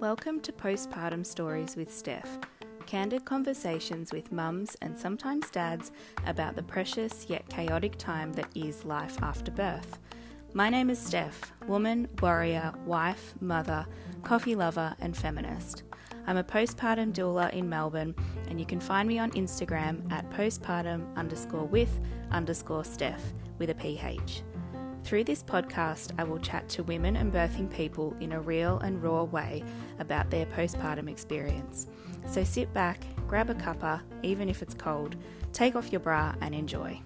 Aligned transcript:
Welcome 0.00 0.40
to 0.40 0.50
Postpartum 0.50 1.24
Stories 1.24 1.76
with 1.76 1.94
Steph. 1.94 2.40
Candid 2.84 3.24
conversations 3.24 4.12
with 4.12 4.32
mums 4.32 4.76
and 4.82 4.98
sometimes 4.98 5.50
dads 5.50 5.92
about 6.26 6.56
the 6.56 6.64
precious 6.64 7.26
yet 7.28 7.48
chaotic 7.48 7.96
time 7.96 8.32
that 8.32 8.48
is 8.56 8.84
life 8.84 9.16
after 9.22 9.52
birth. 9.52 10.00
My 10.52 10.68
name 10.68 10.90
is 10.90 10.98
Steph, 10.98 11.52
woman, 11.68 12.08
warrior, 12.20 12.74
wife, 12.86 13.34
mother, 13.40 13.86
coffee 14.24 14.56
lover, 14.56 14.96
and 15.00 15.16
feminist. 15.16 15.84
I'm 16.26 16.38
a 16.38 16.44
postpartum 16.44 17.12
doula 17.12 17.52
in 17.52 17.68
Melbourne, 17.68 18.16
and 18.48 18.58
you 18.58 18.66
can 18.66 18.80
find 18.80 19.08
me 19.08 19.20
on 19.20 19.30
Instagram 19.32 20.10
at 20.10 20.28
postpartum 20.30 21.14
underscore 21.14 21.66
with 21.66 22.00
underscore 22.32 22.84
Steph 22.84 23.32
with 23.58 23.70
a 23.70 23.74
PH. 23.74 24.42
Through 25.04 25.24
this 25.24 25.42
podcast, 25.42 26.12
I 26.18 26.24
will 26.24 26.38
chat 26.38 26.68
to 26.70 26.82
women 26.82 27.16
and 27.16 27.32
birthing 27.32 27.70
people 27.70 28.16
in 28.20 28.32
a 28.32 28.40
real 28.40 28.78
and 28.78 29.02
raw 29.02 29.24
way 29.24 29.62
about 29.98 30.30
their 30.30 30.46
postpartum 30.46 31.10
experience. 31.10 31.88
So 32.26 32.42
sit 32.42 32.72
back, 32.72 33.04
grab 33.28 33.50
a 33.50 33.54
cuppa, 33.54 34.00
even 34.22 34.48
if 34.48 34.62
it's 34.62 34.74
cold, 34.74 35.16
take 35.52 35.76
off 35.76 35.92
your 35.92 36.00
bra, 36.00 36.34
and 36.40 36.54
enjoy. 36.54 37.02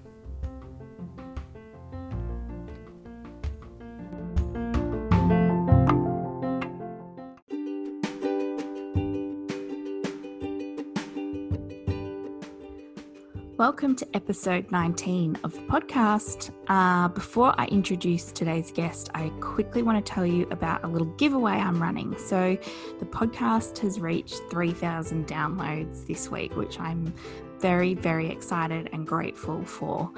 Welcome 13.78 13.94
to 13.94 14.16
episode 14.16 14.72
19 14.72 15.38
of 15.44 15.52
the 15.52 15.60
podcast. 15.60 16.50
Uh, 16.66 17.06
before 17.06 17.54
I 17.58 17.66
introduce 17.66 18.32
today's 18.32 18.72
guest, 18.72 19.08
I 19.14 19.28
quickly 19.38 19.82
want 19.82 20.04
to 20.04 20.12
tell 20.12 20.26
you 20.26 20.48
about 20.50 20.82
a 20.82 20.88
little 20.88 21.06
giveaway 21.14 21.52
I'm 21.52 21.80
running. 21.80 22.18
So, 22.18 22.58
the 22.98 23.04
podcast 23.04 23.78
has 23.78 24.00
reached 24.00 24.40
3,000 24.50 25.28
downloads 25.28 26.04
this 26.08 26.28
week, 26.28 26.56
which 26.56 26.80
I'm 26.80 27.14
very, 27.60 27.94
very 27.94 28.28
excited 28.30 28.88
and 28.92 29.06
grateful 29.06 29.64
for. 29.64 30.10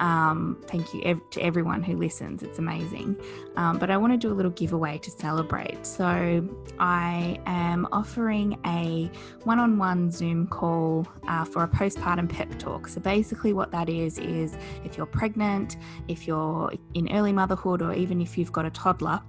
Um, 0.00 0.62
thank 0.66 0.92
you 0.92 1.02
ev- 1.04 1.30
to 1.30 1.40
everyone 1.40 1.82
who 1.82 1.96
listens. 1.96 2.42
It's 2.42 2.58
amazing. 2.58 3.16
Um, 3.56 3.78
but 3.78 3.90
I 3.90 3.96
want 3.96 4.12
to 4.12 4.16
do 4.16 4.32
a 4.32 4.34
little 4.34 4.50
giveaway 4.50 4.98
to 4.98 5.10
celebrate. 5.10 5.86
So 5.86 6.48
I 6.78 7.38
am 7.46 7.86
offering 7.92 8.58
a 8.66 9.10
one 9.44 9.58
on 9.58 9.78
one 9.78 10.10
Zoom 10.10 10.46
call 10.46 11.06
uh, 11.28 11.44
for 11.44 11.62
a 11.62 11.68
postpartum 11.68 12.28
pep 12.28 12.58
talk. 12.58 12.88
So 12.88 13.00
basically, 13.00 13.52
what 13.52 13.70
that 13.70 13.88
is, 13.88 14.18
is 14.18 14.56
if 14.84 14.96
you're 14.96 15.06
pregnant, 15.06 15.76
if 16.08 16.26
you're 16.26 16.72
in 16.94 17.10
early 17.12 17.32
motherhood, 17.32 17.82
or 17.82 17.92
even 17.92 18.20
if 18.20 18.36
you've 18.36 18.52
got 18.52 18.66
a 18.66 18.70
toddler. 18.70 19.20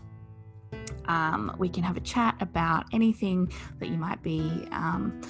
Um, 1.08 1.56
we 1.60 1.70
can 1.70 1.84
have 1.84 1.98
a 1.98 2.02
chat 2.02 2.36
about 2.40 2.86
anything 2.92 3.52
that 3.80 3.90
you 3.90 3.98
might 3.98 4.24
be 4.24 4.68
um, 4.72 5.22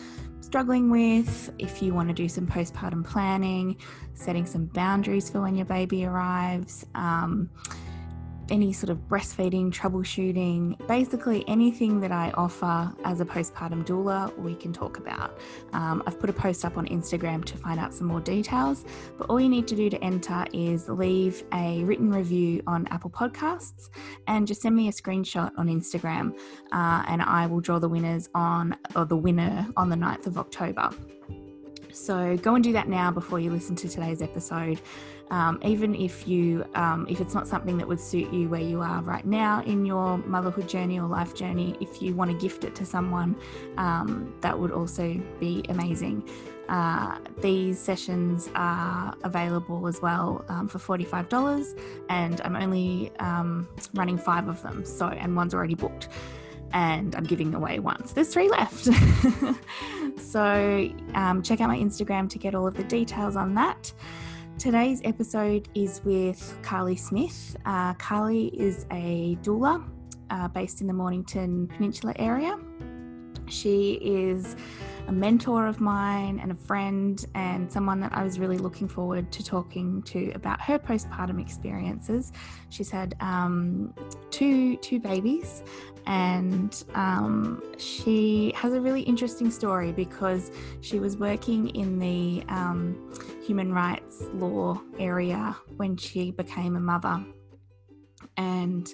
struggling 0.55 0.89
with, 0.89 1.51
if 1.59 1.81
you 1.81 1.93
want 1.93 2.07
to 2.07 2.13
do 2.13 2.29
some 2.29 2.47
postpartum 2.47 3.05
planning, 3.05 3.75
setting 4.13 4.45
some 4.45 4.67
boundaries 4.67 5.29
for 5.29 5.41
when 5.41 5.53
your 5.53 5.65
baby 5.65 6.05
arrives. 6.05 6.85
Um, 6.95 7.49
any 8.49 8.71
sort 8.73 8.89
of 8.89 8.97
breastfeeding, 9.07 9.71
troubleshooting, 9.71 10.87
basically 10.87 11.43
anything 11.47 11.99
that 11.99 12.11
I 12.11 12.31
offer 12.31 12.93
as 13.03 13.21
a 13.21 13.25
postpartum 13.25 13.85
doula, 13.85 14.37
we 14.37 14.55
can 14.55 14.71
talk 14.71 14.97
about. 14.97 15.37
Um, 15.73 16.03
I've 16.05 16.19
put 16.19 16.29
a 16.29 16.33
post 16.33 16.65
up 16.65 16.77
on 16.77 16.87
Instagram 16.87 17.43
to 17.45 17.57
find 17.57 17.79
out 17.79 17.93
some 17.93 18.07
more 18.07 18.21
details, 18.21 18.85
but 19.17 19.29
all 19.29 19.39
you 19.39 19.49
need 19.49 19.67
to 19.67 19.75
do 19.75 19.89
to 19.89 20.03
enter 20.03 20.45
is 20.53 20.87
leave 20.89 21.43
a 21.53 21.83
written 21.83 22.11
review 22.11 22.61
on 22.67 22.87
Apple 22.87 23.09
Podcasts 23.09 23.89
and 24.27 24.47
just 24.47 24.61
send 24.61 24.75
me 24.75 24.87
a 24.87 24.91
screenshot 24.91 25.51
on 25.57 25.67
Instagram, 25.67 26.37
uh, 26.71 27.03
and 27.07 27.21
I 27.21 27.47
will 27.47 27.61
draw 27.61 27.79
the 27.79 27.89
winners 27.89 28.29
on, 28.35 28.77
or 28.95 29.05
the 29.05 29.17
winner 29.17 29.67
on 29.75 29.89
the 29.89 29.95
9th 29.95 30.27
of 30.27 30.37
October. 30.37 30.91
So 31.95 32.35
go 32.37 32.55
and 32.55 32.63
do 32.63 32.73
that 32.73 32.89
now 32.89 33.09
before 33.09 33.39
you 33.39 33.49
listen 33.49 33.75
to 33.77 33.87
today's 33.87 34.21
episode. 34.21 34.81
Um, 35.31 35.59
even 35.63 35.95
if 35.95 36.27
you 36.27 36.65
um, 36.75 37.07
if 37.09 37.19
it's 37.19 37.33
not 37.33 37.47
something 37.47 37.77
that 37.77 37.87
would 37.87 37.99
suit 37.99 38.31
you 38.31 38.47
where 38.47 38.61
you 38.61 38.81
are 38.81 39.01
right 39.01 39.25
now 39.25 39.63
in 39.63 39.85
your 39.85 40.17
motherhood 40.19 40.69
journey 40.69 40.99
or 40.99 41.07
life 41.07 41.33
journey, 41.33 41.75
if 41.81 42.01
you 42.01 42.13
want 42.13 42.31
to 42.31 42.37
gift 42.37 42.63
it 42.63 42.75
to 42.75 42.85
someone, 42.85 43.35
um, 43.77 44.35
that 44.41 44.57
would 44.57 44.71
also 44.71 45.19
be 45.39 45.63
amazing. 45.69 46.27
Uh, 46.69 47.19
these 47.41 47.79
sessions 47.79 48.49
are 48.55 49.15
available 49.23 49.87
as 49.87 50.01
well 50.01 50.43
um, 50.49 50.67
for 50.67 50.79
$45 50.79 51.79
and 52.09 52.41
i'm 52.41 52.55
only 52.55 53.11
um, 53.19 53.67
running 53.93 54.17
five 54.17 54.47
of 54.47 54.59
them 54.63 54.83
so 54.83 55.09
and 55.09 55.35
one's 55.35 55.53
already 55.53 55.75
booked 55.75 56.09
and 56.75 57.15
I'm 57.15 57.23
giving 57.23 57.55
away 57.55 57.79
one. 57.79 58.05
So 58.05 58.13
there's 58.13 58.33
three 58.33 58.49
left. 58.49 58.85
so 60.19 60.89
um, 61.13 61.41
check 61.41 61.61
out 61.61 61.69
my 61.69 61.77
Instagram 61.77 62.29
to 62.29 62.37
get 62.37 62.53
all 62.53 62.67
of 62.67 62.75
the 62.75 62.83
details 62.83 63.35
on 63.35 63.55
that. 63.55 63.93
Today's 64.57 65.01
episode 65.03 65.67
is 65.75 66.01
with 66.05 66.57
Carly 66.61 66.95
Smith. 66.95 67.57
Uh, 67.65 67.93
Carly 67.95 68.47
is 68.47 68.85
a 68.89 69.37
doula 69.43 69.85
uh, 70.29 70.47
based 70.47 70.79
in 70.79 70.87
the 70.87 70.93
Mornington 70.93 71.67
Peninsula 71.67 72.13
area. 72.17 72.57
She 73.47 73.93
is 74.01 74.55
a 75.07 75.11
mentor 75.11 75.67
of 75.67 75.81
mine 75.81 76.39
and 76.39 76.51
a 76.51 76.55
friend, 76.55 77.23
and 77.35 77.71
someone 77.71 77.99
that 77.99 78.13
I 78.13 78.23
was 78.23 78.39
really 78.39 78.57
looking 78.57 78.87
forward 78.87 79.31
to 79.33 79.43
talking 79.43 80.01
to 80.03 80.31
about 80.33 80.61
her 80.61 80.79
postpartum 80.79 81.39
experiences. 81.39 82.31
She's 82.69 82.89
had 82.89 83.13
um, 83.19 83.93
two 84.31 84.77
two 84.77 84.99
babies, 84.99 85.63
and 86.07 86.83
um, 86.95 87.61
she 87.77 88.51
has 88.55 88.73
a 88.73 88.81
really 88.81 89.01
interesting 89.01 89.51
story 89.51 89.91
because 89.91 90.49
she 90.81 90.99
was 90.99 91.17
working 91.17 91.69
in 91.75 91.99
the 91.99 92.43
um, 92.47 93.13
human 93.45 93.71
rights 93.73 94.23
law 94.33 94.81
area 94.99 95.55
when 95.77 95.97
she 95.97 96.31
became 96.31 96.75
a 96.75 96.79
mother, 96.79 97.23
and 98.37 98.89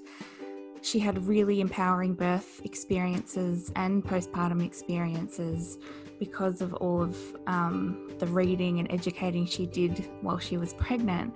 she 0.81 1.00
had 1.00 1.25
really 1.25 1.62
empowering 1.62 2.13
birth 2.13 2.61
experiences 2.66 3.72
and 3.75 4.03
postpartum 4.03 4.66
experiences 4.66 5.78
because 6.19 6.61
of 6.61 6.73
all 6.75 7.01
of 7.01 7.17
um, 7.47 8.11
the 8.19 8.28
reading 8.28 8.79
and 8.79 8.91
educating 8.91 9.45
she 9.45 9.66
did 9.66 10.09
while 10.22 10.40
she 10.40 10.57
was 10.57 10.73
pregnant. 10.75 11.35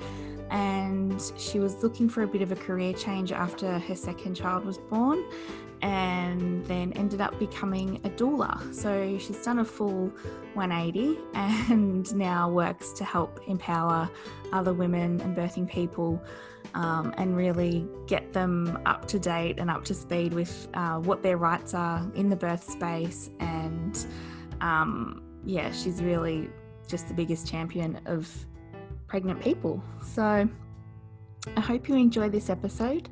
And 0.51 1.19
she 1.37 1.59
was 1.59 1.81
looking 1.81 2.07
for 2.07 2.21
a 2.21 2.27
bit 2.27 2.41
of 2.43 2.51
a 2.51 2.55
career 2.55 2.93
change 2.93 3.31
after 3.31 3.79
her 3.79 3.95
second 3.95 4.35
child 4.35 4.63
was 4.63 4.77
born 4.77 5.23
and 5.81 6.65
then 6.65 6.93
ended 6.93 7.21
up 7.21 7.37
becoming 7.39 7.97
a 8.03 8.09
doula. 8.09 8.73
So 8.73 9.17
she's 9.17 9.43
done 9.43 9.59
a 9.59 9.65
full 9.65 10.11
180 10.53 11.17
and 11.33 12.15
now 12.17 12.49
works 12.49 12.91
to 12.93 13.03
help 13.03 13.39
empower 13.47 14.09
other 14.51 14.73
women 14.73 15.21
and 15.21 15.35
birthing 15.35 15.69
people 15.69 16.21
um, 16.73 17.13
and 17.17 17.35
really 17.37 17.87
get 18.07 18.33
them 18.33 18.79
up 18.85 19.07
to 19.07 19.19
date 19.19 19.59
and 19.59 19.69
up 19.69 19.85
to 19.85 19.93
speed 19.93 20.33
with 20.33 20.67
uh, 20.73 20.97
what 20.99 21.23
their 21.23 21.37
rights 21.37 21.73
are 21.73 22.05
in 22.15 22.29
the 22.29 22.35
birth 22.35 22.63
space. 22.63 23.29
And 23.39 24.05
um, 24.61 25.23
yeah, 25.45 25.71
she's 25.71 26.01
really 26.01 26.49
just 26.87 27.07
the 27.07 27.13
biggest 27.13 27.47
champion 27.47 27.99
of 28.05 28.29
pregnant 29.07 29.41
people. 29.41 29.81
So 30.03 30.47
I 31.55 31.61
hope 31.61 31.87
you 31.87 31.95
enjoy 31.95 32.29
this 32.29 32.49
episode. 32.49 33.09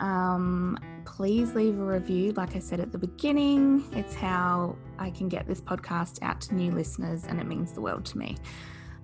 Um, 0.00 0.78
please 1.20 1.54
leave 1.54 1.78
a 1.78 1.84
review. 1.84 2.32
Like 2.32 2.56
I 2.56 2.60
said 2.60 2.80
at 2.80 2.92
the 2.92 2.96
beginning, 2.96 3.84
it's 3.92 4.14
how 4.14 4.74
I 4.98 5.10
can 5.10 5.28
get 5.28 5.46
this 5.46 5.60
podcast 5.60 6.18
out 6.22 6.40
to 6.40 6.54
new 6.54 6.72
listeners, 6.72 7.24
and 7.24 7.38
it 7.38 7.46
means 7.46 7.72
the 7.72 7.82
world 7.82 8.06
to 8.06 8.16
me. 8.16 8.38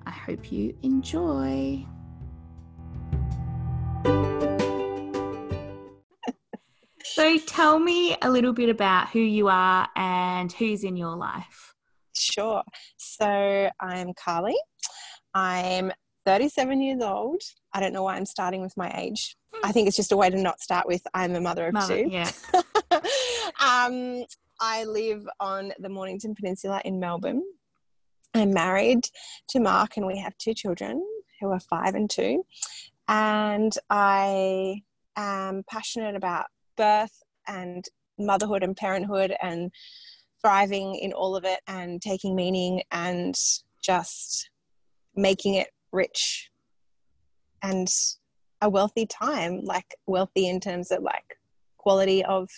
I 0.07 0.13
hope 0.13 0.51
you 0.51 0.75
enjoy. 0.83 1.85
so, 7.05 7.39
tell 7.47 7.79
me 7.79 8.17
a 8.23 8.31
little 8.31 8.55
bit 8.55 8.71
about 8.71 9.11
who 9.11 9.21
you 9.21 9.49
are 9.49 9.87
and 9.95 10.51
who's 10.51 10.85
in 10.85 10.97
your 10.97 11.17
life. 11.17 11.75
Sure. 12.15 12.63
So, 12.97 13.69
I'm 13.79 14.15
Carly. 14.15 14.57
I'm 15.35 15.93
37 16.27 16.83
years 16.83 17.01
old. 17.01 17.41
I 17.73 17.81
don't 17.81 17.93
know 17.93 18.03
why 18.03 18.17
I'm 18.17 18.27
starting 18.27 18.61
with 18.61 18.77
my 18.77 18.93
age. 18.97 19.37
I 19.63 19.73
think 19.73 19.87
it's 19.87 19.97
just 19.97 20.13
a 20.13 20.17
way 20.17 20.29
to 20.29 20.37
not 20.37 20.61
start 20.61 20.87
with 20.87 21.07
I'm 21.15 21.35
a 21.37 21.41
mother 21.41 21.69
of 21.69 21.75
mother, 21.75 22.03
two. 22.03 22.11
Yeah. 22.11 22.31
um, 23.61 24.25
I 24.61 24.85
live 24.85 25.27
on 25.39 25.73
the 25.79 25.89
Mornington 25.89 26.35
Peninsula 26.35 26.83
in 26.85 26.99
Melbourne. 26.99 27.43
I'm 28.35 28.53
married 28.53 29.09
to 29.51 29.61
Mark 29.61 29.97
and 29.97 30.07
we 30.07 30.19
have 30.19 30.37
two 30.37 30.53
children 30.53 31.03
who 31.41 31.51
are 31.53 31.61
five 31.61 31.95
and 31.95 32.11
two. 32.11 32.45
And 33.09 33.73
I 33.89 34.83
am 35.15 35.63
passionate 35.71 36.17
about 36.17 36.47
birth 36.77 37.23
and 37.47 37.85
motherhood 38.19 38.65
and 38.65 38.77
parenthood 38.77 39.35
and 39.41 39.71
thriving 40.43 40.97
in 40.97 41.13
all 41.13 41.37
of 41.37 41.45
it 41.45 41.61
and 41.69 42.03
taking 42.03 42.35
meaning 42.35 42.83
and 42.91 43.39
just 43.81 44.51
making 45.15 45.55
it 45.55 45.69
rich 45.97 46.51
and 47.63 47.89
a 48.61 48.69
wealthy 48.69 49.07
time, 49.07 49.65
like 49.65 49.97
wealthy 50.07 50.49
in 50.49 50.61
terms 50.61 50.91
of 50.91 51.03
like 51.03 51.39
quality 51.79 52.25
of 52.25 52.49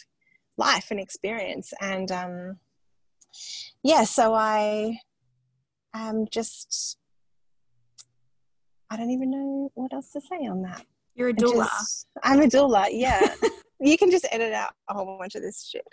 life 0.56 0.88
and 0.90 1.00
experience. 1.00 1.73
And 1.81 2.11
um, 2.11 2.58
yeah, 3.82 4.05
so 4.05 4.35
I 4.35 4.99
am 5.94 6.26
just, 6.31 6.99
I 8.90 8.96
don't 8.96 9.11
even 9.11 9.31
know 9.31 9.70
what 9.75 9.93
else 9.93 10.11
to 10.12 10.20
say 10.20 10.46
on 10.46 10.62
that. 10.62 10.84
You're 11.14 11.31
a 11.31 11.34
doula. 11.34 11.64
Just, 11.64 12.06
I'm 12.23 12.41
a 12.43 12.46
doula, 12.46 12.88
yeah. 12.91 13.34
you 13.81 13.96
can 13.99 14.11
just 14.11 14.26
edit 14.31 14.52
out 14.52 14.73
a 14.88 14.94
whole 14.94 15.19
bunch 15.19 15.34
of 15.34 15.43
this 15.43 15.69
shit. 15.69 15.84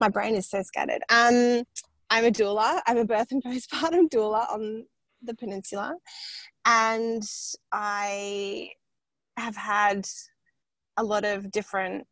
My 0.00 0.08
brain 0.08 0.34
is 0.34 0.48
so 0.48 0.62
scattered. 0.62 1.02
Um, 1.10 1.64
I'm 2.10 2.24
a 2.24 2.30
doula. 2.30 2.80
I'm 2.86 2.98
a 2.98 3.04
birth 3.04 3.30
and 3.30 3.42
postpartum 3.44 4.08
doula 4.08 4.50
on 4.52 4.84
the 5.26 5.34
peninsula. 5.34 5.96
And 6.64 7.22
I 7.72 8.70
have 9.36 9.56
had 9.56 10.06
a 10.96 11.04
lot 11.04 11.24
of 11.24 11.50
different 11.50 12.06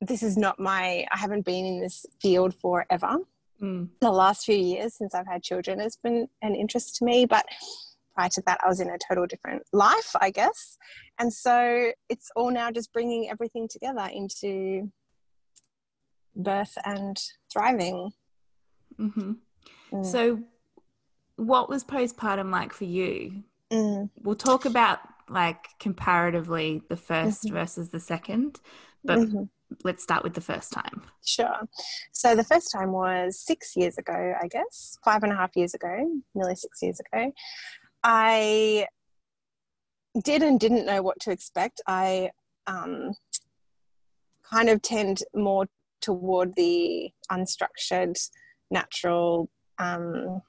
this 0.00 0.22
is 0.22 0.36
not 0.36 0.60
my 0.60 1.04
i 1.12 1.18
haven't 1.18 1.44
been 1.44 1.64
in 1.64 1.80
this 1.80 2.06
field 2.20 2.54
forever 2.54 3.18
mm. 3.60 3.88
the 4.00 4.10
last 4.10 4.44
few 4.44 4.56
years 4.56 4.94
since 4.94 5.14
i've 5.14 5.26
had 5.26 5.42
children 5.42 5.80
has 5.80 5.96
been 5.96 6.28
an 6.42 6.54
interest 6.54 6.96
to 6.96 7.04
me 7.04 7.26
but 7.26 7.44
prior 8.14 8.28
to 8.28 8.42
that 8.46 8.58
i 8.62 8.68
was 8.68 8.80
in 8.80 8.90
a 8.90 8.98
total 9.08 9.26
different 9.26 9.62
life 9.72 10.14
i 10.20 10.30
guess 10.30 10.76
and 11.18 11.32
so 11.32 11.90
it's 12.08 12.30
all 12.36 12.50
now 12.50 12.70
just 12.70 12.92
bringing 12.92 13.28
everything 13.28 13.66
together 13.68 14.08
into 14.12 14.90
birth 16.36 16.76
and 16.84 17.20
thriving 17.52 18.12
mm-hmm. 18.98 19.32
mm. 19.92 20.06
so 20.06 20.38
what 21.38 21.68
was 21.68 21.82
postpartum 21.84 22.50
like 22.50 22.72
for 22.72 22.84
you 22.84 23.42
mm. 23.72 24.10
we'll 24.22 24.34
talk 24.34 24.64
about 24.64 25.00
like 25.30 25.68
comparatively 25.78 26.82
the 26.88 26.96
1st 26.96 27.44
mm-hmm. 27.46 27.54
versus 27.54 27.90
the 27.90 28.00
second, 28.00 28.60
but 29.04 29.18
mm-hmm. 29.18 29.44
let's 29.84 30.02
start 30.02 30.24
with 30.24 30.34
the 30.34 30.40
first 30.40 30.72
time. 30.72 31.02
Sure. 31.24 31.68
So 32.12 32.34
the 32.34 32.44
first 32.44 32.72
time 32.72 32.92
was 32.92 33.38
six 33.38 33.76
years 33.76 33.98
ago, 33.98 34.34
I 34.40 34.48
guess, 34.48 34.98
five 35.04 35.22
and 35.22 35.32
a 35.32 35.36
half 35.36 35.56
years 35.56 35.74
ago, 35.74 36.22
nearly 36.34 36.54
six 36.54 36.82
years 36.82 37.00
ago. 37.00 37.32
I 38.02 38.86
did 40.22 40.42
and 40.42 40.58
didn't 40.58 40.86
know 40.86 41.02
what 41.02 41.20
to 41.20 41.30
expect. 41.30 41.80
I 41.86 42.30
um, 42.66 43.12
kind 44.50 44.68
of 44.68 44.82
tend 44.82 45.22
more 45.34 45.66
toward 46.00 46.54
the 46.54 47.10
unstructured, 47.30 48.18
natural 48.70 49.48
um, 49.78 50.42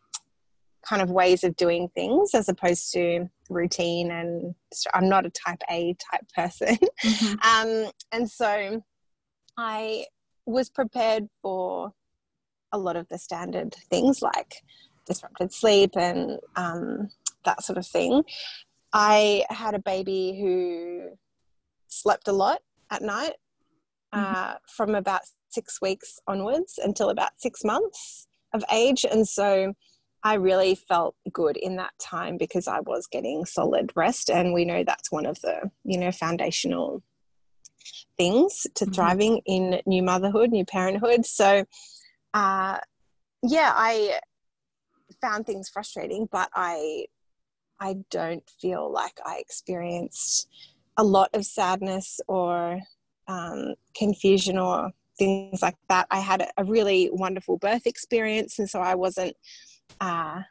kind 0.90 1.02
of 1.04 1.12
ways 1.12 1.44
of 1.44 1.56
doing 1.56 1.88
things 1.90 2.34
as 2.34 2.50
opposed 2.50 2.92
to 2.92 3.30
routine 3.50 4.10
and 4.10 4.56
I'm 4.94 5.08
not 5.08 5.26
a 5.26 5.30
type 5.30 5.62
A 5.70 5.96
type 6.12 6.28
person. 6.36 6.78
Mm-hmm. 7.00 7.36
um, 7.48 7.92
and 8.12 8.30
so 8.30 8.84
I 9.58 10.06
was 10.46 10.70
prepared 10.70 11.30
for 11.42 11.94
a 12.74 12.78
lot 12.78 12.98
of 12.98 13.08
the 13.08 13.18
standard 13.18 13.74
things 13.90 14.22
like 14.22 14.56
disrupted 15.06 15.54
sleep 15.54 15.92
and 15.96 16.40
um, 16.58 17.10
that 17.46 17.64
sort 17.64 17.78
of 17.78 17.88
thing. 17.88 18.24
I 18.92 19.46
had 19.50 19.76
a 19.76 19.80
baby 19.80 20.38
who 20.42 21.12
slept 21.88 22.28
a 22.28 22.34
lot 22.34 22.60
at 22.92 23.02
night 23.02 23.36
mm-hmm. 24.14 24.36
uh, 24.36 24.56
from 24.68 24.94
about 24.94 25.22
six 25.50 25.80
weeks 25.82 26.20
onwards 26.28 26.80
until 26.84 27.10
about 27.10 27.32
six 27.38 27.64
months 27.64 28.28
of 28.54 28.64
age. 28.74 29.06
And 29.10 29.28
so 29.28 29.74
I 30.24 30.36
really 30.36 30.76
felt 30.76 31.16
good 31.32 31.56
in 31.56 31.78
that 31.78 31.94
time 32.00 32.38
because 32.38 32.68
I 32.68 32.82
was 32.82 33.08
getting 33.08 33.46
solid 33.46 33.92
rest. 33.96 34.30
And 34.30 34.54
we 34.54 34.66
know 34.66 34.84
that's 34.84 35.12
one 35.12 35.26
of 35.26 35.40
the, 35.42 35.72
you 35.84 35.98
know, 35.98 36.12
foundational 36.12 37.04
things 38.18 38.68
to 38.76 38.86
mm-hmm. 38.86 38.94
thriving 38.94 39.42
in 39.46 39.82
new 39.86 40.04
motherhood, 40.04 40.52
new 40.52 40.66
parenthood. 40.66 41.26
So, 41.26 41.66
uh, 42.34 42.80
yeah, 43.42 43.72
I 43.74 44.20
found 45.22 45.46
things 45.46 45.70
frustrating, 45.70 46.28
but 46.30 46.50
I, 46.54 47.06
I 47.80 47.96
don't 48.12 48.48
feel 48.62 48.92
like 48.92 49.20
I 49.26 49.38
experienced 49.38 50.50
a 50.98 51.04
lot 51.04 51.30
of 51.34 51.46
sadness 51.46 52.20
or 52.28 52.82
um, 53.30 53.76
confusion 53.96 54.58
or 54.58 54.92
things 55.18 55.62
like 55.62 55.76
that. 55.88 56.08
I 56.12 56.20
had 56.20 56.50
a 56.58 56.64
really 56.66 57.10
wonderful 57.12 57.58
birth 57.58 57.86
experience, 57.86 58.60
and 58.60 58.70
so 58.70 58.80
I 58.80 58.96
wasn't 58.96 59.38
uh, 60.00 60.42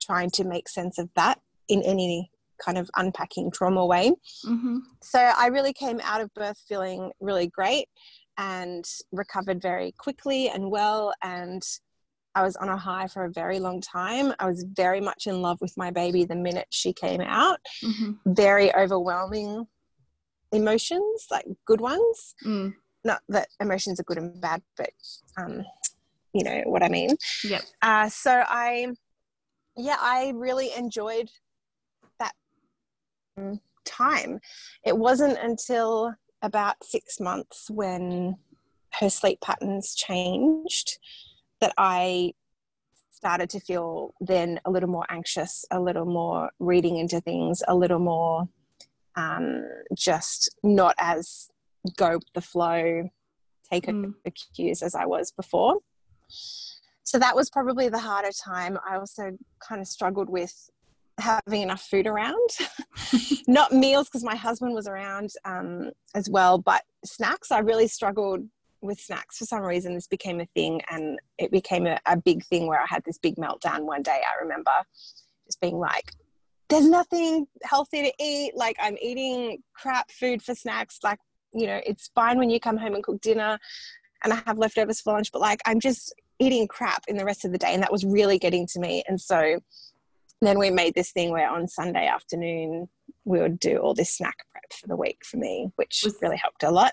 trying 0.00 0.30
to 0.30 0.44
make 0.44 0.68
sense 0.68 0.98
of 0.98 1.08
that 1.16 1.40
in 1.68 1.82
any 1.82 2.30
kind 2.64 2.78
of 2.78 2.90
unpacking 2.96 3.50
trauma 3.50 3.84
way. 3.84 4.12
Mm-hmm. 4.46 4.78
So 5.02 5.18
I 5.18 5.48
really 5.48 5.72
came 5.72 6.00
out 6.02 6.20
of 6.20 6.32
birth 6.34 6.60
feeling 6.68 7.10
really 7.20 7.48
great 7.48 7.88
and 8.38 8.84
recovered 9.10 9.60
very 9.60 9.92
quickly 9.98 10.48
and 10.48 10.70
well. 10.70 11.12
And 11.22 11.62
I 12.34 12.42
was 12.42 12.56
on 12.56 12.68
a 12.68 12.76
high 12.76 13.08
for 13.08 13.24
a 13.24 13.30
very 13.30 13.58
long 13.58 13.80
time. 13.80 14.32
I 14.38 14.46
was 14.46 14.64
very 14.64 15.00
much 15.00 15.26
in 15.26 15.42
love 15.42 15.60
with 15.60 15.74
my 15.76 15.90
baby 15.90 16.24
the 16.24 16.36
minute 16.36 16.68
she 16.70 16.92
came 16.92 17.20
out. 17.20 17.58
Mm-hmm. 17.84 18.32
Very 18.32 18.74
overwhelming 18.74 19.66
emotions, 20.52 21.26
like 21.30 21.46
good 21.66 21.80
ones. 21.80 22.34
Mm. 22.44 22.74
Not 23.04 23.20
that 23.28 23.48
emotions 23.60 23.98
are 23.98 24.04
good 24.04 24.18
and 24.18 24.40
bad, 24.40 24.62
but 24.76 24.90
um, 25.36 25.64
you 26.32 26.44
know 26.44 26.62
what 26.66 26.82
I 26.82 26.88
mean. 26.88 27.16
Yep. 27.44 27.62
Uh, 27.80 28.08
so 28.08 28.42
I, 28.46 28.88
yeah, 29.76 29.96
I 30.00 30.32
really 30.34 30.70
enjoyed 30.76 31.30
that 32.18 32.34
time. 33.84 34.40
It 34.84 34.96
wasn't 34.96 35.38
until 35.38 36.14
about 36.42 36.76
six 36.82 37.20
months 37.20 37.70
when 37.70 38.36
her 39.00 39.08
sleep 39.08 39.40
patterns 39.40 39.94
changed 39.94 40.98
that 41.60 41.72
I 41.78 42.32
started 43.10 43.48
to 43.50 43.60
feel 43.60 44.14
then 44.20 44.60
a 44.64 44.70
little 44.70 44.88
more 44.88 45.06
anxious, 45.08 45.64
a 45.70 45.80
little 45.80 46.04
more 46.04 46.50
reading 46.58 46.96
into 46.96 47.20
things, 47.20 47.62
a 47.68 47.74
little 47.74 48.00
more 48.00 48.48
um, 49.14 49.64
just 49.94 50.50
not 50.62 50.94
as 50.98 51.48
go 51.96 52.18
the 52.34 52.40
flow, 52.40 53.08
take 53.70 53.86
mm. 53.86 54.12
a 54.26 54.30
cues 54.30 54.82
as 54.82 54.94
I 54.94 55.06
was 55.06 55.30
before 55.30 55.78
so 57.04 57.18
that 57.18 57.36
was 57.36 57.50
probably 57.50 57.88
the 57.88 57.98
harder 57.98 58.30
time. 58.32 58.78
I 58.88 58.96
also 58.96 59.36
kind 59.60 59.80
of 59.80 59.86
struggled 59.86 60.30
with 60.30 60.70
having 61.18 61.62
enough 61.62 61.82
food 61.82 62.06
around, 62.06 62.48
not 63.46 63.72
meals 63.72 64.08
because 64.08 64.24
my 64.24 64.36
husband 64.36 64.74
was 64.74 64.86
around 64.86 65.30
um, 65.44 65.90
as 66.14 66.30
well, 66.30 66.58
but 66.58 66.82
snacks. 67.04 67.50
I 67.50 67.58
really 67.58 67.88
struggled 67.88 68.46
with 68.80 69.00
snacks 69.00 69.38
for 69.38 69.44
some 69.44 69.62
reason. 69.62 69.94
This 69.94 70.06
became 70.06 70.40
a 70.40 70.46
thing, 70.54 70.80
and 70.90 71.18
it 71.38 71.50
became 71.50 71.86
a, 71.86 71.98
a 72.06 72.16
big 72.16 72.44
thing 72.44 72.66
where 72.66 72.80
I 72.80 72.86
had 72.88 73.04
this 73.04 73.18
big 73.18 73.36
meltdown 73.36 73.82
one 73.82 74.02
day. 74.02 74.20
I 74.24 74.42
remember 74.42 74.72
just 75.46 75.60
being 75.60 75.78
like, 75.78 76.12
"There's 76.68 76.88
nothing 76.88 77.46
healthy 77.62 78.02
to 78.04 78.12
eat. 78.20 78.56
Like 78.56 78.76
I'm 78.80 78.96
eating 79.00 79.58
crap 79.74 80.10
food 80.10 80.42
for 80.42 80.54
snacks. 80.54 80.98
Like 81.02 81.18
you 81.52 81.66
know, 81.66 81.80
it's 81.84 82.10
fine 82.14 82.38
when 82.38 82.48
you 82.50 82.60
come 82.60 82.76
home 82.76 82.94
and 82.94 83.04
cook 83.04 83.20
dinner." 83.20 83.58
and 84.24 84.32
I 84.32 84.40
have 84.46 84.58
leftovers 84.58 85.00
for 85.00 85.12
lunch, 85.12 85.32
but 85.32 85.40
like 85.40 85.60
I'm 85.66 85.80
just 85.80 86.14
eating 86.42 86.66
crap 86.66 87.04
in 87.08 87.16
the 87.16 87.24
rest 87.24 87.44
of 87.44 87.52
the 87.52 87.58
day. 87.58 87.72
And 87.72 87.82
that 87.82 87.92
was 87.92 88.04
really 88.04 88.38
getting 88.38 88.66
to 88.68 88.80
me. 88.80 89.02
And 89.08 89.20
so 89.20 89.60
then 90.40 90.58
we 90.58 90.70
made 90.70 90.94
this 90.94 91.12
thing 91.12 91.30
where 91.30 91.48
on 91.48 91.68
Sunday 91.68 92.06
afternoon 92.06 92.88
we 93.24 93.40
would 93.40 93.60
do 93.60 93.76
all 93.78 93.94
this 93.94 94.16
snack 94.16 94.36
prep 94.50 94.72
for 94.72 94.88
the 94.88 94.96
week 94.96 95.18
for 95.24 95.36
me, 95.36 95.70
which 95.76 96.02
was, 96.04 96.16
really 96.20 96.36
helped 96.36 96.62
a 96.64 96.70
lot. 96.70 96.92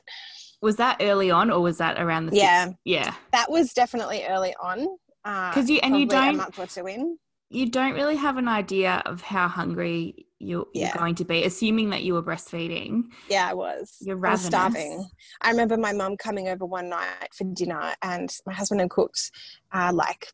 Was 0.61 0.75
that 0.75 0.97
early 1.01 1.31
on 1.31 1.49
or 1.49 1.61
was 1.61 1.77
that 1.79 1.99
around 1.99 2.27
the 2.27 2.35
Yeah. 2.35 2.65
Six? 2.65 2.77
Yeah. 2.85 3.13
That 3.31 3.49
was 3.49 3.73
definitely 3.73 4.25
early 4.25 4.53
on. 4.61 4.87
Because 5.23 5.69
uh, 5.69 5.73
you 5.73 5.79
and 5.81 5.97
you 5.97 6.05
don't 6.05 6.35
a 6.35 6.37
month 6.37 6.59
or 6.59 6.67
two 6.67 6.85
in. 6.87 7.17
You 7.49 7.69
don't 7.69 7.93
really 7.93 8.15
have 8.15 8.37
an 8.37 8.47
idea 8.47 9.01
of 9.05 9.21
how 9.21 9.47
hungry 9.47 10.27
you're, 10.39 10.65
yeah. 10.73 10.87
you're 10.87 10.99
going 10.99 11.15
to 11.15 11.25
be, 11.25 11.43
assuming 11.43 11.89
that 11.91 12.03
you 12.03 12.13
were 12.13 12.23
breastfeeding. 12.23 13.03
Yeah, 13.29 13.47
I 13.49 13.53
was. 13.53 13.97
You're 14.01 14.15
ravenous. 14.15 14.45
I 14.45 14.49
starving. 14.49 15.09
I 15.41 15.51
remember 15.51 15.77
my 15.77 15.93
mum 15.93 16.17
coming 16.17 16.47
over 16.47 16.65
one 16.65 16.89
night 16.89 17.29
for 17.33 17.43
dinner, 17.43 17.93
and 18.01 18.29
my 18.45 18.53
husband 18.53 18.81
had 18.81 18.89
cooked 18.89 19.31
uh, 19.73 19.91
like 19.93 20.33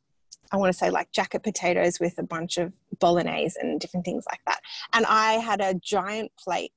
I 0.52 0.58
want 0.58 0.72
to 0.72 0.78
say 0.78 0.90
like 0.90 1.12
jacket 1.12 1.44
potatoes 1.44 2.00
with 2.00 2.18
a 2.18 2.24
bunch 2.24 2.58
of 2.58 2.74
bolognese 3.00 3.56
and 3.60 3.80
different 3.80 4.06
things 4.06 4.26
like 4.30 4.42
that. 4.48 4.60
And 4.94 5.06
I 5.08 5.34
had 5.34 5.60
a 5.60 5.74
giant 5.74 6.32
plate 6.38 6.72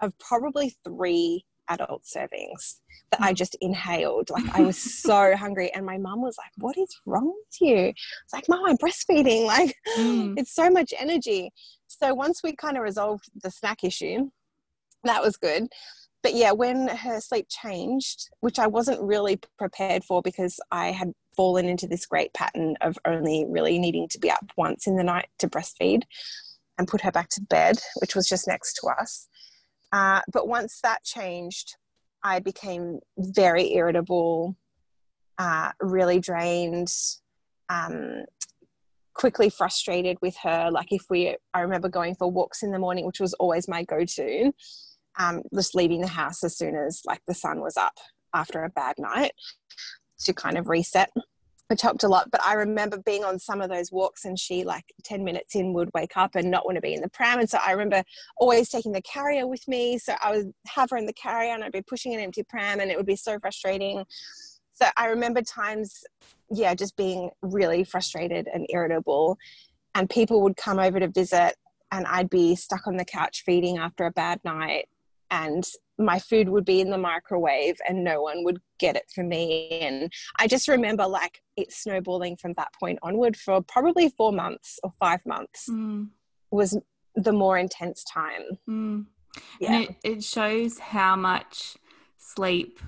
of 0.00 0.16
probably 0.18 0.76
three 0.84 1.44
adult 1.68 2.04
servings 2.04 2.80
that 3.10 3.20
I 3.20 3.32
mm. 3.32 3.36
just 3.36 3.56
inhaled. 3.60 4.30
Like 4.30 4.48
I 4.54 4.60
was 4.60 4.78
so 5.02 5.34
hungry. 5.36 5.72
And 5.74 5.84
my 5.84 5.98
mum 5.98 6.22
was 6.22 6.36
like, 6.38 6.52
What 6.58 6.76
is 6.78 6.96
wrong 7.06 7.26
with 7.26 7.60
you? 7.60 7.86
It's 7.86 8.32
like, 8.32 8.48
Mom, 8.48 8.64
I'm 8.66 8.76
breastfeeding. 8.76 9.46
Like 9.56 9.74
mm. 9.96 10.34
it's 10.36 10.54
so 10.54 10.70
much 10.70 10.92
energy 10.98 11.50
so 11.88 12.14
once 12.14 12.42
we 12.42 12.54
kind 12.54 12.76
of 12.76 12.82
resolved 12.82 13.30
the 13.42 13.50
snack 13.50 13.84
issue, 13.84 14.30
that 15.04 15.22
was 15.22 15.36
good. 15.36 15.68
But 16.22 16.34
yeah, 16.34 16.52
when 16.52 16.88
her 16.88 17.20
sleep 17.20 17.46
changed, 17.48 18.30
which 18.40 18.58
I 18.58 18.66
wasn't 18.66 19.00
really 19.00 19.38
prepared 19.58 20.02
for 20.04 20.22
because 20.22 20.58
I 20.72 20.90
had 20.90 21.12
fallen 21.36 21.66
into 21.66 21.86
this 21.86 22.06
great 22.06 22.32
pattern 22.34 22.76
of 22.80 22.98
only 23.04 23.44
really 23.48 23.78
needing 23.78 24.08
to 24.08 24.18
be 24.18 24.30
up 24.30 24.50
once 24.56 24.86
in 24.86 24.96
the 24.96 25.04
night 25.04 25.28
to 25.38 25.48
breastfeed 25.48 26.02
and 26.78 26.88
put 26.88 27.02
her 27.02 27.12
back 27.12 27.28
to 27.30 27.40
bed, 27.42 27.78
which 28.00 28.16
was 28.16 28.28
just 28.28 28.48
next 28.48 28.74
to 28.74 28.88
us. 28.88 29.28
Uh, 29.92 30.20
but 30.32 30.48
once 30.48 30.80
that 30.82 31.04
changed, 31.04 31.76
I 32.22 32.40
became 32.40 32.98
very 33.18 33.74
irritable, 33.74 34.56
uh, 35.38 35.72
really 35.80 36.18
drained, 36.18 36.92
um, 37.68 38.24
quickly 39.16 39.50
frustrated 39.50 40.18
with 40.20 40.36
her. 40.42 40.70
Like 40.70 40.92
if 40.92 41.06
we, 41.10 41.36
I 41.54 41.60
remember 41.60 41.88
going 41.88 42.14
for 42.14 42.30
walks 42.30 42.62
in 42.62 42.70
the 42.70 42.78
morning, 42.78 43.06
which 43.06 43.20
was 43.20 43.34
always 43.34 43.68
my 43.68 43.84
go-to. 43.84 44.52
Um, 45.18 45.42
just 45.54 45.74
leaving 45.74 46.02
the 46.02 46.08
house 46.08 46.44
as 46.44 46.58
soon 46.58 46.76
as 46.76 47.00
like 47.06 47.22
the 47.26 47.34
sun 47.34 47.60
was 47.60 47.78
up 47.78 47.94
after 48.34 48.64
a 48.64 48.68
bad 48.68 48.96
night 48.98 49.32
to 50.18 50.34
kind 50.34 50.58
of 50.58 50.68
reset 50.68 51.10
which 51.68 51.82
helped 51.82 52.04
a 52.04 52.08
lot. 52.08 52.30
But 52.30 52.44
I 52.44 52.54
remember 52.54 52.98
being 52.98 53.24
on 53.24 53.38
some 53.38 53.60
of 53.60 53.68
those 53.68 53.90
walks 53.90 54.24
and 54.24 54.38
she, 54.38 54.64
like 54.64 54.84
10 55.04 55.24
minutes 55.24 55.54
in, 55.54 55.72
would 55.72 55.90
wake 55.94 56.16
up 56.16 56.34
and 56.34 56.50
not 56.50 56.64
want 56.64 56.76
to 56.76 56.80
be 56.80 56.94
in 56.94 57.00
the 57.00 57.08
pram. 57.08 57.40
And 57.40 57.50
so 57.50 57.58
I 57.64 57.72
remember 57.72 58.02
always 58.38 58.68
taking 58.68 58.92
the 58.92 59.02
carrier 59.02 59.46
with 59.46 59.66
me. 59.66 59.98
So 59.98 60.14
I 60.20 60.36
would 60.36 60.52
have 60.68 60.90
her 60.90 60.96
in 60.96 61.06
the 61.06 61.12
carrier 61.12 61.52
and 61.52 61.64
I'd 61.64 61.72
be 61.72 61.82
pushing 61.82 62.14
an 62.14 62.20
empty 62.20 62.44
pram 62.44 62.80
and 62.80 62.90
it 62.90 62.96
would 62.96 63.06
be 63.06 63.16
so 63.16 63.38
frustrating. 63.40 64.04
So 64.74 64.86
I 64.96 65.06
remember 65.06 65.42
times, 65.42 66.04
yeah, 66.50 66.74
just 66.74 66.96
being 66.96 67.30
really 67.42 67.84
frustrated 67.84 68.48
and 68.52 68.66
irritable. 68.70 69.38
And 69.94 70.08
people 70.10 70.42
would 70.42 70.56
come 70.56 70.78
over 70.78 71.00
to 71.00 71.08
visit 71.08 71.56
and 71.92 72.06
I'd 72.06 72.30
be 72.30 72.54
stuck 72.56 72.86
on 72.86 72.96
the 72.96 73.04
couch 73.04 73.42
feeding 73.46 73.78
after 73.78 74.04
a 74.04 74.10
bad 74.10 74.40
night 74.44 74.88
and 75.30 75.64
my 75.98 76.18
food 76.18 76.48
would 76.48 76.64
be 76.64 76.80
in 76.80 76.90
the 76.90 76.98
microwave 76.98 77.76
and 77.88 78.04
no 78.04 78.20
one 78.20 78.44
would 78.44 78.58
get 78.78 78.96
it 78.96 79.04
for 79.14 79.24
me 79.24 79.80
and 79.82 80.12
i 80.38 80.46
just 80.46 80.68
remember 80.68 81.06
like 81.06 81.40
it 81.56 81.72
snowballing 81.72 82.36
from 82.36 82.52
that 82.56 82.68
point 82.78 82.98
onward 83.02 83.36
for 83.36 83.60
probably 83.62 84.08
four 84.10 84.32
months 84.32 84.78
or 84.82 84.92
five 85.00 85.24
months 85.26 85.68
mm. 85.70 86.06
was 86.50 86.78
the 87.14 87.32
more 87.32 87.56
intense 87.56 88.04
time 88.04 88.42
mm. 88.68 89.04
yeah 89.60 89.80
it, 89.80 89.96
it 90.04 90.24
shows 90.24 90.78
how 90.78 91.16
much 91.16 91.76
sleep 92.18 92.78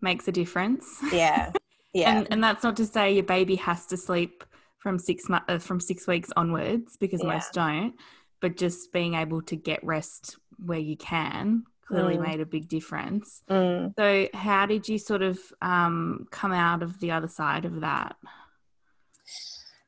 makes 0.00 0.26
a 0.28 0.32
difference 0.32 0.98
yeah 1.12 1.52
yeah 2.00 2.18
and, 2.18 2.28
and 2.30 2.44
that's 2.44 2.62
not 2.62 2.76
to 2.76 2.86
say 2.86 3.12
your 3.12 3.24
baby 3.24 3.56
has 3.56 3.86
to 3.86 3.96
sleep 3.96 4.44
from 4.78 4.98
six 4.98 5.28
months 5.28 5.46
uh, 5.48 5.58
from 5.58 5.80
six 5.80 6.06
weeks 6.06 6.30
onwards 6.36 6.96
because 6.96 7.20
yeah. 7.22 7.32
most 7.34 7.52
don't 7.52 7.94
but 8.40 8.56
just 8.56 8.92
being 8.92 9.14
able 9.14 9.42
to 9.42 9.56
get 9.56 9.82
rest 9.82 10.36
where 10.64 10.78
you 10.78 10.96
can 10.96 11.64
clearly 11.86 12.16
mm. 12.16 12.26
made 12.26 12.40
a 12.40 12.46
big 12.46 12.68
difference. 12.68 13.42
Mm. 13.48 13.94
So, 13.96 14.28
how 14.36 14.66
did 14.66 14.88
you 14.88 14.98
sort 14.98 15.22
of 15.22 15.38
um, 15.62 16.26
come 16.30 16.52
out 16.52 16.82
of 16.82 16.98
the 17.00 17.12
other 17.12 17.28
side 17.28 17.64
of 17.64 17.80
that? 17.80 18.16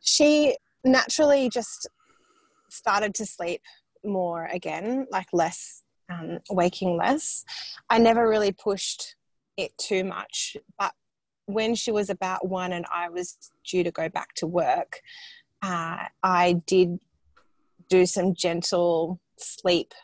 She 0.00 0.57
naturally 0.85 1.50
just 1.50 1.88
started 2.71 3.15
to 3.15 3.27
sleep 3.27 3.62
more 4.05 4.49
again, 4.53 5.07
like 5.11 5.29
less, 5.33 5.83
um, 6.11 6.38
waking 6.50 6.97
less. 6.97 7.45
I 7.91 7.99
never 7.99 8.29
really 8.29 8.53
pushed 8.53 9.17
it 9.57 9.77
too 9.79 10.05
much, 10.05 10.57
but 10.79 10.93
when 11.49 11.75
she 11.75 11.90
was 11.90 12.11
about 12.11 12.47
one 12.47 12.73
and 12.73 12.85
I 12.93 13.09
was 13.09 13.37
due 13.67 13.83
to 13.83 13.90
go 13.90 14.09
back 14.11 14.35
to 14.35 14.47
work, 14.47 15.00
uh, 15.62 16.05
I 16.23 16.61
did 16.67 17.00
do 17.88 18.05
some 18.05 18.35
gentle 18.35 19.19
sleep 19.38 19.95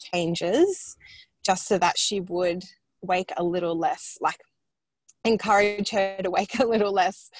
changes 0.00 0.96
just 1.46 1.68
so 1.68 1.78
that 1.78 1.96
she 1.96 2.20
would 2.20 2.64
wake 3.02 3.30
a 3.36 3.44
little 3.44 3.78
less, 3.78 4.18
like 4.20 4.40
encourage 5.24 5.90
her 5.90 6.16
to 6.22 6.30
wake 6.30 6.58
a 6.58 6.66
little 6.66 6.92
less. 6.92 7.30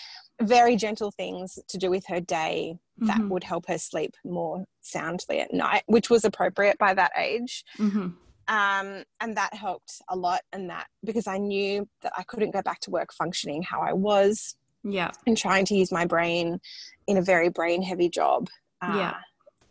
Very 0.41 0.77
gentle 0.77 1.11
things 1.11 1.59
to 1.69 1.77
do 1.77 1.91
with 1.91 2.07
her 2.07 2.21
day 2.21 2.77
that 2.99 3.19
mm-hmm. 3.19 3.31
would 3.31 3.45
help 3.45 3.67
her 3.67 3.79
sleep 3.79 4.15
more 4.25 4.65
soundly 4.81 5.41
at 5.41 5.53
night, 5.53 5.83
which 5.87 6.09
was 6.09 6.25
appropriate 6.25 6.79
by 6.79 6.95
that 6.95 7.11
age. 7.19 7.65
Mm-hmm. 7.79 8.09
Um, 8.49 9.05
and 9.21 9.37
that 9.37 9.55
helped 9.55 10.03
a 10.09 10.17
lot. 10.17 10.41
And 10.53 10.71
that 10.71 10.87
because 11.05 11.27
I 11.27 11.39
knew 11.39 11.89
that 12.03 12.13
I 12.17 12.23
couldn't 12.25 12.53
go 12.53 12.63
back 12.63 12.81
to 12.81 12.91
work 12.91 13.13
functioning 13.13 13.63
how 13.63 13.81
I 13.81 13.93
was. 13.93 14.57
Yeah. 14.83 15.13
And 15.27 15.37
trying 15.37 15.65
to 15.67 15.75
use 15.75 15.91
my 15.91 16.05
brain 16.05 16.61
in 17.07 17.17
a 17.17 17.23
very 17.23 17.49
brain 17.49 17.83
heavy 17.83 18.11
job. 18.11 18.49
Uh, 18.83 18.95
yeah. 18.97 19.15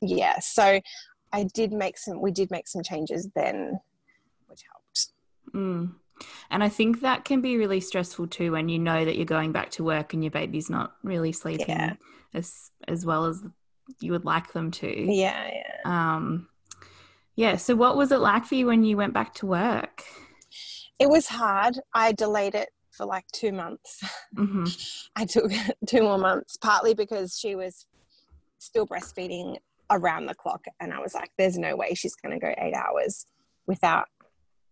Yeah. 0.02 0.40
So 0.40 0.82
I 1.32 1.44
did 1.54 1.72
make 1.72 1.98
some, 1.98 2.20
we 2.20 2.32
did 2.32 2.50
make 2.50 2.68
some 2.68 2.82
changes 2.84 3.30
then, 3.36 3.80
which 4.48 4.62
helped. 4.72 5.14
Mm. 5.54 5.94
And 6.50 6.64
I 6.64 6.70
think 6.70 7.02
that 7.02 7.26
can 7.26 7.42
be 7.42 7.58
really 7.58 7.80
stressful 7.80 8.28
too 8.28 8.52
when 8.52 8.70
you 8.70 8.80
know 8.80 9.06
that 9.06 9.16
you're 9.16 9.26
going 9.26 9.52
back 9.52 9.72
to 9.72 9.84
work 9.84 10.14
and 10.14 10.24
your 10.24 10.32
baby's 10.32 10.70
not 10.70 10.96
really 11.04 11.32
sleeping 11.32 11.70
yeah. 11.70 11.94
as 12.34 12.72
as 12.88 13.06
well 13.06 13.26
as 13.26 13.44
you 14.00 14.12
would 14.12 14.26
like 14.26 14.54
them 14.54 14.72
to. 14.72 14.88
Yeah, 14.88 15.50
yeah. 15.52 15.80
Um, 15.86 16.48
yeah. 17.36 17.56
So, 17.58 17.76
what 17.76 17.98
was 17.98 18.12
it 18.12 18.20
like 18.20 18.46
for 18.46 18.56
you 18.56 18.68
when 18.68 18.84
you 18.84 18.98
went 18.98 19.14
back 19.14 19.34
to 19.36 19.46
work? 19.46 20.04
It 21.00 21.10
was 21.10 21.28
hard. 21.28 21.80
I 21.94 22.12
delayed 22.12 22.56
it 22.56 22.70
for 22.92 23.06
like 23.06 23.26
two 23.34 23.52
months. 23.52 24.04
Mm-hmm. 24.36 24.66
I 25.16 25.26
took 25.26 25.52
two 25.88 26.04
more 26.04 26.18
months, 26.18 26.58
partly 26.58 26.94
because 26.94 27.38
she 27.38 27.56
was 27.56 27.86
still 28.60 28.88
breastfeeding 28.88 29.58
around 29.92 30.28
the 30.28 30.36
clock. 30.36 30.66
And 30.80 30.94
I 30.94 31.00
was 31.00 31.14
like, 31.14 31.32
there's 31.38 31.58
no 31.58 31.76
way 31.76 31.94
she's 31.94 32.16
going 32.16 32.34
to 32.34 32.40
go 32.40 32.54
eight 32.58 32.74
hours 32.74 33.26
without 33.68 34.08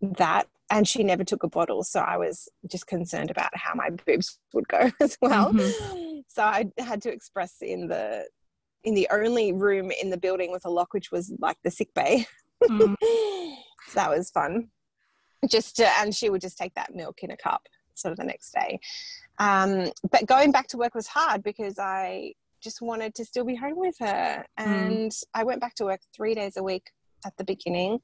that. 0.02 0.48
And 0.70 0.88
she 0.88 1.04
never 1.04 1.24
took 1.24 1.44
a 1.44 1.50
bottle. 1.50 1.84
So 1.84 2.00
I 2.00 2.18
was 2.18 2.48
just 2.70 2.88
concerned 2.88 3.30
about 3.30 3.56
how 3.56 3.74
my 3.76 3.90
boobs 3.90 4.40
would 4.54 4.68
go 4.68 4.92
as 5.02 5.18
well. 5.22 5.54
Mm-hmm. 5.54 6.08
So 6.28 6.44
I 6.44 6.72
had 6.78 7.02
to 7.02 7.12
express 7.12 7.58
in 7.62 7.90
the 7.90 8.26
in 8.86 8.94
the 8.94 9.08
only 9.12 9.52
room 9.52 9.92
in 10.02 10.12
the 10.12 10.18
building 10.18 10.50
with 10.50 10.64
a 10.64 10.70
lock, 10.70 10.94
which 10.94 11.12
was 11.12 11.34
like 11.40 11.58
the 11.64 11.72
sick 11.72 11.94
bay. 11.94 12.26
Mm. 12.64 12.96
so 13.88 13.96
that 13.96 14.10
was 14.10 14.30
fun. 14.30 14.70
Just 15.50 15.78
to, 15.78 15.88
and 16.00 16.14
she 16.14 16.30
would 16.30 16.42
just 16.42 16.58
take 16.58 16.74
that 16.76 16.94
milk 16.94 17.24
in 17.24 17.32
a 17.32 17.38
cup 17.38 17.68
sort 17.96 18.12
of 18.12 18.18
the 18.18 18.26
next 18.26 18.54
day. 18.54 18.80
Um, 19.40 19.92
but 20.12 20.26
going 20.26 20.52
back 20.52 20.68
to 20.68 20.78
work 20.78 20.94
was 20.94 21.08
hard 21.08 21.44
because 21.44 21.80
I 21.80 22.34
just 22.62 22.82
wanted 22.82 23.16
to 23.16 23.26
still 23.26 23.44
be 23.44 23.56
home 23.56 23.78
with 23.78 23.96
her. 24.00 24.46
Hmm. 24.58 24.70
And 24.70 25.12
mm. 25.12 25.24
I 25.34 25.44
went 25.44 25.62
back 25.62 25.76
to 25.76 25.86
work 25.86 26.02
three 26.16 26.36
days 26.36 26.58
a 26.58 26.64
week 26.64 26.92
at 27.26 27.36
the 27.38 27.44
beginning. 27.44 28.00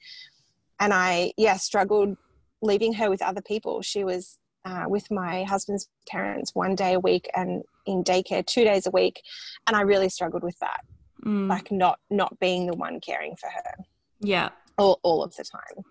And 0.80 0.94
I, 0.94 1.34
yeah, 1.38 1.58
struggled 1.58 2.18
leaving 2.62 2.94
her 2.94 3.10
with 3.10 3.22
other 3.22 3.42
people. 3.42 3.82
She 3.82 4.04
was 4.04 4.40
uh, 4.66 4.86
with 4.88 5.10
my 5.12 5.44
husband's 5.44 5.88
parents 6.10 6.54
one 6.54 6.76
day 6.76 6.94
a 6.94 7.00
week 7.00 7.30
and 7.36 7.64
in 7.86 8.04
daycare 8.04 8.46
two 8.46 8.64
days 8.64 8.86
a 8.86 8.92
week. 8.92 9.22
And 9.66 9.76
I 9.76 9.82
really 9.82 10.10
struggled 10.10 10.44
with 10.44 10.58
that. 10.60 10.82
Mm. 11.26 11.48
Like 11.48 11.72
not 11.72 12.00
not 12.10 12.38
being 12.40 12.68
the 12.68 12.76
one 12.76 13.00
caring 13.00 13.36
for 13.36 13.50
her. 13.50 13.86
Yeah. 14.20 14.50
All, 14.78 15.00
all 15.04 15.24
of 15.24 15.36
the 15.36 15.44
time. 15.44 15.84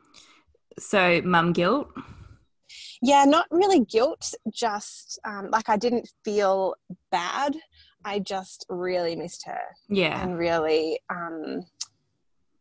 So 0.78 1.22
mum 1.24 1.52
guilt? 1.52 1.88
Yeah, 3.02 3.24
not 3.24 3.46
really 3.50 3.80
guilt, 3.80 4.34
just 4.52 5.18
um, 5.24 5.50
like 5.50 5.68
I 5.68 5.76
didn't 5.76 6.08
feel 6.24 6.74
bad 7.10 7.56
I 8.06 8.20
just 8.20 8.64
really 8.68 9.16
missed 9.16 9.44
her. 9.46 9.60
Yeah. 9.88 10.22
And 10.22 10.38
really, 10.38 11.00
um, 11.10 11.66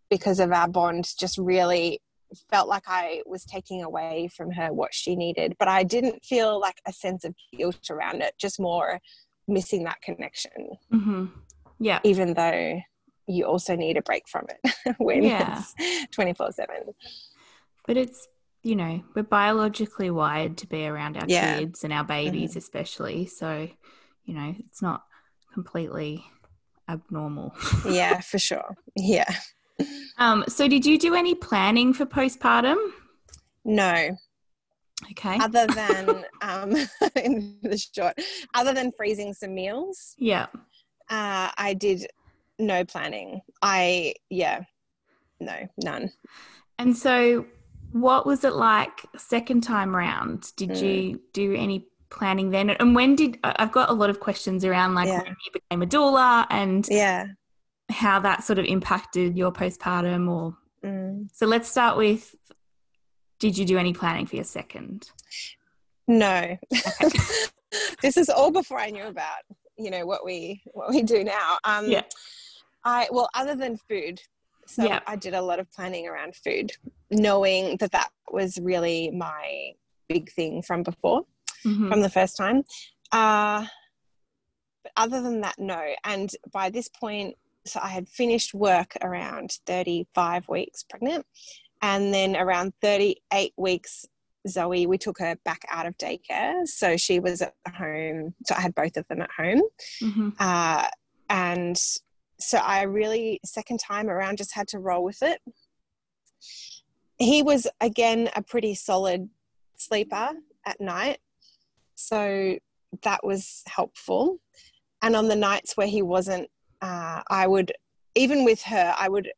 because 0.09 0.39
of 0.39 0.51
our 0.51 0.67
bond, 0.67 1.07
just 1.19 1.37
really 1.37 2.01
felt 2.49 2.67
like 2.67 2.85
I 2.87 3.21
was 3.27 3.45
taking 3.45 3.83
away 3.83 4.27
from 4.35 4.51
her 4.51 4.73
what 4.73 4.91
she 4.91 5.15
needed. 5.15 5.55
But 5.59 5.67
I 5.67 5.83
didn't 5.83 6.25
feel 6.25 6.59
like 6.59 6.81
a 6.87 6.91
sense 6.91 7.23
of 7.23 7.35
guilt 7.55 7.91
around 7.91 8.23
it, 8.23 8.33
just 8.39 8.59
more 8.59 8.99
missing 9.47 9.83
that 9.83 10.01
connection. 10.01 10.51
Mm-hmm. 10.91 11.25
Yeah. 11.79 11.99
Even 12.03 12.33
though 12.33 12.81
you 13.27 13.45
also 13.45 13.75
need 13.75 13.97
a 13.97 14.01
break 14.01 14.27
from 14.27 14.45
it 14.49 14.95
when 14.97 15.23
yeah. 15.23 15.61
it's 15.79 16.15
24 16.15 16.51
7. 16.51 16.75
But 17.87 17.97
it's, 17.97 18.27
you 18.63 18.75
know, 18.75 19.03
we're 19.15 19.23
biologically 19.23 20.09
wired 20.09 20.57
to 20.57 20.67
be 20.67 20.85
around 20.85 21.17
our 21.17 21.25
yeah. 21.27 21.59
kids 21.59 21.83
and 21.83 21.93
our 21.93 22.03
babies, 22.03 22.51
mm-hmm. 22.51 22.59
especially. 22.59 23.25
So, 23.27 23.69
you 24.25 24.33
know, 24.33 24.55
it's 24.59 24.81
not 24.81 25.03
completely 25.53 26.25
abnormal. 26.89 27.55
yeah, 27.87 28.19
for 28.21 28.39
sure. 28.39 28.75
Yeah. 28.95 29.31
Um, 30.17 30.45
so 30.47 30.67
did 30.67 30.85
you 30.85 30.97
do 30.97 31.15
any 31.15 31.35
planning 31.35 31.93
for 31.93 32.05
postpartum? 32.05 32.77
No. 33.63 34.15
Okay. 35.11 35.37
Other 35.39 35.67
than 35.75 36.25
um, 36.41 36.75
in 37.15 37.57
the 37.61 37.77
short, 37.77 38.17
other 38.53 38.73
than 38.73 38.91
freezing 38.91 39.33
some 39.33 39.53
meals. 39.53 40.15
Yeah. 40.17 40.47
Uh, 41.09 41.51
I 41.57 41.75
did 41.77 42.07
no 42.59 42.85
planning. 42.85 43.41
I 43.61 44.15
yeah, 44.29 44.61
no, 45.39 45.55
none. 45.83 46.11
And 46.77 46.95
so, 46.95 47.45
what 47.91 48.25
was 48.25 48.43
it 48.43 48.53
like 48.53 49.01
second 49.17 49.61
time 49.61 49.95
round? 49.95 50.51
Did 50.55 50.71
mm. 50.71 50.81
you 50.81 51.21
do 51.33 51.53
any 51.55 51.87
planning 52.09 52.49
then? 52.49 52.69
And 52.71 52.95
when 52.95 53.15
did 53.15 53.39
I've 53.43 53.71
got 53.71 53.89
a 53.89 53.93
lot 53.93 54.09
of 54.09 54.19
questions 54.19 54.65
around 54.65 54.95
like 54.95 55.07
yeah. 55.07 55.21
when 55.21 55.35
you 55.45 55.51
became 55.53 55.81
a 55.81 55.85
doula 55.85 56.45
and 56.49 56.87
yeah, 56.89 57.27
how 57.89 58.19
that 58.19 58.43
sort 58.43 58.59
of 58.59 58.65
impacted 58.65 59.37
your 59.37 59.51
postpartum 59.51 60.29
or 60.29 60.57
mm. 60.83 61.27
so 61.33 61.45
let's 61.45 61.69
start 61.69 61.97
with 61.97 62.35
did 63.39 63.57
you 63.57 63.65
do 63.65 63.77
any 63.77 63.93
planning 63.93 64.25
for 64.25 64.35
your 64.35 64.45
second? 64.45 65.09
No. 66.07 66.57
Okay. 67.03 67.19
this 68.01 68.17
is 68.17 68.29
all 68.29 68.51
before 68.51 68.79
I 68.79 68.89
knew 68.89 69.03
about, 69.03 69.39
you 69.77 69.91
know, 69.91 70.05
what 70.05 70.25
we 70.25 70.61
what 70.73 70.89
we 70.89 71.03
do 71.03 71.23
now. 71.23 71.57
Um 71.63 71.89
yeah. 71.89 72.03
I 72.85 73.07
well 73.11 73.29
other 73.33 73.55
than 73.55 73.77
food, 73.89 74.21
So 74.67 74.83
Yep. 74.83 75.03
I 75.05 75.15
did 75.15 75.35
a 75.35 75.41
lot 75.43 75.59
of 75.59 75.71
planning 75.71 76.07
around 76.07 76.35
food, 76.35 76.71
knowing 77.11 77.77
that 77.77 77.91
that 77.91 78.09
was 78.31 78.57
really 78.59 79.11
my 79.11 79.73
big 80.09 80.31
thing 80.31 80.63
from 80.63 80.81
before, 80.81 81.25
Mhm. 81.63 81.87
from 81.89 82.01
the 82.01 82.09
first 82.09 82.35
time. 82.35 82.63
Uh, 83.11 83.67
but 84.81 84.91
other 84.97 85.21
than 85.21 85.41
that, 85.41 85.59
no. 85.59 85.93
And 86.03 86.31
by 86.51 86.71
this 86.71 86.89
point, 86.89 87.37
so 87.67 87.79
I 87.79 87.89
had 87.89 88.09
finished 88.09 88.55
work 88.55 88.95
around 89.03 89.59
35 89.67 90.49
weeks 90.49 90.81
pregnant. 90.81 91.27
And 91.83 92.11
then 92.11 92.35
around 92.35 92.73
38 92.81 93.53
weeks, 93.57 94.07
Zoe, 94.47 94.87
we 94.87 94.97
took 94.97 95.19
her 95.19 95.35
back 95.45 95.63
out 95.69 95.85
of 95.85 95.95
daycare. 95.99 96.67
So 96.67 96.97
she 96.97 97.19
was 97.19 97.43
at 97.43 97.53
home. 97.75 98.33
So 98.45 98.55
I 98.55 98.61
had 98.61 98.73
both 98.73 98.97
of 98.97 99.07
them 99.09 99.21
at 99.21 99.31
home. 99.31 99.61
Mhm. 100.01 100.35
Uh, 100.39 100.87
and 101.29 101.77
so 102.39 102.57
I 102.57 102.83
really, 102.83 103.39
second 103.45 103.79
time 103.79 104.09
around, 104.09 104.37
just 104.37 104.53
had 104.53 104.67
to 104.69 104.79
roll 104.79 105.03
with 105.03 105.21
it. 105.21 105.41
He 107.17 107.41
was, 107.41 107.67
again, 107.81 108.29
a 108.35 108.41
pretty 108.41 108.75
solid 108.75 109.29
sleeper 109.77 110.31
at 110.65 110.81
night. 110.81 111.19
So 111.95 112.57
that 113.03 113.25
was 113.25 113.63
helpful. 113.67 114.39
And 115.01 115.15
on 115.15 115.27
the 115.27 115.35
nights 115.35 115.77
where 115.77 115.87
he 115.87 116.01
wasn't, 116.01 116.49
uh, 116.81 117.21
I 117.27 117.47
would, 117.47 117.71
even 118.15 118.43
with 118.43 118.61
her, 118.63 118.93
I 118.97 119.07
would, 119.07 119.31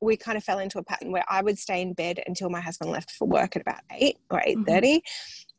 we 0.00 0.16
kind 0.16 0.38
of 0.38 0.44
fell 0.44 0.58
into 0.60 0.78
a 0.78 0.84
pattern 0.84 1.10
where 1.10 1.24
I 1.28 1.42
would 1.42 1.58
stay 1.58 1.82
in 1.82 1.94
bed 1.94 2.22
until 2.26 2.48
my 2.48 2.60
husband 2.60 2.90
left 2.90 3.10
for 3.10 3.26
work 3.26 3.56
at 3.56 3.62
about 3.62 3.80
8 3.90 4.16
or 4.30 4.42
8.30 4.46 5.00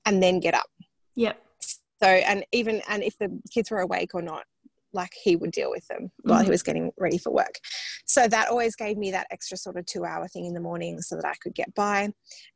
and 0.06 0.22
then 0.24 0.40
get 0.40 0.54
up 0.54 0.70
Yep. 1.16 1.38
so 2.01 2.08
and 2.08 2.44
even 2.51 2.82
and 2.90 3.04
if 3.04 3.18
the 3.20 3.40
kids 3.51 3.70
were 3.70 3.82
awake 3.82 4.16
or 4.16 4.22
not 4.22 4.46
like 4.93 5.12
he 5.24 5.36
would 5.36 5.51
deal 5.51 5.69
with 5.69 5.86
them 5.88 6.12
while 6.24 6.43
he 6.43 6.50
was 6.50 6.63
getting 6.63 6.91
ready 6.98 7.17
for 7.17 7.31
work. 7.31 7.55
So 8.05 8.27
that 8.27 8.50
always 8.50 8.75
gave 8.75 8.98
me 8.98 9.12
that 9.12 9.27
extra 9.31 9.57
sort 9.57 9.77
of 9.77 9.86
two 9.86 10.05
hour 10.05 10.27
thing 10.27 10.45
in 10.45 10.53
the 10.53 10.60
morning 10.60 11.01
so 11.01 11.15
that 11.15 11.25
i 11.25 11.33
could 11.41 11.55
get 11.55 11.74
by. 11.75 12.10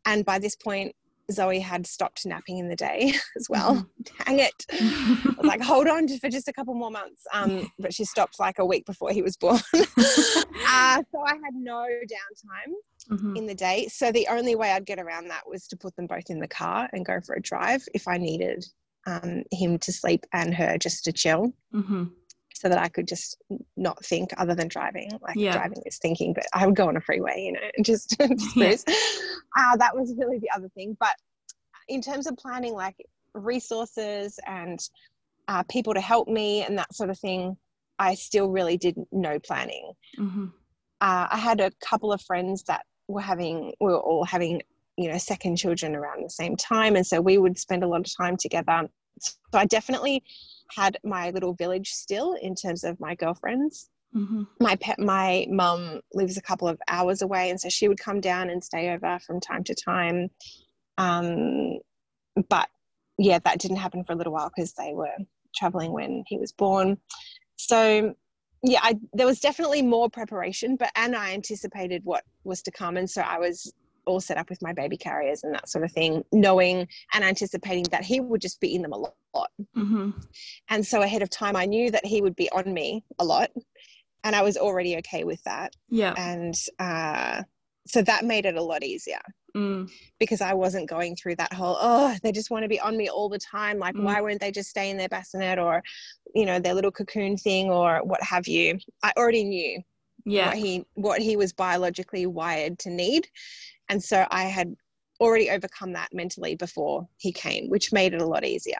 And 0.06 0.26
by 0.26 0.40
this 0.40 0.56
point 0.56 0.94
zoe 1.32 1.60
had 1.60 1.88
stopped 1.88 2.24
napping 2.24 2.60
in 2.60 2.70
the 2.70 2.76
day 2.76 3.12
as 3.36 3.48
well. 3.50 3.90
Dang 4.26 4.38
it. 4.40 4.54
I 4.72 5.34
was 5.38 5.48
like 5.48 5.62
hold 5.62 5.88
on 5.88 6.08
for 6.20 6.30
just 6.30 6.48
a 6.48 6.54
couple 6.54 6.76
more 6.76 6.92
months. 6.92 7.24
Um, 7.34 7.68
but 7.80 7.94
she 7.94 8.06
stopped 8.06 8.40
like 8.40 8.60
a 8.60 8.66
week 8.66 8.86
before 8.86 9.12
he 9.12 9.22
was 9.22 9.36
born. 9.38 9.60
Uh, 10.68 10.98
so 11.12 11.20
i 11.26 11.34
had 11.34 11.54
no 11.56 11.86
downtime 11.88 12.74
Mhm. 13.12 13.38
in 13.38 13.46
the 13.46 13.54
day. 13.54 13.88
So 13.88 14.12
the 14.12 14.28
only 14.30 14.56
way 14.56 14.72
I'd 14.72 14.86
get 14.86 15.00
around 15.00 15.28
that 15.30 15.44
was 15.48 15.68
to 15.68 15.78
put 15.78 15.96
them 15.96 16.08
both 16.08 16.30
in 16.30 16.40
the 16.40 16.48
car 16.48 16.90
and 16.92 17.06
go 17.06 17.20
for 17.24 17.36
a 17.36 17.42
drive 17.42 17.84
if 17.94 18.08
I 18.08 18.18
needed 18.18 18.66
um, 19.06 19.44
him 19.52 19.78
to 19.80 19.92
sleep 19.94 20.26
and 20.34 20.54
her 20.56 20.78
just 20.80 21.04
to 21.06 21.12
chill. 21.14 21.54
Mhm. 21.74 22.12
So 22.56 22.70
that 22.70 22.78
I 22.78 22.88
could 22.88 23.08
just 23.08 23.38
not 23.78 24.04
think 24.04 24.32
other 24.38 24.56
than 24.56 24.68
driving. 24.70 25.12
Like 25.22 25.36
Yeah. 25.36 25.52
driving 25.54 25.84
is 25.86 25.98
thinking, 25.98 26.34
but 26.34 26.46
I 26.54 26.66
would 26.66 26.76
go 26.76 26.88
on 26.88 26.98
a 26.98 27.02
freeway, 27.02 27.42
you 27.46 27.52
know, 27.52 27.60
and 27.76 27.86
just, 27.86 28.18
just 28.20 28.58
Yeah. 28.58 28.76
Uh, 29.58 29.78
that 29.78 29.96
was 29.96 30.14
really 30.18 30.40
the 30.40 30.50
other 30.56 30.70
thing. 30.70 30.96
But 31.00 31.16
in 31.90 32.02
terms 32.02 32.28
of 32.28 32.38
planning, 32.38 32.74
like 32.74 32.96
resources 33.34 34.40
and 34.48 34.80
uh, 35.48 35.64
people 35.70 35.94
to 35.94 36.02
help 36.02 36.28
me 36.28 36.64
and 36.64 36.78
that 36.78 36.94
sort 36.96 37.10
of 37.10 37.20
thing, 37.20 37.58
I 38.00 38.16
still 38.16 38.50
really 38.50 38.78
did 38.78 38.96
no 39.12 39.40
planning 39.40 39.92
Mhm. 40.20 40.52
uh, 41.02 41.28
I 41.30 41.38
had 41.38 41.60
a 41.62 41.72
couple 41.82 42.12
of 42.14 42.22
friends 42.22 42.64
that 42.64 42.86
were 43.08 43.22
having, 43.22 43.74
we 43.80 43.88
were 43.88 44.00
all 44.00 44.24
having, 44.26 44.62
you 44.98 45.10
know, 45.12 45.18
second 45.18 45.58
children 45.58 45.96
around 45.96 46.24
the 46.24 46.30
same 46.30 46.56
time. 46.56 46.96
And 46.96 47.06
so 47.06 47.22
we 47.22 47.38
would 47.38 47.58
spend 47.60 47.84
a 47.84 47.88
lot 47.88 48.00
of 48.02 48.16
time 48.18 48.38
together. 48.38 48.88
So 49.20 49.34
I 49.54 49.66
definitely 49.66 50.24
had 50.76 50.98
my 51.04 51.30
little 51.32 51.54
village 51.54 51.92
still 51.92 52.34
in 52.34 52.56
terms 52.56 52.84
of 52.84 53.00
my 53.00 53.16
girlfriends. 53.16 53.90
Mhm. 54.16 54.48
My 54.60 54.76
pet, 54.78 55.00
my 55.00 55.46
mum 55.50 56.02
lives 56.14 56.38
a 56.38 56.42
couple 56.42 56.68
of 56.68 56.80
hours 56.88 57.22
away. 57.22 57.50
And 57.50 57.60
so 57.60 57.70
she 57.70 57.88
would 57.88 58.00
come 58.00 58.22
down 58.22 58.50
and 58.50 58.64
stay 58.64 58.90
over 58.90 59.20
from 59.20 59.40
time 59.40 59.64
to 59.66 59.76
time. 59.76 60.30
Um, 60.98 61.80
but 62.50 62.70
yeah, 63.18 63.40
that 63.40 63.60
didn't 63.60 63.78
happen 63.78 64.04
for 64.04 64.14
a 64.14 64.16
little 64.16 64.34
while 64.34 64.52
because 64.56 64.74
they 64.74 64.94
were 64.94 65.16
traveling 65.56 65.92
when 65.92 66.24
he 66.28 66.38
was 66.38 66.52
born. 66.52 66.98
So 67.58 68.16
yeah, 68.64 68.80
I, 68.82 68.98
there 69.14 69.28
was 69.28 69.40
definitely 69.40 69.82
more 69.82 70.10
preparation, 70.10 70.76
but 70.76 70.92
and 70.96 71.16
I 71.16 71.34
anticipated 71.34 72.02
what 72.04 72.24
was 72.44 72.62
to 72.64 72.72
come, 72.72 72.98
and 72.98 73.10
so 73.10 73.22
I 73.22 73.38
was 73.38 73.72
all 74.06 74.20
set 74.20 74.38
up 74.38 74.50
with 74.50 74.62
my 74.62 74.74
baby 74.74 74.98
carriers 74.98 75.44
and 75.44 75.54
that 75.54 75.70
sort 75.70 75.84
of 75.84 75.92
thing, 75.92 76.24
knowing 76.32 76.88
and 77.14 77.24
anticipating 77.24 77.84
that 77.92 78.04
he 78.04 78.20
would 78.20 78.42
just 78.42 78.60
be 78.60 78.76
in 78.76 78.82
them 78.82 78.94
a 78.94 78.98
lot. 78.98 79.52
Mhm. 79.76 80.14
And 80.70 80.86
so 80.86 81.02
ahead 81.02 81.22
of 81.22 81.30
time, 81.30 81.56
I 81.56 81.66
knew 81.66 81.92
that 81.92 82.06
he 82.06 82.22
would 82.22 82.36
be 82.36 82.50
on 82.52 82.74
me 82.74 83.04
a 83.20 83.26
lot, 83.26 83.52
and 84.24 84.36
I 84.36 84.42
was 84.42 84.58
already 84.58 84.98
okay 84.98 85.24
with 85.24 85.44
that. 85.44 85.76
Yeah. 85.90 86.14
And 86.18 86.56
uh, 86.80 87.44
so 87.88 88.02
that 88.02 88.26
made 88.26 88.46
it 88.46 88.56
a 88.56 88.64
lot 88.64 88.84
easier 88.84 89.22
Mm. 89.56 89.90
because 90.20 90.42
I 90.42 90.54
wasn't 90.54 90.90
going 90.90 91.16
through 91.16 91.36
that 91.38 91.54
whole, 91.54 91.78
oh, 91.80 92.16
they 92.24 92.32
just 92.34 92.50
want 92.52 92.64
to 92.64 92.68
be 92.70 92.80
on 92.80 92.98
me 92.98 93.10
all 93.10 93.30
the 93.30 93.40
time. 93.40 93.78
Like, 93.80 93.96
Mm. 93.96 94.04
why 94.04 94.20
won't 94.20 94.42
they 94.42 94.52
just 94.52 94.70
stay 94.70 94.90
in 94.90 94.98
their 94.98 95.08
bassinet 95.08 95.60
or, 95.60 95.82
you 96.34 96.46
know, 96.46 96.60
their 96.60 96.74
little 96.74 96.92
cocoon 96.92 97.38
thing 97.38 97.70
or 97.70 98.02
what 98.04 98.22
have 98.22 98.48
you? 98.48 98.80
I 99.04 99.14
already 99.16 99.44
knew 99.46 99.82
Yeah. 100.26 100.48
what 100.48 100.58
he 100.58 100.86
what 100.96 101.22
he 101.22 101.38
was 101.38 101.54
biologically 101.54 102.26
wired 102.26 102.80
to 102.80 102.90
need. 102.90 103.30
And 103.90 104.04
so 104.04 104.26
I 104.32 104.44
had 104.44 104.76
already 105.20 105.50
overcome 105.50 105.94
that 105.94 106.10
mentally 106.14 106.56
before 106.56 107.08
he 107.18 107.32
came, 107.32 107.70
which 107.70 107.94
made 107.94 108.14
it 108.14 108.22
a 108.22 108.26
lot 108.26 108.44
easier. 108.46 108.78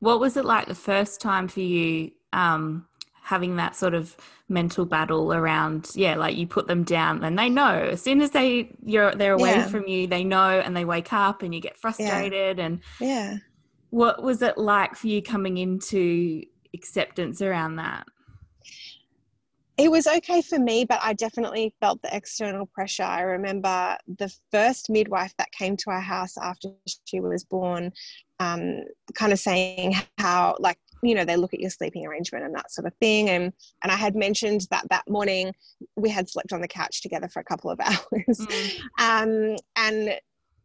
What 0.00 0.20
was 0.20 0.36
it 0.36 0.44
like 0.44 0.66
the 0.66 0.74
first 0.74 1.20
time 1.20 1.48
for 1.48 1.60
you 1.60 2.10
um, 2.32 2.86
having 3.22 3.56
that 3.56 3.76
sort 3.76 3.94
of 3.94 4.16
mental 4.48 4.84
battle 4.84 5.32
around? 5.32 5.90
Yeah, 5.94 6.16
like 6.16 6.36
you 6.36 6.46
put 6.46 6.66
them 6.66 6.82
down 6.82 7.22
and 7.22 7.38
they 7.38 7.48
know 7.48 7.74
as 7.74 8.02
soon 8.02 8.20
as 8.20 8.30
they 8.32 8.70
you're 8.84 9.14
they're 9.14 9.34
away 9.34 9.50
Yeah. 9.50 9.68
from 9.68 9.86
you, 9.86 10.06
they 10.06 10.24
know 10.24 10.58
and 10.60 10.76
they 10.76 10.84
wake 10.84 11.12
up 11.12 11.42
and 11.42 11.54
you 11.54 11.60
get 11.60 11.78
frustrated. 11.78 12.58
And 12.58 12.80
Yeah. 13.00 13.36
what 13.90 14.22
was 14.22 14.42
it 14.42 14.58
like 14.58 14.96
for 14.96 15.06
you 15.06 15.22
coming 15.22 15.58
into 15.58 16.42
acceptance 16.74 17.40
around 17.40 17.76
that? 17.76 18.06
It 19.78 19.90
was 19.92 20.08
okay 20.08 20.42
for 20.42 20.58
me, 20.58 20.84
but 20.84 20.98
I 21.02 21.12
definitely 21.12 21.72
felt 21.80 22.02
the 22.02 22.14
external 22.14 22.66
pressure. 22.66 23.04
I 23.04 23.20
remember 23.20 23.96
the 24.18 24.28
first 24.50 24.90
midwife 24.90 25.32
that 25.38 25.52
came 25.52 25.76
to 25.78 25.90
our 25.90 26.00
house 26.00 26.36
after 26.36 26.70
she 27.04 27.20
was 27.20 27.44
born, 27.44 27.92
um, 28.40 28.80
kind 29.14 29.32
of 29.32 29.38
saying 29.38 29.94
how, 30.18 30.56
like, 30.58 30.78
you 31.04 31.14
know, 31.14 31.24
they 31.24 31.36
look 31.36 31.54
at 31.54 31.60
your 31.60 31.70
sleeping 31.70 32.04
arrangement 32.04 32.44
and 32.44 32.56
that 32.56 32.72
sort 32.72 32.88
of 32.88 32.94
thing. 32.96 33.30
And 33.30 33.52
and 33.84 33.92
I 33.92 33.94
had 33.96 34.16
mentioned 34.16 34.66
that 34.72 34.84
that 34.90 35.08
morning 35.08 35.54
we 35.94 36.10
had 36.10 36.28
slept 36.28 36.52
on 36.52 36.60
the 36.60 36.66
couch 36.66 37.00
together 37.00 37.28
for 37.28 37.38
a 37.38 37.44
couple 37.44 37.70
of 37.70 37.78
hours, 37.90 38.46
Mm. 38.46 38.72
um, 38.98 39.56
and 39.76 40.18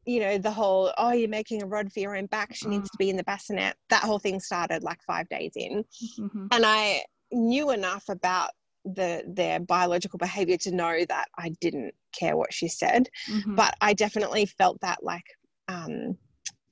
you 0.05 0.19
know 0.21 0.39
the 0.39 0.51
whole 0.51 0.91
oh 0.97 1.11
you're 1.11 1.29
making 1.29 1.61
a 1.61 1.65
rod 1.67 1.93
for 1.93 1.99
your 2.01 2.17
own 2.17 2.25
back 2.25 2.53
she 2.53 2.67
needs 2.67 2.89
Mm. 2.89 2.91
to 2.91 2.97
be 2.97 3.09
in 3.11 3.15
the 3.15 3.23
bassinet 3.23 3.77
that 3.89 4.03
whole 4.03 4.19
thing 4.19 4.41
started 4.41 4.83
like 4.83 5.01
five 5.03 5.29
days 5.29 5.53
in 5.55 5.85
Mhm. 6.19 6.47
and 6.51 6.65
I 6.65 7.03
knew 7.31 7.69
enough 7.71 8.09
about 8.09 8.49
the 8.85 9.23
their 9.27 9.59
biological 9.59 10.17
behavior 10.17 10.57
to 10.57 10.71
know 10.71 11.05
that 11.07 11.27
I 11.37 11.49
didn't 11.61 11.93
care 12.17 12.35
what 12.35 12.53
she 12.53 12.67
said, 12.67 13.09
Mhm. 13.29 13.55
but 13.55 13.75
I 13.81 13.93
definitely 13.93 14.45
felt 14.45 14.79
that 14.81 15.03
like 15.03 15.25
um, 15.67 16.17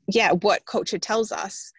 yeah, 0.07 0.31
what 0.33 0.65
culture 0.65 0.99
tells 0.99 1.31
us, 1.31 1.71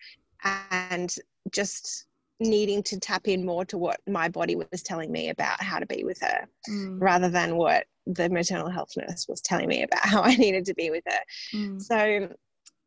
and 0.44 1.14
just 1.50 2.06
needing 2.40 2.82
to 2.82 2.98
tap 2.98 3.28
in 3.28 3.44
more 3.44 3.64
to 3.66 3.78
what 3.78 4.00
my 4.08 4.28
body 4.28 4.56
was 4.56 4.82
telling 4.82 5.12
me 5.12 5.28
about 5.28 5.62
how 5.62 5.78
to 5.78 5.86
be 5.86 6.02
with 6.04 6.20
her 6.20 6.48
Mm. 6.68 7.00
rather 7.00 7.28
than 7.28 7.56
what 7.56 7.86
the 8.06 8.28
maternal 8.28 8.68
health 8.70 8.90
nurse 8.96 9.26
was 9.28 9.40
telling 9.40 9.68
me 9.68 9.82
about 9.82 10.00
how 10.04 10.22
I 10.22 10.34
needed 10.34 10.64
to 10.66 10.74
be 10.74 10.90
with 10.90 11.04
her. 11.06 11.20
Mm. 11.54 11.80
So 11.80 12.34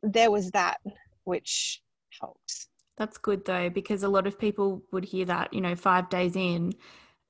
there 0.04 0.32
was 0.32 0.52
that 0.52 0.78
which 1.24 1.82
helped. 2.20 2.68
That's 2.98 3.18
good 3.18 3.46
though, 3.46 3.70
because 3.70 4.04
a 4.04 4.10
lot 4.10 4.28
of 4.28 4.40
people 4.40 4.82
would 4.92 5.06
hear 5.06 5.26
that, 5.26 5.54
you 5.54 5.62
know, 5.62 5.76
five 5.76 6.10
days 6.10 6.36
in, 6.36 6.74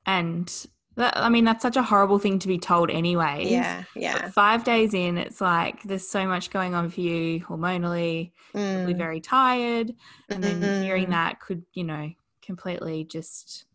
and 0.05 0.67
that, 0.95 1.17
I 1.17 1.27
mean, 1.29 1.43
that's 1.43 1.61
such 1.61 1.75
a 1.75 1.83
horrible 1.83 2.19
thing 2.19 2.39
to 2.39 2.47
be 2.47 2.57
told, 2.57 2.89
anyway. 2.89 3.45
Yeah, 3.49 3.83
yeah. 3.95 4.29
Five 4.29 4.63
days 4.63 4.93
in, 4.93 5.17
it's 5.17 5.41
like 5.41 5.83
there's 5.83 6.07
so 6.07 6.25
much 6.25 6.51
going 6.51 6.73
on 6.73 6.89
for 6.89 7.01
you 7.01 7.41
hormonally, 7.41 8.31
probably 8.53 8.93
Mm. 8.93 8.97
very 8.97 9.19
tired, 9.21 9.93
and 10.29 10.43
then 10.43 10.83
hearing 10.83 11.07
Mm. 11.07 11.11
that 11.11 11.39
could, 11.41 11.65
you 11.73 11.83
know, 11.83 12.11
completely 12.41 13.03
just 13.03 13.65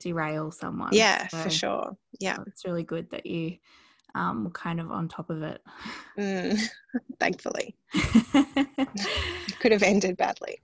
derail 0.00 0.50
someone. 0.50 0.90
Yeah, 0.92 1.26
So 1.28 1.38
for 1.38 1.50
sure. 1.50 1.96
Yeah. 2.20 2.38
It's 2.46 2.64
really 2.64 2.82
good 2.84 3.10
that 3.10 3.26
you 3.26 3.58
um, 4.14 4.44
were 4.44 4.50
kind 4.50 4.80
of 4.80 4.90
on 4.92 5.08
top 5.08 5.28
of 5.28 5.42
it. 5.42 5.60
Mm. 6.16 6.58
Thankfully, 7.20 7.76
could 9.60 9.72
have 9.72 9.82
ended 9.82 10.16
badly. 10.16 10.60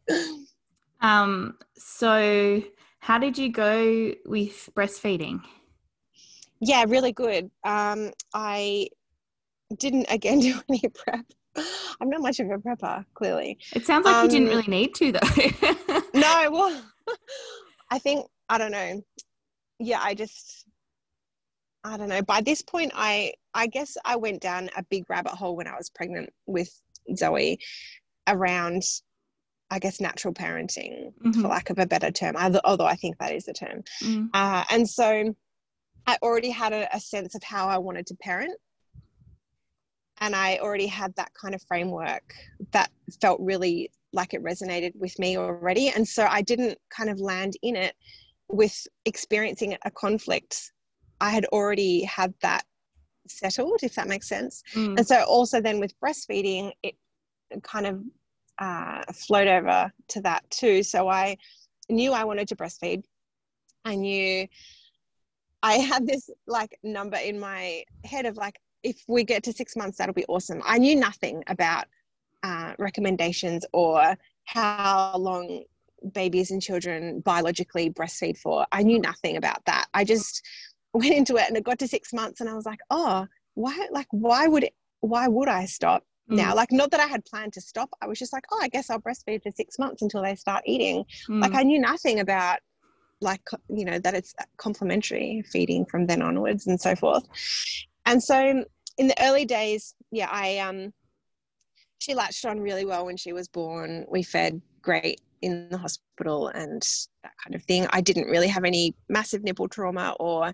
um, 1.01 1.57
so, 1.77 2.63
how 3.01 3.19
did 3.19 3.37
you 3.39 3.51
go 3.51 4.13
with 4.27 4.69
breastfeeding? 4.75 5.41
Yeah, 6.61 6.85
really 6.87 7.13
good. 7.13 7.51
Um, 7.65 8.13
I 8.35 8.89
didn't 9.79 10.07
again 10.11 10.41
do 10.47 10.61
any 10.69 10.83
prep. 10.95 11.25
I'm 12.01 12.09
not 12.09 12.21
much 12.23 12.39
of 12.39 12.49
a 12.51 12.59
prepper, 12.59 13.05
clearly. 13.15 13.59
It 13.75 13.85
sounds 13.85 14.05
like 14.05 14.23
you 14.23 14.29
didn't 14.29 14.49
Um, 14.49 14.57
really 14.57 14.69
need 14.69 14.95
to, 14.97 15.13
though. 15.13 16.01
No, 16.15 16.49
well, 16.51 16.83
I 17.91 17.99
think 17.99 18.27
I 18.49 18.59
don't 18.59 18.73
know. 18.73 19.01
Yeah, 19.79 20.01
I 20.03 20.15
just 20.15 20.67
I 21.83 21.97
don't 21.97 22.09
know. 22.09 22.23
By 22.23 22.41
this 22.43 22.63
point, 22.63 22.93
I 22.95 23.33
I 23.55 23.67
guess 23.67 23.97
I 24.05 24.17
went 24.17 24.41
down 24.43 24.69
a 24.77 24.83
big 24.91 25.05
rabbit 25.09 25.33
hole 25.33 25.57
when 25.57 25.67
I 25.67 25.77
was 25.77 25.89
pregnant 25.91 26.31
with 26.47 26.71
Zoe 27.17 27.59
around, 28.29 28.83
I 29.71 29.79
guess, 29.79 30.01
natural 30.01 30.35
parenting, 30.35 31.13
Mhm. 31.25 31.43
for 31.43 31.49
lack 31.49 31.71
of 31.71 31.79
a 31.79 31.87
better 31.87 32.11
term. 32.11 32.37
Although 32.37 32.61
although 32.65 32.87
I 32.87 32.97
think 32.97 33.19
that 33.19 33.33
is 33.33 33.45
the 33.45 33.53
term. 33.53 33.85
Mm. 34.03 34.31
Uh, 34.35 34.65
and 34.71 34.89
so 34.89 35.35
I 36.07 36.19
already 36.23 36.51
had 36.51 36.73
a, 36.73 36.95
a 36.95 37.01
sense 37.01 37.35
of 37.35 37.43
how 37.43 37.69
I 37.69 37.79
wanted 37.79 38.07
to 38.09 38.15
parent. 38.17 38.59
And 40.19 40.35
I 40.37 40.59
already 40.59 40.87
had 40.87 41.15
that 41.17 41.33
kind 41.35 41.55
of 41.55 41.63
framework 41.63 42.35
that 42.73 42.91
felt 43.23 43.41
really 43.41 43.91
like 44.13 44.35
it 44.35 44.43
resonated 44.43 44.95
with 44.97 45.19
me 45.19 45.39
already. 45.39 45.89
And 45.89 46.07
so 46.07 46.27
I 46.29 46.43
didn't 46.43 46.79
kind 46.91 47.09
of 47.09 47.21
land 47.21 47.55
in 47.63 47.77
it 47.77 47.95
with 48.49 48.87
experiencing 49.07 49.77
a 49.85 49.91
conflict. 49.91 50.73
I 51.21 51.31
had 51.31 51.47
already 51.47 52.03
had 52.03 52.35
that 52.43 52.65
settled, 53.29 53.81
if 53.83 53.95
that 53.95 54.09
makes 54.09 54.29
sense. 54.29 54.63
Mm. 54.75 54.99
And 54.99 55.07
so 55.07 55.23
also 55.25 55.61
then 55.61 55.79
with 55.81 55.99
breastfeeding, 56.01 56.73
it 56.83 56.97
kind 57.63 57.87
of 57.87 58.03
uh, 58.61 59.03
flowed 59.13 59.49
over 59.49 59.93
to 60.09 60.21
that 60.23 60.49
too. 60.51 60.83
So 60.83 61.09
I 61.09 61.37
knew 61.89 62.13
I 62.13 62.25
wanted 62.25 62.49
to 62.49 62.57
breastfeed. 62.57 63.03
I 63.85 63.95
knew 63.97 64.47
I 65.63 65.75
had 65.75 66.07
this 66.07 66.31
like 66.47 66.79
number 66.83 67.17
in 67.17 67.41
my 67.41 67.85
head 68.05 68.27
of 68.27 68.37
like, 68.37 68.61
if 68.83 69.03
we 69.09 69.25
get 69.25 69.43
to 69.45 69.53
six 69.53 69.77
months, 69.77 69.99
that'll 69.99 70.15
be 70.15 70.25
awesome. 70.27 70.63
I 70.65 70.79
knew 70.79 70.97
nothing 70.97 71.43
about 71.49 71.87
uh, 72.43 72.75
recommendations 72.79 73.65
or 73.73 74.17
how 74.45 75.17
long 75.19 75.65
babies 76.13 76.51
and 76.51 76.63
children 76.63 77.21
biologically 77.21 77.91
breastfeed 77.91 78.39
for. 78.39 78.67
I 78.73 78.83
knew 78.83 78.99
nothing 78.99 79.37
about 79.37 79.65
that. 79.67 79.87
I 79.93 80.05
just 80.05 80.43
went 80.93 81.15
into 81.15 81.37
it 81.37 81.49
and 81.49 81.57
it 81.57 81.65
got 81.65 81.79
to 81.81 81.89
six 81.89 82.13
months 82.13 82.41
and 82.41 82.49
I 82.49 82.55
was 82.55 82.67
like, 82.67 82.81
oh, 82.91 83.27
why 83.55 83.89
like 83.91 84.07
why 84.11 84.47
would 84.47 84.69
why 85.01 85.29
would 85.29 85.49
I 85.49 85.67
stop 85.67 86.05
now? 86.37 86.55
Like 86.55 86.73
not 86.73 86.91
that 86.91 87.01
I 87.01 87.07
had 87.07 87.25
planned 87.25 87.53
to 87.55 87.61
stop. 87.61 87.91
I 88.01 88.07
was 88.07 88.19
just 88.19 88.33
like, 88.33 88.45
oh, 88.53 88.59
I 88.61 88.69
guess 88.69 88.91
I'll 88.91 89.01
breastfeed 89.01 89.43
for 89.43 89.51
six 89.51 89.79
months 89.79 90.03
until 90.03 90.23
they 90.23 90.35
start 90.35 90.63
eating. 90.67 91.05
Mm. 91.29 91.41
Like 91.41 91.55
I 91.55 91.63
knew 91.63 91.81
nothing 91.81 92.21
about 92.21 92.59
like 93.21 93.43
you 93.69 93.85
know 93.85 93.99
that 93.99 94.15
it's 94.15 94.35
complementary 94.57 95.43
feeding 95.51 95.85
from 95.85 96.07
then 96.07 96.23
onwards 96.23 96.67
and 96.67 96.81
so 96.81 96.95
forth. 96.97 97.27
And 98.07 98.23
so 98.23 98.65
in 98.99 99.09
the 99.09 99.23
early 99.23 99.45
days, 99.45 99.95
yeah, 100.11 100.29
I 100.31 100.59
um 100.59 100.93
she 101.99 102.15
latched 102.15 102.45
on 102.47 102.61
really 102.61 102.85
well 102.85 103.07
when 103.07 103.17
she 103.17 103.33
was 103.33 103.49
born. 103.49 104.07
We 104.09 104.23
fed 104.23 104.61
great 104.83 105.21
in 105.43 105.69
the 105.71 105.79
hospital 105.79 106.49
and 106.49 106.83
that 107.23 107.33
kind 107.45 107.55
of 107.55 107.63
thing. 107.65 107.87
I 107.91 108.01
didn't 108.01 108.27
really 108.27 108.49
have 108.49 108.65
any 108.65 108.95
massive 109.09 109.43
nipple 109.43 109.69
trauma 109.69 110.17
or 110.19 110.53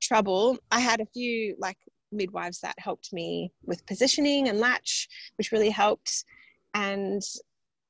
trouble. 0.00 0.58
I 0.70 0.80
had 0.80 1.00
a 1.00 1.06
few 1.06 1.56
like 1.58 1.78
midwives 2.12 2.60
that 2.60 2.74
helped 2.78 3.12
me 3.12 3.52
with 3.64 3.86
positioning 3.86 4.48
and 4.48 4.60
latch, 4.60 5.08
which 5.36 5.52
really 5.52 5.70
helped. 5.70 6.24
And 6.74 7.22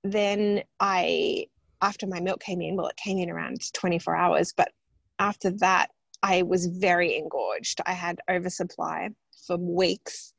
then 0.04 0.62
I, 0.80 1.46
after 1.80 2.06
my 2.06 2.20
milk 2.20 2.40
came 2.40 2.60
in, 2.60 2.76
well, 2.76 2.88
it 2.88 2.96
came 2.96 3.18
in 3.18 3.30
around 3.30 3.60
24 3.72 4.16
hours, 4.16 4.52
but 4.56 4.72
after 5.18 5.50
that, 5.58 5.90
I 6.22 6.42
was 6.42 6.66
very 6.66 7.16
engorged. 7.16 7.80
I 7.84 7.92
had 7.92 8.20
oversupply 8.30 9.10
for 9.46 9.56
weeks 9.56 10.32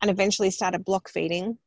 and 0.00 0.10
eventually 0.10 0.50
started 0.50 0.84
block 0.84 1.08
feeding 1.08 1.58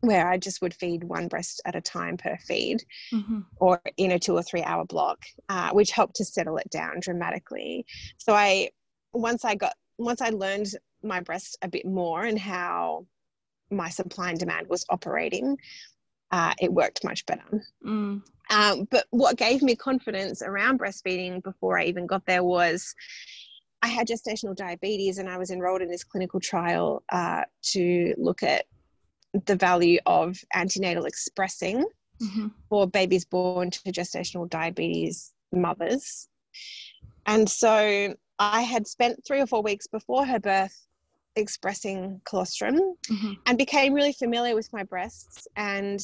where 0.00 0.28
I 0.28 0.36
just 0.38 0.60
would 0.60 0.74
feed 0.74 1.04
one 1.04 1.28
breast 1.28 1.62
at 1.64 1.76
a 1.76 1.80
time 1.80 2.16
per 2.16 2.36
feed 2.36 2.82
Mhm. 3.12 3.44
or 3.58 3.80
in 3.96 4.10
a 4.10 4.18
two 4.18 4.34
or 4.34 4.42
three 4.42 4.62
hour 4.62 4.84
block, 4.84 5.24
uh, 5.48 5.70
which 5.72 5.92
helped 5.92 6.16
to 6.16 6.24
settle 6.24 6.58
it 6.58 6.68
down 6.70 7.00
dramatically. 7.00 7.86
So 8.18 8.34
I, 8.34 8.70
once 9.12 9.44
I 9.44 9.54
got, 9.54 9.74
once 9.98 10.20
I 10.20 10.30
learned 10.30 10.68
my 11.02 11.20
breast 11.20 11.58
a 11.62 11.68
bit 11.68 11.86
more 11.86 12.24
and 12.24 12.38
how 12.38 13.06
my 13.70 13.88
supply 13.88 14.30
and 14.30 14.38
demand 14.38 14.68
was 14.68 14.84
operating, 14.88 15.56
uh, 16.30 16.52
it 16.60 16.72
worked 16.72 17.04
much 17.04 17.24
better. 17.26 17.64
Mm. 17.84 18.22
Um, 18.50 18.88
but 18.90 19.06
what 19.10 19.36
gave 19.36 19.62
me 19.62 19.74
confidence 19.76 20.42
around 20.42 20.78
breastfeeding 20.78 21.42
before 21.42 21.78
I 21.78 21.84
even 21.84 22.06
got 22.06 22.26
there 22.26 22.44
was 22.44 22.94
I 23.82 23.88
had 23.88 24.08
gestational 24.08 24.56
diabetes 24.56 25.18
and 25.18 25.28
I 25.28 25.36
was 25.36 25.50
enrolled 25.50 25.82
in 25.82 25.88
this 25.88 26.04
clinical 26.04 26.40
trial 26.40 27.02
uh, 27.10 27.42
to 27.72 28.14
look 28.16 28.42
at 28.42 28.64
the 29.46 29.56
value 29.56 29.98
of 30.06 30.38
antenatal 30.54 31.04
expressing 31.04 31.84
Mhm. 32.22 32.52
for 32.68 32.86
babies 32.86 33.24
born 33.24 33.70
to 33.70 33.80
gestational 33.92 34.48
diabetes 34.48 35.32
mothers. 35.52 36.28
And 37.26 37.50
so 37.50 38.14
I 38.52 38.60
had 38.62 38.86
spent 38.86 39.24
three 39.26 39.40
or 39.40 39.46
four 39.46 39.62
weeks 39.62 39.86
before 39.86 40.26
her 40.26 40.38
birth 40.38 40.86
expressing 41.36 42.20
colostrum 42.24 42.78
Mhm. 43.10 43.36
and 43.46 43.58
became 43.58 43.92
really 43.94 44.12
familiar 44.12 44.54
with 44.54 44.68
my 44.72 44.82
breasts 44.84 45.46
and 45.56 46.00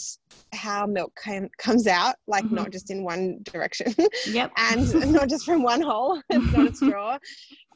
how 0.53 0.87
milk 0.87 1.12
came, 1.22 1.48
comes 1.59 1.87
out, 1.87 2.16
like 2.26 2.44
Mhm. 2.46 2.53
not 2.57 2.72
just 2.72 2.90
in 2.90 3.05
one 3.05 3.38
direction 3.53 3.94
Yep. 4.26 4.50
and 4.57 5.12
not 5.12 5.29
just 5.29 5.44
from 5.44 5.62
one 5.62 5.81
hole, 5.81 6.20
it's 6.31 6.53
not 6.53 6.66
a 6.68 6.74
straw. 6.74 7.18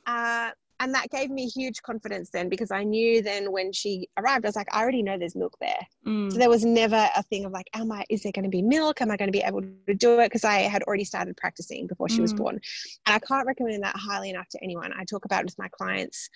Uh, 0.07 0.50
and 0.80 0.94
that 0.94 1.08
gave 1.10 1.30
me 1.30 1.46
huge 1.46 1.80
confidence 1.82 2.30
then 2.30 2.48
because 2.48 2.70
I 2.70 2.82
knew 2.84 3.22
then 3.22 3.52
when 3.52 3.72
she 3.72 4.08
arrived, 4.18 4.44
I 4.44 4.48
was 4.48 4.56
like, 4.56 4.68
I 4.72 4.80
already 4.82 5.02
know 5.02 5.16
there's 5.16 5.37
milk 5.37 5.56
there. 5.60 5.87
Mm. 6.06 6.32
So 6.32 6.38
there 6.38 6.48
was 6.50 6.64
never 6.64 7.08
a 7.16 7.22
thing 7.22 7.44
of 7.44 7.52
like, 7.52 7.68
am 7.74 7.92
I, 7.92 8.04
is 8.10 8.22
there 8.22 8.32
going 8.32 8.44
to 8.44 8.50
be 8.50 8.62
milk? 8.62 9.00
Am 9.00 9.10
I 9.10 9.16
going 9.16 9.28
to 9.28 9.38
be 9.38 9.44
able 9.44 9.62
to 9.62 9.94
do 9.94 10.18
it? 10.20 10.26
Because 10.26 10.44
I 10.44 10.60
had 10.60 10.82
already 10.82 11.04
started 11.04 11.37
practicing 11.37 11.87
before 11.87 12.08
she 12.08 12.20
was 12.20 12.32
Mm. 12.34 12.38
born. 12.38 12.54
And 13.06 13.14
I 13.14 13.18
can't 13.20 13.46
recommend 13.46 13.82
that 13.82 13.96
highly 13.96 14.30
enough 14.30 14.48
to 14.50 14.58
anyone. 14.62 14.92
I 14.92 15.04
talk 15.04 15.24
about 15.24 15.40
it 15.40 15.46
with 15.46 15.58
my 15.58 15.68
clients. 15.68 16.28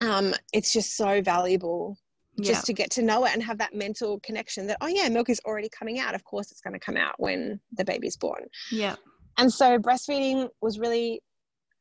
Um, 0.00 0.34
it's 0.52 0.72
just 0.72 0.96
so 0.96 1.22
valuable 1.22 1.96
Yeah. 2.36 2.52
just 2.52 2.66
to 2.66 2.72
get 2.72 2.90
to 2.92 3.02
know 3.02 3.24
it 3.24 3.32
and 3.34 3.42
have 3.42 3.58
that 3.58 3.74
mental 3.74 4.20
connection 4.20 4.66
that, 4.68 4.76
oh, 4.80 4.86
yeah, 4.86 5.08
milk 5.08 5.28
is 5.28 5.40
already 5.44 5.68
coming 5.68 5.98
out. 5.98 6.14
Of 6.14 6.22
course, 6.24 6.52
it's 6.52 6.60
going 6.60 6.74
to 6.74 6.78
come 6.78 6.96
out 6.96 7.14
when 7.18 7.60
the 7.72 7.84
baby's 7.84 8.16
born. 8.16 8.44
Yeah. 8.70 8.96
And 9.38 9.52
so 9.52 9.78
breastfeeding 9.78 10.48
was 10.60 10.78
really, 10.78 11.20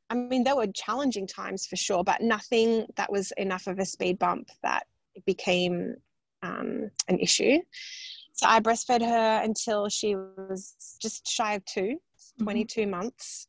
I 0.09 0.15
mean, 0.15 0.43
there 0.43 0.55
were 0.55 0.67
challenging 0.67 1.27
times 1.27 1.65
for 1.65 1.75
sure, 1.75 2.03
but 2.03 2.21
nothing 2.21 2.85
that 2.95 3.11
was 3.11 3.31
enough 3.37 3.67
of 3.67 3.79
a 3.79 3.85
speed 3.85 4.17
bump 4.19 4.49
that 4.63 4.87
it 5.15 5.25
became 5.25 5.95
um, 6.43 6.89
an 7.07 7.19
issue. 7.19 7.57
So 8.33 8.47
I 8.47 8.59
breastfed 8.59 9.01
her 9.01 9.41
until 9.43 9.89
she 9.89 10.15
was 10.15 10.75
just 11.01 11.27
shy 11.27 11.55
of 11.55 11.65
two, 11.65 11.99
Mhm. 12.39 12.43
22 12.43 12.87
months. 12.87 13.47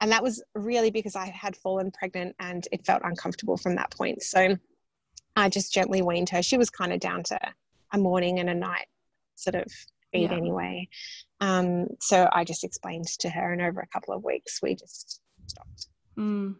And 0.00 0.10
that 0.10 0.22
was 0.22 0.42
really 0.54 0.90
because 0.90 1.14
I 1.14 1.26
had 1.26 1.54
fallen 1.56 1.90
pregnant 1.90 2.34
and 2.40 2.66
it 2.72 2.86
felt 2.86 3.02
uncomfortable 3.04 3.58
from 3.58 3.74
that 3.76 3.90
point. 3.90 4.22
So 4.22 4.56
I 5.36 5.48
just 5.50 5.74
gently 5.74 6.00
weaned 6.00 6.30
her. 6.30 6.42
She 6.42 6.56
was 6.56 6.70
kind 6.70 6.92
of 6.92 7.00
down 7.00 7.22
to 7.24 7.38
a 7.92 7.98
morning 7.98 8.40
and 8.40 8.48
a 8.48 8.54
night 8.54 8.86
sort 9.34 9.56
of 9.56 9.70
feed 10.10 10.30
Yeah. 10.30 10.36
anyway. 10.38 10.88
Um, 11.40 11.86
so 12.00 12.28
I 12.32 12.44
just 12.44 12.64
explained 12.64 13.06
to 13.18 13.28
her, 13.30 13.52
and 13.52 13.60
over 13.60 13.80
a 13.80 13.86
couple 13.86 14.14
of 14.14 14.24
weeks, 14.24 14.60
we 14.62 14.74
just 14.74 15.20
stopped. 15.46 15.88
Mm. 16.18 16.56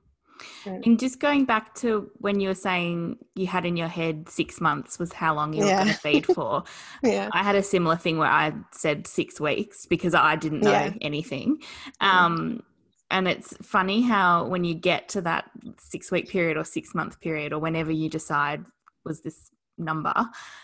And 0.65 0.99
just 0.99 1.21
going 1.21 1.45
back 1.45 1.75
to 1.77 2.11
when 2.19 2.41
you 2.41 2.49
were 2.49 2.55
saying 2.55 3.19
you 3.35 3.47
had 3.47 3.67
in 3.67 3.77
your 3.77 3.89
head 3.89 4.29
six 4.29 4.59
months 4.61 4.99
was 4.99 5.13
how 5.13 5.35
long 5.35 5.53
you 5.53 5.61
were 5.65 5.71
going 5.71 5.87
to 5.89 5.93
feed 5.95 6.27
for. 6.27 6.65
Yeah. 7.03 7.29
I 7.33 7.43
had 7.43 7.57
a 7.57 7.63
similar 7.63 7.97
thing 7.97 8.17
where 8.17 8.31
I 8.31 8.55
said 8.73 9.07
six 9.07 9.39
weeks 9.39 9.85
because 9.85 10.15
I 10.15 10.37
didn't 10.37 10.61
know 10.61 10.71
Yeah. 10.71 10.93
anything. 11.03 11.61
Um, 12.01 12.63
and 13.11 13.29
it's 13.29 13.55
funny 13.61 14.01
how 14.03 14.47
when 14.47 14.65
you 14.65 14.75
get 14.75 15.09
to 15.11 15.21
that 15.23 15.51
six 15.79 16.11
week 16.11 16.29
period 16.31 16.57
or 16.57 16.65
six 16.65 16.95
month 16.95 17.21
period 17.21 17.53
or 17.53 17.59
whenever 17.59 17.93
you 17.93 18.09
decide 18.09 18.65
was 19.05 19.21
this 19.21 19.51
number, 19.77 20.15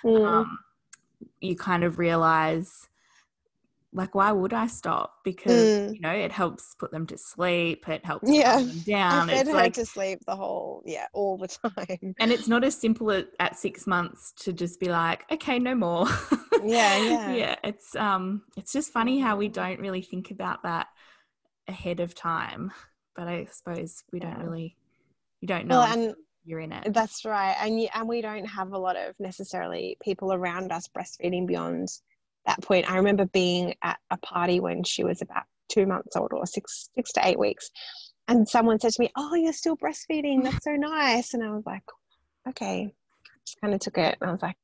Mm. 0.05 0.27
um, 0.27 0.59
you 1.41 1.57
kind 1.57 1.85
of 1.85 1.99
realize 1.99 2.89
like 3.97 4.15
why 4.15 4.33
would 4.33 4.55
I 4.55 4.69
stop? 4.69 5.15
Because 5.25 5.81
Mm. 5.81 5.95
you 5.95 6.01
know 6.03 6.13
it 6.13 6.33
helps 6.33 6.75
put 6.79 6.93
them 6.93 7.07
to 7.09 7.19
sleep. 7.19 7.89
It 7.89 8.07
helps 8.07 8.33
Yeah. 8.33 8.57
calm 8.57 8.69
them 8.69 8.83
down. 8.87 9.31
Fed 9.31 9.47
It's 9.47 9.53
like 9.53 9.75
to 9.75 9.87
sleep 9.87 10.21
the 10.27 10.37
whole, 10.37 10.83
yeah, 10.87 11.07
all 11.15 11.39
the 11.39 11.49
time. 11.79 12.15
and 12.21 12.33
it's 12.33 12.49
not 12.49 12.65
as 12.65 12.77
simple 12.77 13.11
at, 13.13 13.29
at 13.41 13.57
six 13.57 13.87
months 13.87 14.33
to 14.39 14.53
just 14.53 14.81
be 14.81 14.89
like, 14.89 15.25
okay, 15.31 15.59
no 15.59 15.75
more. 15.75 16.07
Yeah, 16.65 16.97
yeah. 16.99 17.33
yeah. 17.37 17.57
It's 17.65 17.95
um, 17.97 18.43
it's 18.57 18.73
just 18.73 18.93
funny 18.93 19.21
how 19.21 19.37
we 19.37 19.49
don't 19.49 19.81
really 19.81 20.03
think 20.03 20.31
about 20.31 20.63
that 20.63 20.89
ahead 21.69 22.01
of 22.01 22.15
time. 22.15 22.73
But 23.15 23.29
I 23.29 23.47
suppose 23.51 24.05
we 24.13 24.21
don't 24.21 24.39
Yeah. 24.39 24.45
really, 24.45 24.77
you 25.41 25.49
don't 25.49 25.67
know 25.67 25.77
Well, 25.77 25.87
and 25.87 26.15
you're 26.45 26.61
in 26.61 26.73
it. 26.73 26.93
That's 26.93 27.25
right. 27.25 27.57
And 27.61 27.81
you, 27.81 27.89
and 27.95 28.09
we 28.09 28.21
don't 28.23 28.45
have 28.47 28.73
a 28.73 28.79
lot 28.79 28.97
of 28.97 29.15
necessarily 29.19 29.97
people 30.03 30.33
around 30.33 30.73
us 30.73 30.89
breastfeeding 30.89 31.47
beyond 31.47 31.89
that 32.47 32.63
point. 32.63 32.91
I 32.91 32.97
remember 32.97 33.27
being 33.27 33.75
at 33.83 33.99
a 34.11 34.17
party 34.19 34.61
when 34.61 34.83
she 34.85 35.05
was 35.05 35.23
about 35.23 35.45
two 35.69 35.87
months 35.87 36.17
old 36.17 36.33
or 36.33 36.47
six 36.47 36.91
six 36.95 37.13
to 37.13 37.27
eight 37.27 37.39
weeks. 37.39 37.71
And 38.29 38.49
someone 38.49 38.79
said 38.81 38.93
to 38.93 39.03
me, 39.03 39.11
Oh, 39.17 39.35
you're 39.35 39.53
still 39.53 39.77
breastfeeding. 39.77 40.43
That's 40.43 40.65
so 40.65 40.73
nice. 40.73 41.35
And 41.35 41.45
I 41.45 41.51
was 41.51 41.65
like, 41.67 41.83
Okay. 42.49 42.93
Just 43.47 43.61
kind 43.61 43.75
of 43.75 43.81
took 43.81 43.99
it. 43.99 44.17
And 44.21 44.31
I 44.31 44.33
was 44.33 44.43
like, 44.43 44.57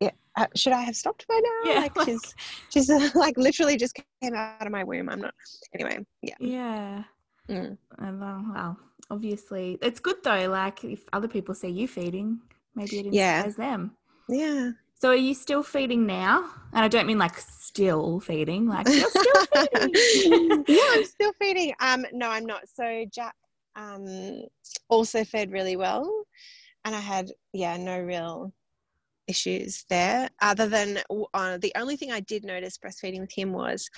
Yeah, 0.00 0.10
uh, 0.36 0.46
should 0.54 0.72
I 0.74 0.82
have 0.82 0.96
stopped 0.96 1.26
by 1.28 1.40
now? 1.42 1.70
Yeah, 1.72 1.80
like, 1.80 1.96
like- 1.96 2.06
she's 2.08 2.34
she's 2.72 2.90
uh, 2.90 3.08
like 3.14 3.36
literally 3.38 3.76
just 3.76 3.94
came 4.22 4.34
out 4.34 4.66
of 4.66 4.72
my 4.72 4.84
womb. 4.84 5.08
I'm 5.08 5.20
not 5.20 5.34
anyway, 5.74 5.98
yeah. 6.22 6.34
Yeah. 6.40 7.04
Mm. 7.48 7.78
And, 7.98 8.22
uh, 8.22 8.38
well, 8.52 8.78
obviously, 9.10 9.78
it's 9.80 10.00
good 10.00 10.16
though. 10.24 10.48
Like 10.48 10.84
if 10.84 11.04
other 11.12 11.28
people 11.28 11.54
see 11.54 11.68
you 11.68 11.86
feeding, 11.88 12.40
maybe 12.74 12.98
it 12.98 13.14
Yeah. 13.14 13.44
inspires 13.44 13.56
them. 13.56 13.92
Yeah. 14.28 14.70
So 14.98 15.10
are 15.10 15.16
you 15.16 15.34
still 15.34 15.62
feeding 15.62 16.06
now? 16.06 16.48
And 16.72 16.84
I 16.84 16.88
don't 16.88 17.06
mean 17.06 17.18
like 17.18 17.38
still 17.38 18.20
feeding, 18.20 18.66
like 18.66 18.86
you're 18.88 19.10
still 19.10 19.44
feeding. 19.54 20.64
yeah, 20.68 20.88
I'm 20.92 21.04
still 21.04 21.32
feeding. 21.40 21.74
Um, 21.80 22.06
no, 22.12 22.30
I'm 22.30 22.46
not. 22.46 22.68
So 22.68 23.04
Jack 23.12 23.34
um 23.76 24.42
also 24.88 25.22
fed 25.24 25.52
really 25.52 25.76
well, 25.76 26.10
and 26.84 26.94
I 26.94 27.00
had 27.00 27.30
yeah 27.52 27.76
no 27.76 28.00
real 28.00 28.52
issues 29.26 29.84
there. 29.90 30.30
Other 30.40 30.66
than 30.66 30.98
uh, 31.34 31.58
the 31.58 31.72
only 31.76 31.96
thing 31.96 32.12
I 32.12 32.20
did 32.20 32.44
notice 32.44 32.78
breastfeeding 32.78 33.20
with 33.20 33.32
him 33.32 33.52
was 33.52 33.90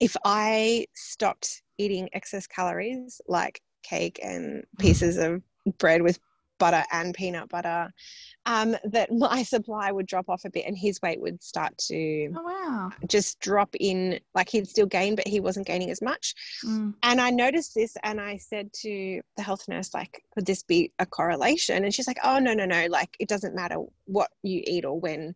if 0.00 0.16
I 0.24 0.86
stopped 0.94 1.62
eating 1.78 2.08
excess 2.12 2.46
calories 2.46 3.20
like 3.28 3.60
cake 3.82 4.18
and 4.22 4.64
pieces 4.78 5.18
of 5.18 5.42
bread 5.78 6.02
with 6.02 6.18
butter 6.58 6.84
and 6.92 7.14
peanut 7.14 7.48
butter, 7.48 7.92
um, 8.46 8.76
that 8.84 9.12
my 9.12 9.42
supply 9.42 9.92
would 9.92 10.06
drop 10.06 10.28
off 10.28 10.44
a 10.44 10.50
bit 10.50 10.66
and 10.66 10.76
his 10.76 11.00
weight 11.02 11.20
would 11.20 11.42
start 11.42 11.76
to 11.78 12.32
oh 12.36 12.42
wow. 12.42 12.90
just 13.06 13.38
drop 13.40 13.68
in 13.78 14.18
like 14.34 14.48
he'd 14.48 14.68
still 14.68 14.86
gain 14.86 15.14
but 15.14 15.26
he 15.26 15.40
wasn't 15.40 15.66
gaining 15.66 15.90
as 15.90 16.00
much. 16.00 16.34
Mm. 16.64 16.94
and 17.02 17.20
i 17.20 17.30
noticed 17.30 17.74
this 17.74 17.96
and 18.02 18.20
i 18.20 18.36
said 18.36 18.72
to 18.72 19.20
the 19.36 19.42
health 19.42 19.64
nurse 19.68 19.92
like 19.92 20.22
could 20.36 20.46
this 20.46 20.62
be 20.62 20.92
a 20.98 21.06
correlation? 21.06 21.84
And 21.84 21.94
she's 21.94 22.06
like 22.06 22.18
oh 22.22 22.38
no 22.38 22.52
no 22.54 22.66
no. 22.66 22.86
Like 22.88 23.16
it 23.18 23.28
doesn't 23.28 23.54
matter 23.54 23.76
what 24.04 24.30
you 24.42 24.62
eat 24.64 24.84
or 24.84 24.98
when 24.98 25.34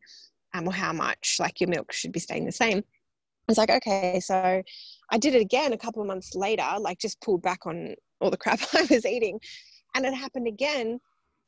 um, 0.55 0.69
or 0.69 0.73
how 0.73 0.93
much 0.93 1.37
like 1.41 1.61
your 1.61 1.69
milk 1.71 1.93
should 1.93 2.13
be 2.13 2.21
staying 2.21 2.45
the 2.45 2.53
same. 2.53 2.79
I 2.79 3.49
was 3.49 3.59
like 3.59 3.71
okay. 3.71 4.21
So 4.21 4.63
i 5.11 5.19
did 5.19 5.35
it 5.35 5.41
again 5.41 5.73
a 5.73 5.79
couple 5.79 6.03
of 6.03 6.09
months 6.09 6.35
later 6.35 6.67
like 6.79 6.99
just 6.99 7.21
pulled 7.21 7.43
back 7.43 7.67
on 7.67 7.97
all 8.21 8.31
the 8.31 8.37
crap 8.45 8.61
i 8.75 8.87
was 8.91 9.07
eating. 9.07 9.41
And 9.95 10.05
it 10.05 10.15
happened 10.15 10.47
again 10.47 11.01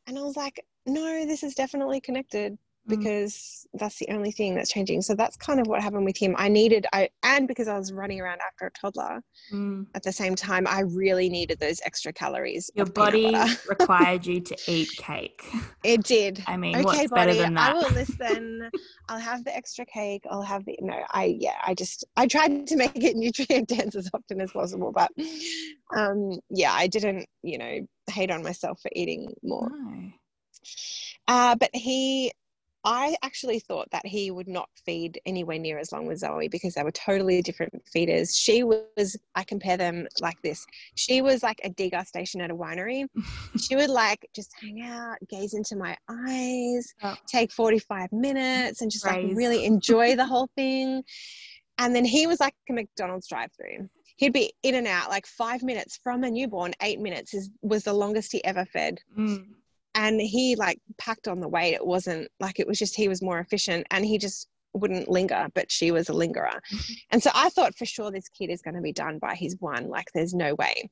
and 0.06 0.18
i 0.18 0.22
was 0.22 0.36
like 0.36 0.64
no 0.86 1.24
this 1.26 1.42
is 1.42 1.54
definitely 1.54 2.00
connected 2.00 2.56
Mm. 2.88 2.98
because 2.98 3.66
that's 3.74 3.98
the 3.98 4.08
only 4.10 4.32
thing 4.32 4.54
that's 4.54 4.70
changing. 4.70 5.02
So 5.02 5.14
that's 5.14 5.36
kind 5.36 5.60
of 5.60 5.66
what 5.68 5.80
happened 5.82 6.04
with 6.04 6.16
him. 6.16 6.34
I 6.36 6.48
needed 6.48 6.86
I 6.92 7.08
and 7.22 7.46
because 7.46 7.68
I 7.68 7.78
was 7.78 7.92
running 7.92 8.20
around 8.20 8.40
after 8.46 8.66
a 8.66 8.70
toddler 8.72 9.22
Mm. 9.52 9.86
at 9.94 10.02
the 10.02 10.12
same 10.12 10.34
time, 10.34 10.66
I 10.68 10.80
really 10.80 11.28
needed 11.28 11.58
those 11.58 11.80
extra 11.84 12.12
calories. 12.12 12.70
Your 12.74 12.86
body 12.86 13.34
required 13.68 14.24
you 14.26 14.40
to 14.40 14.56
eat 14.68 14.88
cake. 14.96 15.44
It 15.84 16.02
did. 16.04 16.42
I 16.46 16.56
mean, 16.56 16.76
Okay, 16.76 16.84
what's 16.84 17.10
body, 17.10 17.26
better 17.26 17.34
than 17.34 17.54
that? 17.54 17.70
I 17.70 17.74
will 17.74 17.90
listen. 17.94 18.70
I'll 19.08 19.18
have 19.18 19.44
the 19.44 19.54
extra 19.56 19.84
cake. 19.86 20.22
I'll 20.30 20.42
have 20.42 20.64
the 20.64 20.76
no. 20.80 21.02
I 21.10 21.36
yeah. 21.38 21.58
I 21.64 21.74
just 21.74 22.04
I 22.16 22.26
tried 22.26 22.66
to 22.68 22.76
make 22.76 22.92
it 22.96 23.16
nutrient 23.24 23.68
dense 23.68 23.94
as 23.96 24.08
often 24.14 24.40
as 24.40 24.52
possible, 24.52 24.92
but 24.92 25.10
um 25.96 26.38
yeah, 26.50 26.72
I 26.72 26.86
didn't 26.86 27.26
you 27.42 27.58
know 27.58 27.80
hate 28.10 28.30
on 28.30 28.42
myself 28.42 28.80
for 28.80 28.90
eating 28.94 29.32
more. 29.42 29.70
No. 29.70 30.10
Uh, 31.28 31.54
but 31.56 31.70
he, 31.74 32.32
I 32.84 33.16
actually 33.22 33.60
thought 33.60 33.88
that 33.92 34.04
he 34.04 34.30
would 34.32 34.48
not 34.48 34.68
feed 34.84 35.20
anywhere 35.24 35.58
near 35.58 35.78
as 35.78 35.92
long 35.92 36.06
with 36.06 36.18
Zoe 36.18 36.48
because 36.48 36.74
they 36.74 36.82
were 36.82 36.90
totally 36.90 37.40
different 37.40 37.72
feeders. 37.92 38.36
She 38.36 38.64
was, 38.64 39.16
I 39.36 39.44
compare 39.44 39.76
them 39.76 40.08
like 40.20 40.40
this. 40.42 40.66
She 40.96 41.22
was 41.22 41.42
like 41.42 41.60
a 41.64 41.70
degustation 41.70 42.42
at 42.42 42.50
a 42.50 42.56
winery. 42.56 43.06
she 43.60 43.76
would 43.76 43.90
like 43.90 44.26
just 44.34 44.50
hang 44.60 44.82
out, 44.82 45.16
gaze 45.28 45.54
into 45.54 45.76
my 45.76 45.96
eyes, 46.08 46.92
Oh. 47.02 47.14
take 47.28 47.52
45 47.52 48.12
minutes 48.12 48.80
and 48.82 48.90
just 48.90 49.06
like 49.06 49.22
really 49.36 49.64
enjoy 49.72 50.16
the 50.16 50.26
whole 50.26 50.48
thing. 50.56 51.02
And 51.78 51.94
then 51.94 52.04
he 52.04 52.26
was 52.26 52.40
like 52.40 52.54
a 52.68 52.72
McDonald's 52.72 53.28
drive 53.28 53.50
through. 53.56 53.88
He'd 54.16 54.32
be 54.32 54.52
in 54.62 54.74
and 54.74 54.86
out 54.86 55.08
like 55.08 55.26
five 55.26 55.62
minutes 55.62 55.98
from 56.02 56.22
a 56.24 56.30
newborn, 56.30 56.72
eight 56.82 57.00
minutes 57.00 57.32
is, 57.32 57.50
was 57.62 57.84
the 57.84 57.92
longest 57.92 58.32
he 58.32 58.44
ever 58.44 58.64
fed 58.64 58.98
Mm. 59.16 59.46
And 59.94 60.20
he 60.20 60.56
like 60.56 60.80
packed 60.98 61.28
on 61.28 61.40
the 61.40 61.48
weight. 61.48 61.74
It 61.74 61.86
wasn't 61.86 62.28
like 62.40 62.58
it 62.60 62.66
was 62.66 62.78
just 62.78 62.96
he 62.96 63.08
was 63.08 63.22
more 63.22 63.38
efficient 63.40 63.86
and 63.90 64.04
he 64.04 64.18
just 64.18 64.48
wouldn't 64.74 65.06
linger 65.06 65.48
but 65.54 65.70
she 65.70 65.90
was 65.90 66.08
a 66.08 66.14
lingerer. 66.14 66.58
And 67.10 67.22
so 67.22 67.30
i 67.34 67.50
thought 67.50 67.76
for 67.76 67.84
sure 67.84 68.10
this 68.10 68.28
kid 68.30 68.48
is 68.50 68.62
going 68.62 68.74
to 68.74 68.80
be 68.80 68.92
done 68.92 69.18
by 69.18 69.34
his 69.34 69.54
one 69.60 69.88
like 69.88 70.06
there's 70.14 70.32
no 70.32 70.54
way 70.54 70.88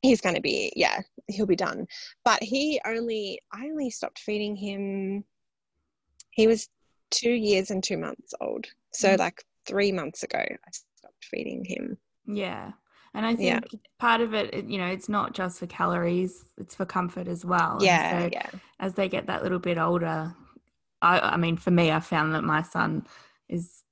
he's 0.00 0.20
going 0.20 0.36
to 0.36 0.40
be 0.40 0.72
yeah 0.76 1.00
he'll 1.28 1.46
be 1.46 1.56
done. 1.56 1.86
But 2.24 2.40
he 2.42 2.80
only 2.86 3.40
i 3.52 3.64
only 3.64 3.90
stopped 3.90 4.20
feeding 4.20 4.54
him 4.54 5.24
he 6.30 6.46
was 6.46 6.68
two 7.10 7.32
years 7.32 7.70
and 7.70 7.82
two 7.82 7.96
months 7.98 8.32
old. 8.40 8.66
So 8.92 9.08
Mm. 9.14 9.18
like 9.18 9.42
three 9.66 9.90
months 9.90 10.22
ago 10.22 10.38
i 10.38 10.70
stopped 10.70 11.24
feeding 11.24 11.64
him. 11.64 11.98
Yeah. 12.26 12.72
And 13.14 13.24
I 13.24 13.36
think 13.36 13.66
Yeah. 13.72 13.78
part 14.00 14.20
of 14.20 14.34
it, 14.34 14.66
you 14.66 14.78
know, 14.78 14.86
it's 14.86 15.08
not 15.08 15.34
just 15.34 15.60
for 15.60 15.66
calories, 15.66 16.44
it's 16.58 16.74
for 16.74 16.84
comfort 16.84 17.28
as 17.28 17.44
well. 17.44 17.78
Yeah 17.80 18.22
so 18.22 18.30
yeah 18.32 18.50
as 18.80 18.94
they 18.94 19.08
get 19.08 19.26
that 19.26 19.42
little 19.42 19.60
bit 19.60 19.78
older, 19.78 20.34
I, 21.00 21.20
I 21.20 21.36
mean, 21.36 21.56
for 21.56 21.70
me, 21.70 21.90
I 21.90 22.00
found 22.00 22.34
that 22.34 22.42
my 22.44 22.62
son 22.62 23.06
is 23.48 23.82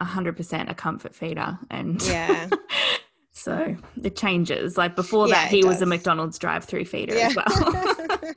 100% 0.00 0.70
a 0.70 0.74
comfort 0.74 1.14
feeder. 1.14 1.58
And 1.70 2.00
Yeah. 2.02 2.48
so 3.32 3.76
it 4.02 4.16
changes. 4.16 4.76
Like 4.78 4.96
before 4.96 5.28
Yeah, 5.28 5.42
that, 5.42 5.50
he 5.50 5.64
was 5.64 5.82
a. 5.82 5.86
McDonald's 5.86 6.38
drive 6.38 6.64
through 6.64 6.86
feeder 6.86 7.14
Yeah. 7.14 7.28
as 7.28 7.34
well. 7.36 7.44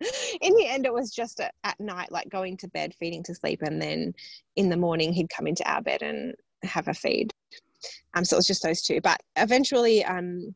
in 0.40 0.54
the 0.54 0.66
end, 0.66 0.86
it 0.86 0.92
was 0.92 1.10
just 1.10 1.40
at, 1.40 1.54
at 1.64 1.78
night, 1.80 2.12
like 2.12 2.28
going 2.28 2.56
to 2.58 2.68
bed, 2.68 2.94
feeding 2.98 3.22
to 3.24 3.34
sleep, 3.34 3.62
and 3.62 3.80
then 3.80 4.14
in 4.54 4.68
the 4.68 4.76
morning 4.76 5.12
he'd 5.12 5.30
come 5.30 5.46
into 5.46 5.68
our 5.70 5.82
bed 5.82 6.02
and 6.02 6.34
have 6.62 6.88
a 6.88 6.94
feed. 6.94 7.32
Um, 8.14 8.24
so 8.24 8.36
it 8.36 8.38
was 8.38 8.46
just 8.46 8.62
those 8.62 8.82
two. 8.82 9.00
But 9.00 9.20
eventually, 9.36 10.04
um, 10.04 10.54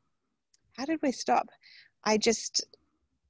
how 0.76 0.84
did 0.84 1.00
we 1.02 1.12
stop? 1.12 1.48
I 2.04 2.16
just, 2.16 2.64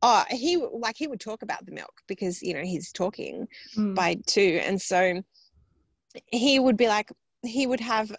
oh, 0.02 0.24
he 0.30 0.56
like 0.56 0.96
he 0.96 1.06
would 1.08 1.20
talk 1.20 1.42
about 1.42 1.64
the 1.66 1.72
milk 1.72 2.02
because 2.06 2.42
you 2.42 2.54
know 2.54 2.62
he's 2.62 2.92
talking 2.92 3.46
Mm. 3.76 3.94
by 3.94 4.16
two, 4.26 4.60
and 4.64 4.80
so 4.80 5.22
he 6.26 6.58
would 6.58 6.76
be 6.76 6.88
like, 6.88 7.10
he 7.44 7.66
would 7.66 7.80
have 7.80 8.14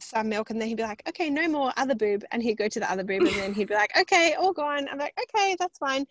some 0.00 0.28
milk, 0.28 0.50
and 0.50 0.60
then 0.60 0.68
he'd 0.68 0.76
be 0.76 0.82
like, 0.82 1.02
okay, 1.08 1.28
no 1.30 1.46
more 1.48 1.72
other 1.76 1.94
boob, 1.94 2.24
and 2.30 2.42
he'd 2.42 2.56
go 2.56 2.68
to 2.68 2.80
the 2.80 2.90
other 2.90 3.04
boob, 3.04 3.22
and 3.22 3.36
then 3.38 3.52
he'd 3.52 3.68
be 3.68 3.74
like, 3.74 3.90
okay, 3.98 4.34
all 4.34 4.52
gone. 4.52 4.88
I'm 4.90 4.98
like, 4.98 5.14
okay, 5.34 5.56
that's 5.58 5.78
fine. 5.78 6.06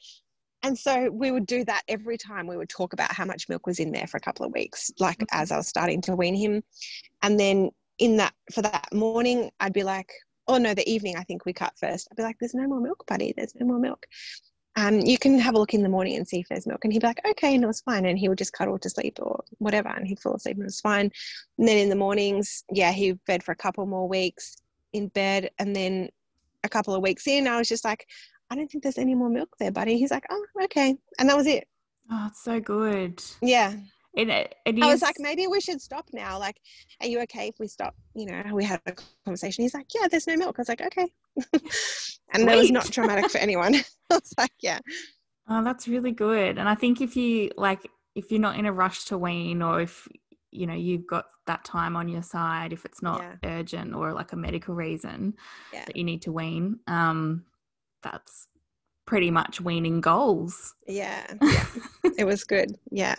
And 0.61 0.77
so 0.77 1.09
we 1.09 1.31
would 1.31 1.45
do 1.45 1.63
that 1.65 1.83
every 1.87 2.17
time. 2.17 2.45
We 2.45 2.57
would 2.57 2.69
talk 2.69 2.93
about 2.93 3.11
how 3.13 3.25
much 3.25 3.47
milk 3.47 3.65
was 3.65 3.79
in 3.79 3.91
there 3.91 4.07
for 4.07 4.17
a 4.17 4.21
couple 4.21 4.45
of 4.45 4.51
weeks, 4.51 4.91
like 4.99 5.17
Mhm. 5.19 5.27
as 5.31 5.51
I 5.51 5.57
was 5.57 5.67
starting 5.67 6.01
to 6.03 6.15
wean 6.15 6.35
him, 6.35 6.63
and 7.21 7.39
then 7.39 7.71
in 7.99 8.17
that 8.17 8.33
for 8.51 8.61
that 8.61 8.87
morning, 8.93 9.51
I'd 9.59 9.73
be 9.73 9.83
like, 9.83 10.11
oh 10.47 10.57
no, 10.57 10.73
the 10.73 10.89
evening 10.89 11.15
I 11.17 11.23
think 11.23 11.45
we 11.45 11.53
cut 11.53 11.73
first. 11.79 12.07
I'd 12.11 12.17
be 12.17 12.23
like, 12.23 12.37
there's 12.39 12.55
no 12.55 12.67
more 12.67 12.81
milk, 12.81 13.05
buddy. 13.07 13.33
There's 13.35 13.53
no 13.55 13.67
more 13.67 13.79
milk. 13.79 14.05
Um, 14.75 14.99
you 15.01 15.17
can 15.17 15.37
have 15.39 15.55
a 15.55 15.57
look 15.59 15.73
in 15.73 15.83
the 15.83 15.89
morning 15.89 16.15
and 16.15 16.27
see 16.27 16.39
if 16.39 16.47
there's 16.47 16.65
milk. 16.65 16.83
And 16.83 16.93
he'd 16.93 17.01
be 17.01 17.07
like, 17.07 17.21
okay, 17.31 17.57
no, 17.57 17.69
it's 17.69 17.81
fine. 17.81 18.05
And 18.05 18.17
he 18.17 18.29
would 18.29 18.37
just 18.37 18.53
cuddle 18.53 18.79
to 18.79 18.89
sleep 18.89 19.19
or 19.21 19.43
whatever. 19.57 19.89
And 19.89 20.07
he'd 20.07 20.19
fall 20.19 20.35
asleep 20.35 20.55
and 20.55 20.63
it 20.63 20.67
was 20.67 20.79
fine. 20.79 21.11
And 21.57 21.67
then 21.67 21.77
in 21.77 21.89
the 21.89 21.95
mornings, 21.95 22.63
yeah, 22.71 22.91
he 22.91 23.15
fed 23.27 23.43
for 23.43 23.51
a 23.51 23.57
couple 23.57 23.85
more 23.85 24.07
weeks 24.07 24.55
in 24.93 25.09
bed. 25.09 25.49
And 25.59 25.75
then 25.75 26.09
a 26.63 26.69
couple 26.69 26.95
of 26.95 27.01
weeks 27.01 27.27
in, 27.27 27.47
I 27.47 27.57
was 27.57 27.67
just 27.67 27.83
like, 27.83 28.07
I 28.49 28.55
don't 28.55 28.71
think 28.71 28.83
there's 28.83 28.97
any 28.97 29.15
more 29.15 29.29
milk 29.29 29.55
there, 29.59 29.71
buddy. 29.71 29.97
He's 29.97 30.11
like, 30.11 30.25
oh, 30.29 30.45
okay. 30.63 30.95
And 31.19 31.29
that 31.29 31.37
was 31.37 31.47
it. 31.47 31.67
oh, 32.11 32.27
it's 32.31 32.43
so 32.43 32.59
good. 32.59 33.21
Yeah. 33.41 33.73
It, 34.15 34.29
it 34.65 34.81
I 34.81 34.91
was 34.91 35.01
like, 35.01 35.15
maybe 35.19 35.47
we 35.47 35.61
should 35.61 35.79
stop 35.81 36.07
now. 36.13 36.39
Like, 36.39 36.59
are 37.01 37.07
you 37.07 37.21
okay 37.21 37.47
if 37.47 37.55
we 37.59 37.67
stop? 37.67 37.95
You 38.15 38.25
know, 38.25 38.43
we 38.53 38.63
had 38.63 38.81
a 38.87 38.93
conversation. 39.23 39.63
He's 39.63 39.73
like, 39.73 39.87
yeah, 39.93 40.07
there's 40.09 40.27
no 40.27 40.35
milk. 40.35 40.55
I 40.57 40.61
was 40.61 40.69
like, 40.69 40.81
okay. 40.81 41.07
and 42.33 42.47
that 42.47 42.57
was 42.57 42.71
not 42.71 42.91
traumatic 42.91 43.29
for 43.29 43.37
anyone. 43.37 43.75
I 44.09 44.15
was 44.15 44.33
like, 44.37 44.51
yeah. 44.61 44.79
Oh, 45.47 45.63
that's 45.63 45.87
really 45.87 46.11
good. 46.11 46.57
And 46.57 46.67
I 46.67 46.75
think 46.75 47.01
if 47.01 47.15
you 47.15 47.51
like, 47.57 47.87
if 48.15 48.31
you're 48.31 48.41
not 48.41 48.57
in 48.57 48.65
a 48.65 48.73
rush 48.73 49.05
to 49.05 49.17
wean, 49.17 49.61
or 49.61 49.81
if 49.81 50.07
you 50.51 50.65
know 50.65 50.73
you've 50.73 51.07
got 51.07 51.25
that 51.45 51.63
time 51.63 51.95
on 51.95 52.07
your 52.07 52.23
side, 52.23 52.73
if 52.73 52.85
it's 52.85 53.01
not 53.01 53.21
Yeah. 53.21 53.35
urgent 53.43 53.93
or 53.93 54.13
like 54.13 54.33
a 54.33 54.35
medical 54.35 54.75
reason 54.75 55.35
Yeah. 55.73 55.85
that 55.85 55.95
you 55.95 56.03
need 56.03 56.23
to 56.23 56.31
wean, 56.31 56.79
um, 56.87 57.45
that's 58.03 58.47
pretty 59.05 59.31
much 59.31 59.61
weaning 59.61 60.01
goals. 60.01 60.75
Yeah. 60.87 61.25
Yeah. 61.41 61.65
it 62.17 62.25
was 62.25 62.43
good. 62.43 62.77
Yeah. 62.91 63.15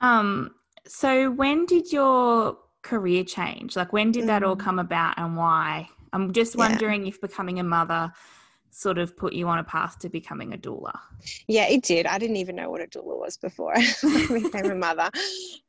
Um, 0.00 0.54
so 0.86 1.30
when 1.30 1.66
did 1.66 1.92
your 1.92 2.58
career 2.82 3.24
change? 3.24 3.76
Like, 3.76 3.92
when 3.92 4.12
did 4.12 4.26
that 4.26 4.42
all 4.42 4.56
Mm. 4.56 4.60
come 4.60 4.78
about, 4.78 5.18
and 5.18 5.36
why? 5.36 5.88
I'm 6.12 6.32
just 6.32 6.56
Yeah. 6.56 6.68
wondering 6.68 7.06
if 7.06 7.20
becoming 7.20 7.58
a 7.60 7.64
mother 7.64 8.12
sort 8.70 8.98
of 8.98 9.16
put 9.16 9.32
you 9.32 9.48
on 9.48 9.58
a 9.58 9.64
path 9.64 9.98
to 10.00 10.08
becoming 10.08 10.52
a 10.54 10.58
doula. 10.58 10.98
Yeah, 11.48 11.66
it 11.66 11.82
did. 11.82 12.06
I 12.06 12.18
didn't 12.18 12.36
even 12.36 12.56
know 12.56 12.70
what 12.70 12.80
a 12.80 12.86
doula 12.86 13.18
was 13.18 13.36
before 13.36 13.74
I 13.76 14.26
became 14.32 14.70
a 14.70 14.74
mother. 14.74 15.10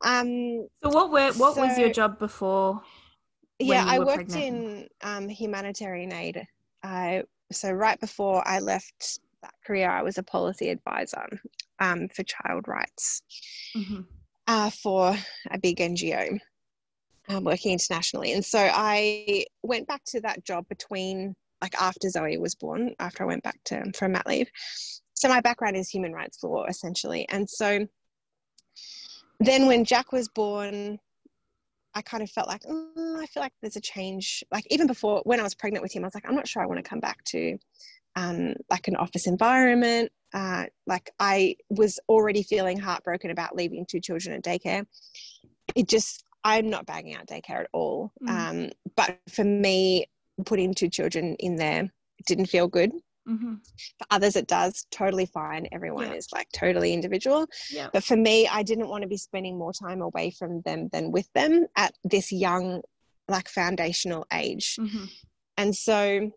Um, 0.03 0.67
So 0.83 0.89
what 0.89 1.11
were 1.11 1.31
what 1.33 1.57
was 1.57 1.77
your 1.77 1.89
job 1.89 2.19
before? 2.19 2.81
yeah, 3.59 3.83
I 3.87 3.99
worked 3.99 4.15
pregnant? 4.29 4.45
in 4.45 4.87
um, 5.03 5.29
humanitarian 5.29 6.13
aid. 6.13 6.45
I 6.83 7.23
so 7.51 7.71
right 7.71 7.99
before 7.99 8.47
I 8.47 8.59
left 8.59 9.19
that 9.41 9.53
career, 9.65 9.89
I 9.89 10.03
was 10.03 10.17
a 10.17 10.23
policy 10.23 10.69
advisor 10.69 11.27
um, 11.79 12.07
for 12.09 12.23
child 12.23 12.67
rights 12.67 13.21
Mhm. 13.75 14.05
Uh, 14.51 14.69
for 14.69 15.15
a 15.49 15.57
big 15.57 15.77
NGO 15.77 16.37
um, 17.29 17.45
working 17.45 17.71
internationally. 17.71 18.33
And 18.33 18.43
so 18.43 18.59
I 18.59 19.45
went 19.63 19.87
back 19.87 20.03
to 20.07 20.19
that 20.21 20.43
job 20.43 20.67
between 20.67 21.35
like 21.61 21.73
after 21.81 22.09
Zoe 22.09 22.37
was 22.37 22.55
born, 22.55 22.93
after 22.99 23.23
I 23.23 23.27
went 23.27 23.43
back 23.43 23.57
to 23.65 23.89
from 23.95 24.11
mat 24.11 24.27
leave. 24.27 24.49
So 25.13 25.29
my 25.29 25.39
background 25.39 25.77
is 25.77 25.89
human 25.89 26.11
rights 26.11 26.43
law 26.43 26.65
essentially, 26.65 27.25
and 27.29 27.49
so 27.49 27.87
then 29.39 29.67
when 29.67 29.85
Jack 29.85 30.11
was 30.11 30.27
born, 30.27 30.99
I 31.93 32.01
kind 32.01 32.21
of 32.21 32.29
felt 32.29 32.49
like 32.49 32.63
oh, 32.67 33.19
I 33.21 33.27
feel 33.27 33.43
like 33.43 33.53
there's 33.61 33.77
a 33.77 33.81
change. 33.81 34.43
Like 34.51 34.65
even 34.69 34.87
before 34.87 35.21
when 35.23 35.39
I 35.39 35.43
was 35.43 35.55
pregnant 35.55 35.83
with 35.83 35.93
him, 35.95 36.03
I 36.03 36.07
was 36.07 36.15
like 36.15 36.27
I'm 36.27 36.35
not 36.35 36.47
sure 36.47 36.61
I 36.61 36.65
want 36.65 36.83
to 36.83 36.89
come 36.89 36.99
back 36.99 37.23
to 37.25 37.57
um, 38.15 38.55
like 38.69 38.87
an 38.87 38.95
office 38.95 39.27
environment. 39.27 40.11
Uh, 40.33 40.65
like 40.87 41.11
I 41.19 41.57
was 41.69 41.99
already 42.07 42.43
feeling 42.43 42.79
heartbroken 42.79 43.31
about 43.31 43.55
leaving 43.55 43.85
two 43.85 43.99
children 43.99 44.35
at 44.35 44.43
daycare. 44.43 44.85
It 45.75 45.87
just 45.87 46.23
I'm 46.43 46.69
not 46.69 46.85
bagging 46.85 47.15
out 47.15 47.27
daycare 47.27 47.61
at 47.61 47.69
all. 47.73 48.11
Mm. 48.23 48.29
Um, 48.29 48.69
but 48.95 49.19
for 49.29 49.43
me, 49.43 50.05
putting 50.45 50.73
two 50.73 50.89
children 50.89 51.35
in 51.39 51.55
there 51.55 51.89
didn't 52.25 52.47
feel 52.47 52.67
good. 52.67 52.91
Mm-hmm. 53.27 53.55
For 53.99 54.07
others, 54.09 54.35
it 54.35 54.47
does. 54.47 54.87
Totally 54.91 55.27
fine. 55.27 55.67
Everyone 55.71 56.07
yeah. 56.07 56.13
is 56.13 56.27
like 56.33 56.47
totally 56.53 56.93
individual. 56.93 57.47
Yeah. 57.69 57.89
But 57.93 58.03
for 58.03 58.15
me, 58.15 58.47
I 58.47 58.63
didn't 58.63 58.89
want 58.89 59.03
to 59.03 59.07
be 59.07 59.17
spending 59.17 59.57
more 59.57 59.73
time 59.73 60.01
away 60.01 60.31
from 60.31 60.61
them 60.61 60.89
than 60.91 61.11
with 61.11 61.31
them 61.33 61.67
at 61.75 61.93
this 62.03 62.31
young, 62.31 62.81
like 63.27 63.47
foundational 63.47 64.25
age. 64.33 64.75
Mm-hmm. 64.79 65.05
And 65.57 65.75
so 65.75 66.31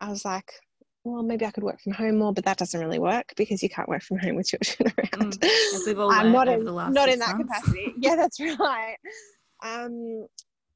I 0.00 0.08
was 0.08 0.24
like, 0.24 0.50
well, 1.04 1.22
maybe 1.22 1.44
I 1.44 1.50
could 1.50 1.62
work 1.62 1.80
from 1.82 1.92
home 1.92 2.18
more, 2.18 2.32
but 2.32 2.46
that 2.46 2.56
doesn't 2.56 2.80
really 2.80 2.98
work 2.98 3.34
because 3.36 3.62
you 3.62 3.68
can't 3.68 3.88
work 3.88 4.02
from 4.02 4.18
home 4.18 4.36
with 4.36 4.48
children 4.48 4.92
around. 4.98 5.38
Mm, 5.38 6.10
I'm 6.10 6.32
not 6.32 6.48
in, 6.48 6.64
not 6.64 7.08
in 7.10 7.18
that 7.18 7.36
months. 7.36 7.54
capacity. 7.54 7.92
yeah, 7.98 8.16
that's 8.16 8.40
right. 8.40 8.96
Um, 9.62 10.26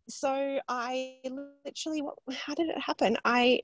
so 0.08 0.60
I 0.68 1.16
literally, 1.64 2.02
what, 2.02 2.16
how 2.30 2.54
did 2.54 2.68
it 2.68 2.78
happen? 2.78 3.16
I, 3.24 3.60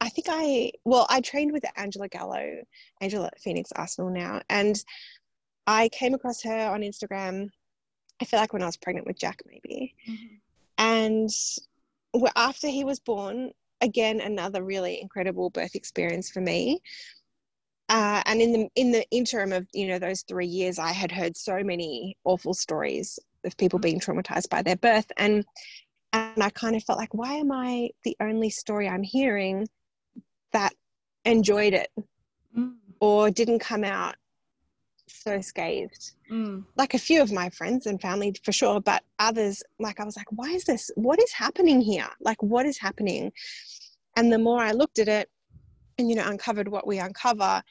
I 0.00 0.08
think 0.10 0.28
I, 0.30 0.72
well, 0.84 1.06
I 1.10 1.20
trained 1.20 1.52
with 1.52 1.64
Angela 1.76 2.08
Gallo, 2.08 2.62
Angela 3.00 3.26
at 3.26 3.40
Phoenix 3.40 3.72
Arsenal 3.74 4.10
now, 4.10 4.40
and 4.48 4.76
I 5.66 5.88
came 5.88 6.14
across 6.14 6.42
her 6.44 6.70
on 6.70 6.82
Instagram. 6.82 7.48
I 8.22 8.24
feel 8.24 8.38
like 8.38 8.52
when 8.52 8.62
I 8.62 8.66
was 8.66 8.76
pregnant 8.76 9.08
with 9.08 9.18
Jack, 9.18 9.40
maybe, 9.46 9.94
mm-hmm. 10.08 10.36
and 10.78 11.30
after 12.36 12.68
he 12.68 12.84
was 12.84 13.00
born, 13.00 13.52
again 13.80 14.20
another 14.20 14.62
really 14.62 15.00
incredible 15.00 15.50
birth 15.50 15.74
experience 15.74 16.30
for 16.30 16.40
me. 16.40 16.80
Uh, 17.88 18.22
and 18.26 18.40
in 18.40 18.52
the 18.52 18.68
in 18.76 18.92
the 18.92 19.04
interim 19.10 19.52
of 19.52 19.66
you 19.72 19.88
know 19.88 19.98
those 19.98 20.22
three 20.22 20.46
years, 20.46 20.78
I 20.78 20.92
had 20.92 21.10
heard 21.10 21.36
so 21.36 21.62
many 21.64 22.16
awful 22.24 22.54
stories 22.54 23.18
of 23.44 23.56
people 23.56 23.78
being 23.78 23.98
traumatized 23.98 24.48
by 24.48 24.62
their 24.62 24.76
birth, 24.76 25.10
and 25.16 25.44
and 26.12 26.42
I 26.42 26.50
kind 26.50 26.76
of 26.76 26.84
felt 26.84 26.98
like, 26.98 27.14
why 27.14 27.34
am 27.34 27.52
I 27.52 27.90
the 28.04 28.16
only 28.20 28.50
story 28.50 28.88
I'm 28.88 29.02
hearing 29.02 29.68
that 30.52 30.72
enjoyed 31.24 31.74
it 31.74 31.88
mm. 32.56 32.74
or 33.00 33.30
didn't 33.30 33.60
come 33.60 33.84
out 33.84 34.16
so 35.10 35.40
scathed. 35.40 36.12
Mm. 36.30 36.64
Like 36.76 36.94
a 36.94 36.98
few 36.98 37.22
of 37.22 37.32
my 37.32 37.50
friends 37.50 37.86
and 37.86 38.00
family 38.00 38.34
for 38.42 38.52
sure, 38.52 38.80
but 38.80 39.02
others, 39.18 39.62
like 39.78 40.00
I 40.00 40.04
was 40.04 40.16
like, 40.16 40.26
why 40.30 40.50
is 40.50 40.64
this? 40.64 40.90
What 40.94 41.20
is 41.20 41.32
happening 41.32 41.80
here? 41.80 42.08
Like, 42.20 42.42
what 42.42 42.66
is 42.66 42.78
happening? 42.78 43.32
And 44.16 44.32
the 44.32 44.38
more 44.38 44.60
I 44.60 44.72
looked 44.72 44.98
at 44.98 45.08
it 45.08 45.28
and, 45.98 46.08
you 46.08 46.16
know, 46.16 46.28
uncovered 46.28 46.68
what 46.68 46.86
we 46.86 46.98
uncover 46.98 47.62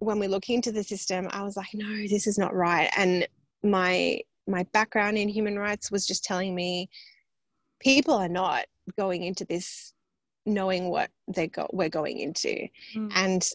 when 0.00 0.18
we 0.18 0.28
look 0.28 0.48
into 0.48 0.70
the 0.70 0.84
system, 0.84 1.28
I 1.30 1.42
was 1.42 1.56
like, 1.56 1.68
no, 1.74 2.06
this 2.08 2.26
is 2.26 2.38
not 2.38 2.54
right. 2.54 2.88
And 2.96 3.26
my, 3.62 4.20
my 4.46 4.62
background 4.72 5.18
in 5.18 5.28
human 5.28 5.58
rights 5.58 5.90
was 5.90 6.06
just 6.06 6.24
telling 6.24 6.54
me 6.54 6.88
people 7.80 8.14
are 8.14 8.28
not 8.28 8.66
going 8.96 9.24
into 9.24 9.44
this 9.44 9.92
knowing 10.46 10.88
what 10.88 11.10
they 11.26 11.48
go, 11.48 11.68
we're 11.72 11.88
going 11.88 12.18
into 12.18 12.68
mm. 12.96 13.12
and 13.14 13.50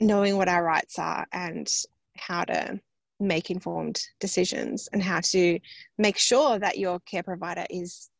knowing 0.00 0.36
what 0.36 0.48
our 0.48 0.64
rights 0.64 0.98
are 0.98 1.26
and 1.32 1.68
how 2.16 2.44
to 2.44 2.80
make 3.20 3.50
informed 3.50 4.00
decisions 4.20 4.88
and 4.92 5.02
how 5.02 5.20
to 5.20 5.58
make 5.98 6.18
sure 6.18 6.58
that 6.58 6.78
your 6.78 7.00
care 7.00 7.22
provider 7.22 7.64
is 7.70 8.10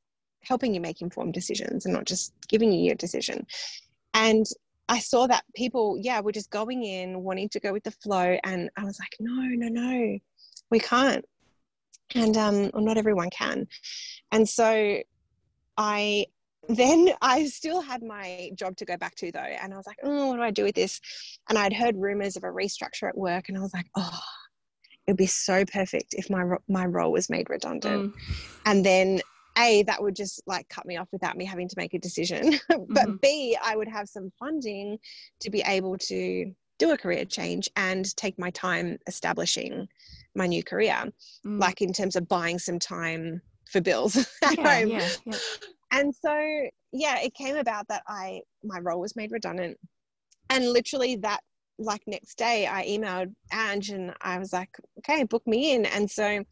helping 0.43 0.75
you 0.75 0.81
make 0.81 1.01
informed 1.01 1.35
decisions 1.35 1.85
and 1.85 1.95
not 1.95 2.05
just 2.05 2.33
giving 2.49 2.73
you 2.73 2.85
your 2.85 2.95
decision. 2.95 3.47
And 4.13 4.47
I 4.89 4.99
saw 4.99 5.27
that 5.27 5.45
people, 5.55 5.99
yeah, 6.01 6.21
were 6.21 6.33
just 6.33 6.51
going 6.51 6.85
in, 6.85 7.23
wanting 7.23 7.49
to 7.51 7.61
go 7.61 7.73
with 7.73 7.85
the 7.85 7.91
flow. 7.91 8.37
And 8.45 8.71
I 8.77 8.85
was 8.85 8.99
like, 8.99 9.15
no, 9.19 9.33
no, 9.33 9.69
no, 9.69 10.19
we 10.71 10.79
can't. 10.79 11.25
And 12.15 12.37
um, 12.37 12.71
well, 12.75 12.85
not 12.85 12.99
everyone 12.99 13.31
can. 13.31 13.67
And 14.31 14.49
so 14.49 14.99
I 15.77 16.27
then 16.69 17.11
I 17.21 17.47
still 17.47 17.81
had 17.81 18.03
my 18.03 18.51
job 18.55 18.77
to 18.77 18.85
go 18.85 18.97
back 18.97 19.15
to 19.17 19.31
though. 19.33 19.41
And 19.41 19.73
I 19.73 19.77
was 19.77 19.87
like, 19.87 19.99
oh, 20.03 20.29
what 20.29 20.37
do 20.37 20.43
I 20.43 20.51
do 20.51 20.65
with 20.65 20.75
this? 20.75 21.01
And 21.49 21.59
I'd 21.59 21.73
heard 21.73 21.97
rumors 21.97 22.37
of 22.37 22.45
a 22.45 22.49
restructure 22.49 23.09
at 23.09 23.17
work. 23.17 23.49
And 23.49 23.59
I 23.59 23.61
was 23.61 23.75
like, 23.75 23.87
oh, 23.97 24.21
it'd 25.07 25.17
be 25.17 25.27
so 25.27 25.65
perfect 25.65 26.15
if 26.15 26.31
my, 26.31 26.45
my 26.69 26.87
role 26.87 27.13
was 27.13 27.31
made 27.31 27.51
redundant. 27.51 28.15
Mm. 28.15 28.21
And 28.67 28.85
then 28.85 29.21
a 29.59 29.83
that 29.85 30.03
would 30.03 30.17
just 30.17 30.43
like 30.47 30.69
cut 30.69 30.87
me 30.87 30.97
off 30.97 31.09
without 31.13 31.37
me 31.37 31.45
having 31.45 31.69
to 31.69 31.75
make 31.77 31.95
a 31.95 31.99
decision 31.99 32.59
but 32.69 32.79
mm-hmm. 32.79 33.17
b 33.23 33.57
i 33.63 33.77
would 33.77 33.89
have 33.89 34.09
some 34.09 34.31
funding 34.39 34.99
to 35.41 35.51
be 35.51 35.63
able 35.67 35.97
to 35.97 36.53
do 36.79 36.91
a 36.91 36.99
career 36.99 37.25
change 37.25 37.69
and 37.77 38.17
take 38.17 38.39
my 38.39 38.51
time 38.51 38.99
establishing 39.07 39.87
my 40.35 40.47
new 40.47 40.63
career 40.63 41.05
mm. 41.47 41.61
like 41.61 41.81
in 41.81 41.93
terms 41.93 42.17
of 42.17 42.27
buying 42.29 42.59
some 42.59 42.79
time 42.79 43.41
for 43.71 43.81
bills 43.81 44.17
at 44.43 44.59
yeah, 44.59 44.81
home 44.81 44.89
yeah, 44.89 45.09
yeah 45.25 45.39
and 45.95 46.15
so 46.15 46.35
yeah 46.93 47.19
it 47.21 47.33
came 47.35 47.57
about 47.57 47.87
that 47.89 48.03
i 48.09 48.41
my 48.63 48.79
role 48.81 49.01
was 49.01 49.17
made 49.17 49.33
redundant 49.33 49.77
and 50.51 50.69
literally 50.69 51.17
that 51.17 51.41
like 51.79 52.03
next 52.07 52.37
day 52.37 52.67
i 52.67 52.85
emailed 52.87 53.33
ange 53.53 53.91
and 53.91 54.13
i 54.21 54.39
was 54.39 54.53
like 54.53 54.71
okay 54.99 55.25
book 55.25 55.47
me 55.47 55.75
in 55.75 55.87
and 55.87 56.11
so 56.11 56.45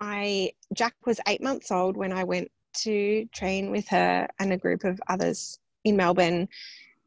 i 0.00 0.50
jack 0.74 0.94
was 1.06 1.20
eight 1.28 1.42
months 1.42 1.70
old 1.70 1.96
when 1.96 2.12
i 2.12 2.24
went 2.24 2.50
to 2.74 3.26
train 3.32 3.70
with 3.70 3.86
her 3.88 4.26
and 4.38 4.52
a 4.52 4.56
group 4.56 4.84
of 4.84 5.00
others 5.08 5.58
in 5.84 5.96
melbourne 5.96 6.48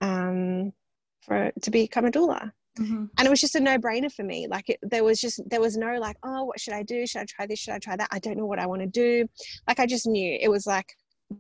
um, 0.02 0.74
for 1.22 1.52
to 1.62 1.72
become 1.72 2.06
a 2.06 2.12
doula 2.12 2.52
Mm-hmm. 2.80 3.06
And 3.18 3.28
it 3.28 3.30
was 3.30 3.42
just 3.42 3.56
a 3.56 3.60
no 3.60 3.78
brainer 3.78 4.12
for 4.12 4.24
me. 4.24 4.48
Like 4.48 4.70
it, 4.70 4.80
there 4.82 5.04
was 5.04 5.22
just, 5.22 5.48
there 5.48 5.62
was 5.62 5.78
no 5.78 5.98
like, 6.00 6.18
oh, 6.24 6.44
what 6.46 6.60
should 6.60 6.74
I 6.74 6.84
do? 6.84 7.06
Should 7.06 7.22
I 7.22 7.26
try 7.26 7.46
this? 7.46 7.60
Should 7.60 7.74
I 7.74 7.80
try 7.80 7.96
that? 7.96 8.10
I 8.12 8.20
don't 8.20 8.38
know 8.38 8.46
what 8.46 8.60
I 8.60 8.66
want 8.66 8.82
to 8.82 8.88
do. 8.88 9.28
Like 9.68 9.80
I 9.80 9.86
just 9.86 10.08
knew 10.08 10.38
it 10.42 10.50
was 10.50 10.66
like, 10.66 10.88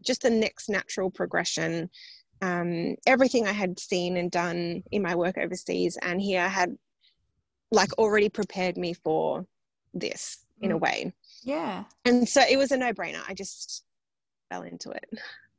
just 0.01 0.21
the 0.21 0.29
next 0.29 0.69
natural 0.69 1.09
progression. 1.11 1.89
Um, 2.41 2.95
everything 3.07 3.47
I 3.47 3.53
had 3.53 3.79
seen 3.79 4.17
and 4.17 4.29
done 4.29 4.83
in 4.91 5.01
my 5.01 5.15
work 5.15 5.37
overseas 5.37 5.97
and 6.01 6.21
here 6.21 6.47
had 6.47 6.77
like 7.71 7.93
already 7.97 8.29
prepared 8.29 8.77
me 8.77 8.93
for 8.93 9.45
this 9.93 10.45
in 10.61 10.71
mm. 10.71 10.75
a 10.75 10.77
way. 10.77 11.13
Yeah. 11.43 11.83
And 12.05 12.27
so 12.27 12.41
it 12.41 12.57
was 12.57 12.71
a 12.71 12.77
no 12.77 12.93
brainer. 12.93 13.21
I 13.27 13.33
just 13.33 13.83
fell 14.49 14.63
into 14.63 14.91
it. 14.91 15.05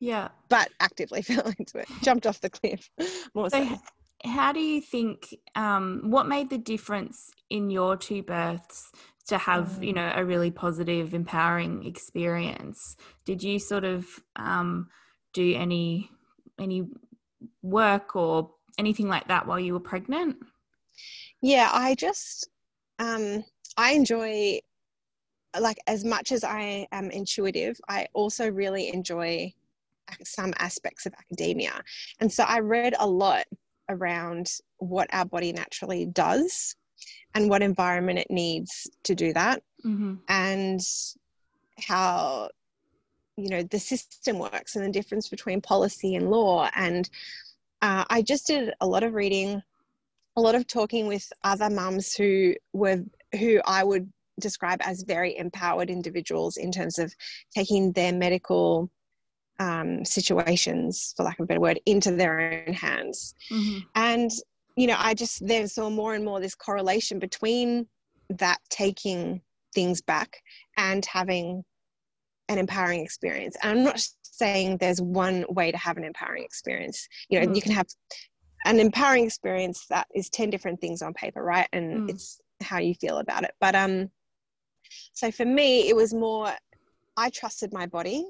Yeah. 0.01 0.29
But 0.49 0.71
actively 0.81 1.23
fell 1.23 1.53
into 1.59 1.79
it, 1.79 1.89
jumped 2.03 2.27
off 2.27 2.41
the 2.41 2.51
cliff 2.51 2.91
more 3.35 3.51
so. 3.51 3.65
so. 3.65 3.81
How 4.25 4.53
do 4.53 4.61
you 4.61 4.81
think, 4.81 5.35
um, 5.55 6.03
what 6.05 6.27
made 6.27 6.49
the 6.49 6.57
difference 6.57 7.31
in 7.51 7.69
your 7.69 7.95
two 7.95 8.23
births 8.23 8.91
to 9.27 9.39
have 9.39 9.83
you 9.83 9.93
know 9.93 10.13
a 10.15 10.25
really 10.25 10.51
positive 10.51 11.15
empowering 11.15 11.87
experience. 11.87 12.97
Did 13.25 13.43
you 13.43 13.59
sort 13.59 13.85
of 13.85 14.07
um, 14.37 14.89
do 15.33 15.55
any 15.55 16.11
any 16.59 16.87
work 17.63 18.17
or 18.17 18.51
anything 18.79 19.09
like 19.09 19.29
that 19.29 19.47
while 19.47 19.61
you 19.61 19.73
were 19.73 19.81
pregnant? 19.81 20.37
Yeah 21.43 21.71
i 21.73 21.95
just 21.95 22.49
um, 22.99 23.45
i 23.77 23.93
enjoy 23.93 24.59
like 25.61 25.79
as 25.87 26.05
much 26.05 26.33
as 26.33 26.43
i 26.43 26.87
am 26.93 27.11
intuitive 27.11 27.79
i 27.89 28.07
also 28.15 28.51
really 28.51 28.89
enjoy 28.89 29.53
some 30.23 30.53
aspects 30.59 31.07
of 31.07 31.15
academia. 31.15 31.73
And 32.21 32.33
so 32.33 32.45
i 32.45 32.61
read 32.61 32.95
a 32.99 33.07
lot 33.07 33.45
around 33.89 34.51
what 34.79 35.09
our 35.13 35.25
body 35.25 35.53
naturally 35.53 36.07
does 36.07 36.75
and 37.35 37.49
what 37.49 37.63
environment 37.63 38.19
it 38.19 38.31
needs 38.31 38.89
to 39.03 39.15
do 39.15 39.33
that 39.33 39.63
mm-hmm. 39.85 40.15
and 40.29 40.81
how 41.79 42.49
you 43.37 43.49
know 43.49 43.63
the 43.65 43.79
system 43.79 44.39
works 44.39 44.77
and 44.77 44.85
the 44.85 44.91
difference 44.91 45.29
between 45.29 45.61
policy 45.61 46.15
and 46.15 46.31
law 46.31 46.69
and 46.77 47.11
uh, 47.83 48.05
i 48.11 48.23
just 48.23 48.47
did 48.47 48.73
a 48.81 48.87
lot 48.87 49.03
of 49.03 49.15
reading 49.15 49.63
a 50.37 50.41
lot 50.41 50.55
of 50.55 50.67
talking 50.67 51.07
with 51.07 51.33
other 51.43 51.71
mums 51.71 52.15
who 52.15 52.55
were 52.73 53.03
who 53.39 53.61
i 53.67 53.83
would 53.83 54.11
describe 54.41 54.81
as 54.83 55.03
very 55.03 55.37
empowered 55.37 55.91
individuals 55.91 56.57
in 56.57 56.73
terms 56.73 56.99
of 56.99 57.15
taking 57.55 57.93
their 57.93 58.13
medical 58.13 58.91
um, 59.61 60.05
situations, 60.05 61.15
for 61.17 61.25
lack 61.25 61.39
of 61.39 61.45
a 61.45 61.47
better 61.47 61.61
word, 61.61 61.81
into 61.87 62.11
their 62.11 62.65
own 62.67 62.75
hands. 62.75 63.35
Mm-hmm. 63.51 63.79
And 63.95 64.31
you 64.77 64.87
know, 64.87 64.97
I 64.99 65.15
just 65.15 65.47
then 65.47 65.69
saw 65.69 65.91
more 65.91 66.15
and 66.15 66.25
more 66.25 66.41
this 66.41 66.55
correlation 66.55 67.19
between 67.19 67.87
that 68.31 68.59
taking 68.71 69.41
things 69.75 70.01
back 70.01 70.43
and 70.77 71.05
having 71.05 71.65
an 72.49 72.59
empowering 72.59 73.01
experience. 73.01 73.57
And 73.63 73.79
I'm 73.79 73.85
not 73.85 74.01
saying 74.23 74.79
there's 74.79 75.01
one 75.01 75.45
way 75.49 75.71
to 75.71 75.79
have 75.79 75.97
an 75.97 76.05
empowering 76.05 76.45
experience. 76.45 77.09
You 77.29 77.41
know, 77.41 77.47
mm. 77.47 77.57
you 77.57 77.63
can 77.63 77.73
have 77.73 77.87
an 78.65 78.81
empowering 78.81 79.25
experience 79.25 79.87
that 79.91 80.07
is 80.15 80.29
10 80.31 80.51
different 80.51 80.81
things 80.81 81.03
on 81.03 81.15
paper, 81.15 81.43
right? 81.43 81.69
And 81.73 82.09
mm. 82.09 82.11
it's 82.11 82.41
how 82.61 82.79
you 82.79 82.95
feel 82.95 83.19
about 83.19 83.45
it. 83.45 83.53
But 83.61 83.75
um 83.75 84.11
so 85.13 85.31
for 85.31 85.45
me 85.45 85.89
it 85.89 85.97
was 85.97 86.13
more 86.15 86.53
I 87.17 87.31
trusted 87.31 87.73
my 87.73 87.87
body 87.87 88.27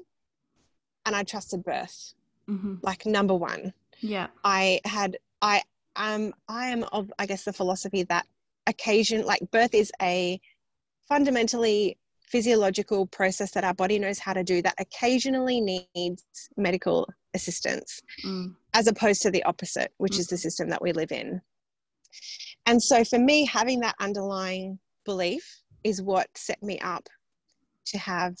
and 1.05 1.15
I 1.15 1.23
trusted 1.23 1.63
birth. 1.63 2.13
Mm-hmm. 2.49 2.75
Like 2.81 3.05
number 3.05 3.33
one. 3.33 3.73
Yeah. 4.01 4.27
I 4.43 4.81
had 4.85 5.17
I 5.41 5.63
um 5.95 6.33
I 6.47 6.67
am 6.67 6.83
of 6.91 7.11
I 7.19 7.25
guess 7.25 7.43
the 7.43 7.53
philosophy 7.53 8.03
that 8.03 8.25
occasion 8.67 9.25
like 9.25 9.41
birth 9.51 9.73
is 9.73 9.91
a 10.01 10.39
fundamentally 11.07 11.97
physiological 12.27 13.05
process 13.07 13.51
that 13.51 13.63
our 13.63 13.73
body 13.73 13.99
knows 13.99 14.17
how 14.17 14.33
to 14.33 14.43
do 14.43 14.61
that 14.61 14.73
occasionally 14.79 15.61
needs 15.61 16.23
medical 16.57 17.07
assistance 17.33 18.01
mm. 18.25 18.53
as 18.73 18.87
opposed 18.87 19.21
to 19.21 19.31
the 19.31 19.43
opposite 19.43 19.93
which 19.97 20.13
mm. 20.13 20.19
is 20.19 20.27
the 20.27 20.37
system 20.37 20.69
that 20.69 20.81
we 20.81 20.91
live 20.91 21.11
in 21.11 21.39
and 22.65 22.81
so 22.81 23.03
for 23.03 23.19
me 23.19 23.45
having 23.45 23.79
that 23.79 23.95
underlying 23.99 24.79
belief 25.05 25.61
is 25.83 26.01
what 26.01 26.27
set 26.35 26.61
me 26.63 26.79
up 26.79 27.07
to 27.85 27.97
have 27.99 28.35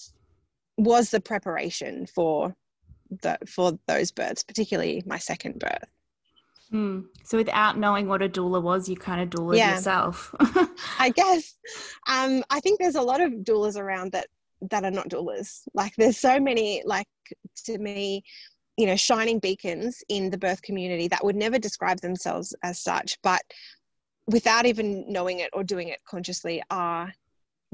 was 0.77 1.11
the 1.11 1.21
preparation 1.21 2.07
for 2.07 2.55
the 3.21 3.37
for 3.47 3.77
those 3.87 4.11
births 4.11 4.43
particularly 4.43 5.03
my 5.05 5.17
second 5.17 5.59
birth 5.59 5.89
Hmm. 6.71 7.01
So 7.23 7.37
without 7.37 7.77
knowing 7.77 8.07
what 8.07 8.21
a 8.21 8.29
doula 8.29 8.61
was, 8.61 8.89
you 8.89 8.95
kind 8.95 9.21
of 9.21 9.29
doula 9.29 9.57
yeah. 9.57 9.75
yourself. 9.75 10.33
I 10.99 11.09
guess. 11.09 11.55
Um, 12.07 12.43
I 12.49 12.59
think 12.59 12.79
there's 12.79 12.95
a 12.95 13.01
lot 13.01 13.21
of 13.21 13.31
doulas 13.31 13.77
around 13.77 14.11
that 14.13 14.27
that 14.61 14.83
are 14.83 14.91
not 14.91 15.09
doulas. 15.09 15.61
Like 15.73 15.95
there's 15.95 16.17
so 16.17 16.39
many, 16.39 16.81
like 16.85 17.07
to 17.65 17.77
me, 17.77 18.23
you 18.77 18.87
know, 18.87 18.95
shining 18.95 19.39
beacons 19.39 20.03
in 20.09 20.29
the 20.29 20.37
birth 20.37 20.61
community 20.61 21.07
that 21.09 21.23
would 21.23 21.35
never 21.35 21.59
describe 21.59 22.01
themselves 22.01 22.53
as 22.63 22.79
such, 22.79 23.17
but 23.21 23.41
without 24.27 24.65
even 24.65 25.05
knowing 25.11 25.39
it 25.39 25.51
or 25.53 25.63
doing 25.63 25.89
it 25.89 25.99
consciously, 26.07 26.61
are 26.71 27.13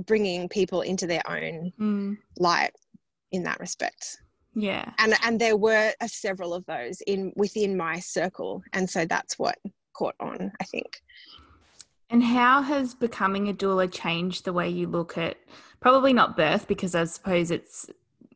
bringing 0.06 0.50
people 0.50 0.82
into 0.82 1.08
their 1.08 1.22
own 1.30 1.72
mm. 1.80 2.18
light 2.38 2.72
in 3.32 3.44
that 3.44 3.60
respect 3.60 4.18
yeah. 4.54 4.92
And 4.98 5.16
and 5.24 5.40
there 5.40 5.58
were 5.58 5.94
uh, 6.02 6.08
several 6.08 6.54
of 6.54 6.66
those 6.66 7.02
in 7.02 7.34
within 7.36 7.78
my 7.78 8.00
circle. 8.00 8.64
And 8.74 8.90
so 8.90 9.06
that's 9.06 9.40
what 9.40 9.58
caught 9.94 10.16
on 10.20 10.52
i 10.60 10.64
think. 10.64 11.02
And 12.10 12.24
how 12.24 12.62
has 12.62 12.94
becoming 12.94 13.48
a 13.48 13.54
doula 13.54 13.92
changed 13.92 14.44
the 14.44 14.54
way 14.54 14.68
you 14.70 14.88
look 14.88 15.18
at 15.18 15.38
probably 15.80 16.14
not 16.14 16.38
birth 16.38 16.68
because 16.68 16.94
i 16.96 17.04
suppose 17.06 17.52
it's 17.52 17.90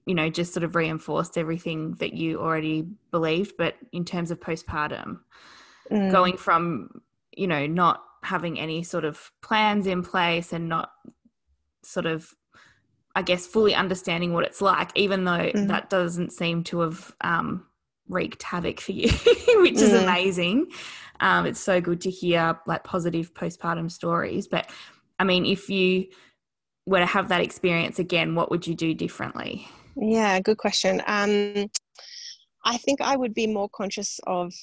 you 0.06 0.16
know 0.16 0.30
just 0.30 0.54
sort 0.54 0.64
of 0.64 0.76
reinforced 0.76 1.38
everything 1.38 1.94
that 1.96 2.14
you 2.14 2.40
already 2.40 2.88
believed 3.12 3.54
but 3.58 3.76
in 3.92 4.06
terms 4.06 4.32
of 4.32 4.40
postpartum 4.40 5.20
mm. 5.92 6.12
going 6.12 6.38
from 6.38 6.90
you 7.36 7.48
know 7.48 7.66
not 7.68 8.04
having 8.24 8.60
any 8.60 8.82
sort 8.82 9.06
of 9.06 9.32
plans 9.42 9.86
in 9.86 10.02
place 10.02 10.54
and 10.54 10.68
not 10.68 10.92
sort 11.84 12.06
of 12.08 12.34
I 13.16 13.22
guess, 13.22 13.48
fully 13.48 13.74
understanding 13.74 14.34
what 14.34 14.46
it's 14.46 14.62
like, 14.62 14.92
even 14.96 15.24
though 15.24 15.52
mm. 15.52 15.68
that 15.68 15.90
doesn't 15.90 16.34
seem 16.34 16.64
to 16.66 16.82
have 16.82 17.16
um, 17.22 17.66
wreaked 18.10 18.44
havoc 18.44 18.82
for 18.82 18.92
you, 18.92 19.10
which 19.62 19.76
is 19.76 19.92
mm. 19.92 20.04
amazing. 20.04 20.68
Um, 21.22 21.46
it's 21.46 21.60
so 21.60 21.80
good 21.80 22.02
to 22.02 22.10
hear 22.10 22.60
like 22.68 22.84
positive 22.84 23.34
postpartum 23.34 23.90
stories. 23.90 24.48
But 24.48 24.70
I 25.18 25.24
mean, 25.24 25.46
if 25.46 25.70
you 25.70 26.08
were 26.86 27.00
to 27.00 27.06
have 27.06 27.30
that 27.30 27.42
experience 27.42 28.00
again, 28.00 28.36
what 28.36 28.52
would 28.52 28.68
you 28.68 28.76
do 28.76 28.94
differently? 28.94 29.68
Yeah, 29.96 30.40
good 30.42 30.58
question. 30.58 31.02
Um, 31.08 31.68
I 32.66 32.78
think 32.78 33.00
I 33.02 33.16
would 33.16 33.34
be 33.34 33.48
more 33.48 33.70
conscious 33.70 34.20
of 34.28 34.54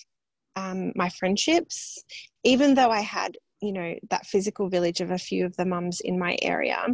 um, 0.56 0.92
my 0.94 1.08
friendships, 1.08 2.02
even 2.44 2.74
though 2.74 2.90
I 2.90 3.00
had, 3.00 3.38
you 3.62 3.72
know, 3.72 3.94
that 4.10 4.26
physical 4.26 4.68
village 4.68 5.00
of 5.00 5.10
a 5.10 5.18
few 5.18 5.46
of 5.46 5.56
the 5.56 5.64
mums 5.64 6.00
in 6.00 6.18
my 6.18 6.36
area. 6.42 6.86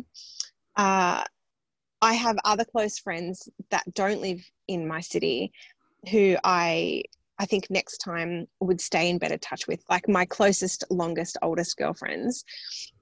Uh, 0.76 1.24
I 2.00 2.14
have 2.14 2.36
other 2.44 2.64
close 2.64 2.98
friends 2.98 3.48
that 3.70 3.82
don't 3.94 4.20
live 4.20 4.40
in 4.66 4.86
my 4.86 5.00
city 5.00 5.52
who 6.10 6.36
I 6.44 7.02
I 7.40 7.46
think 7.46 7.70
next 7.70 7.98
time 7.98 8.48
would 8.60 8.80
stay 8.80 9.08
in 9.08 9.18
better 9.18 9.38
touch 9.38 9.68
with, 9.68 9.84
like 9.88 10.08
my 10.08 10.24
closest, 10.24 10.84
longest, 10.90 11.36
oldest 11.40 11.76
girlfriends. 11.76 12.44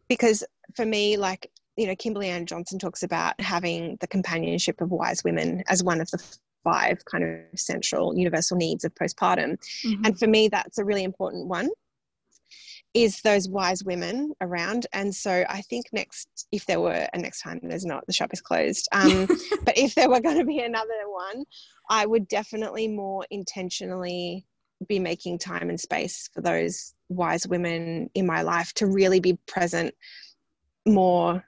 Because 0.09 0.45
for 0.75 0.85
me, 0.85 1.17
like, 1.17 1.51
you 1.77 1.87
know, 1.87 1.97
Kimberly 1.97 2.29
Ann 2.29 2.45
Johnson 2.45 2.79
talks 2.79 3.03
about 3.03 3.41
having 3.41 3.97
the 4.01 4.07
companionship 4.07 4.81
of 4.81 4.91
wise 4.91 5.25
women 5.25 5.63
as 5.69 5.83
one 5.83 6.03
of 6.03 6.11
the 6.11 6.23
five 6.65 7.03
kind 7.07 7.25
of 7.25 7.59
central 7.59 8.17
universal 8.17 8.57
needs 8.59 8.85
of 8.85 8.95
postpartum. 8.95 9.57
Mm-hmm. 9.85 10.05
And 10.05 10.19
for 10.19 10.27
me, 10.27 10.49
that's 10.49 10.79
a 10.79 10.85
really 10.85 11.05
important 11.05 11.47
one 11.47 11.71
is 12.97 13.21
those 13.21 13.47
wise 13.47 13.85
women 13.85 14.33
around 14.41 14.87
and 14.95 15.15
so 15.15 15.45
i 15.51 15.61
think 15.61 15.85
next 15.93 16.47
if 16.51 16.65
there 16.65 16.81
were 16.81 17.07
a 17.13 17.19
next 17.19 17.43
time 17.43 17.61
there's 17.63 17.85
not 17.85 18.07
the 18.07 18.13
shop 18.13 18.31
is 18.33 18.41
closed 18.41 18.89
um, 18.93 19.27
but 19.65 19.77
if 19.77 19.95
there 19.95 20.09
were 20.09 20.21
going 20.21 20.39
to 20.39 20.47
be 20.47 20.61
another 20.61 21.03
one 21.07 21.45
i 21.91 22.07
would 22.07 22.27
definitely 22.27 22.89
more 22.89 23.27
intentionally 23.31 24.47
be 24.89 24.99
making 24.99 25.39
time 25.39 25.69
and 25.69 25.79
space 25.79 26.31
for 26.33 26.41
those 26.41 26.95
wise 27.11 27.47
women 27.47 28.09
in 28.15 28.27
my 28.27 28.41
life 28.41 28.73
to 28.73 28.87
really 28.87 29.21
be 29.21 29.39
present 29.47 29.95
more 30.87 31.45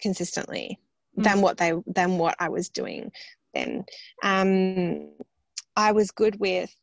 consistently 0.00 0.76
mm. 1.16 1.22
than 1.22 1.40
what 1.40 1.56
they 1.56 1.72
than 1.86 2.18
what 2.18 2.34
i 2.40 2.48
was 2.48 2.68
doing 2.68 3.12
then 3.54 3.84
um, 4.24 5.08
i 5.76 5.92
was 5.92 6.10
good 6.10 6.38
with 6.40 6.74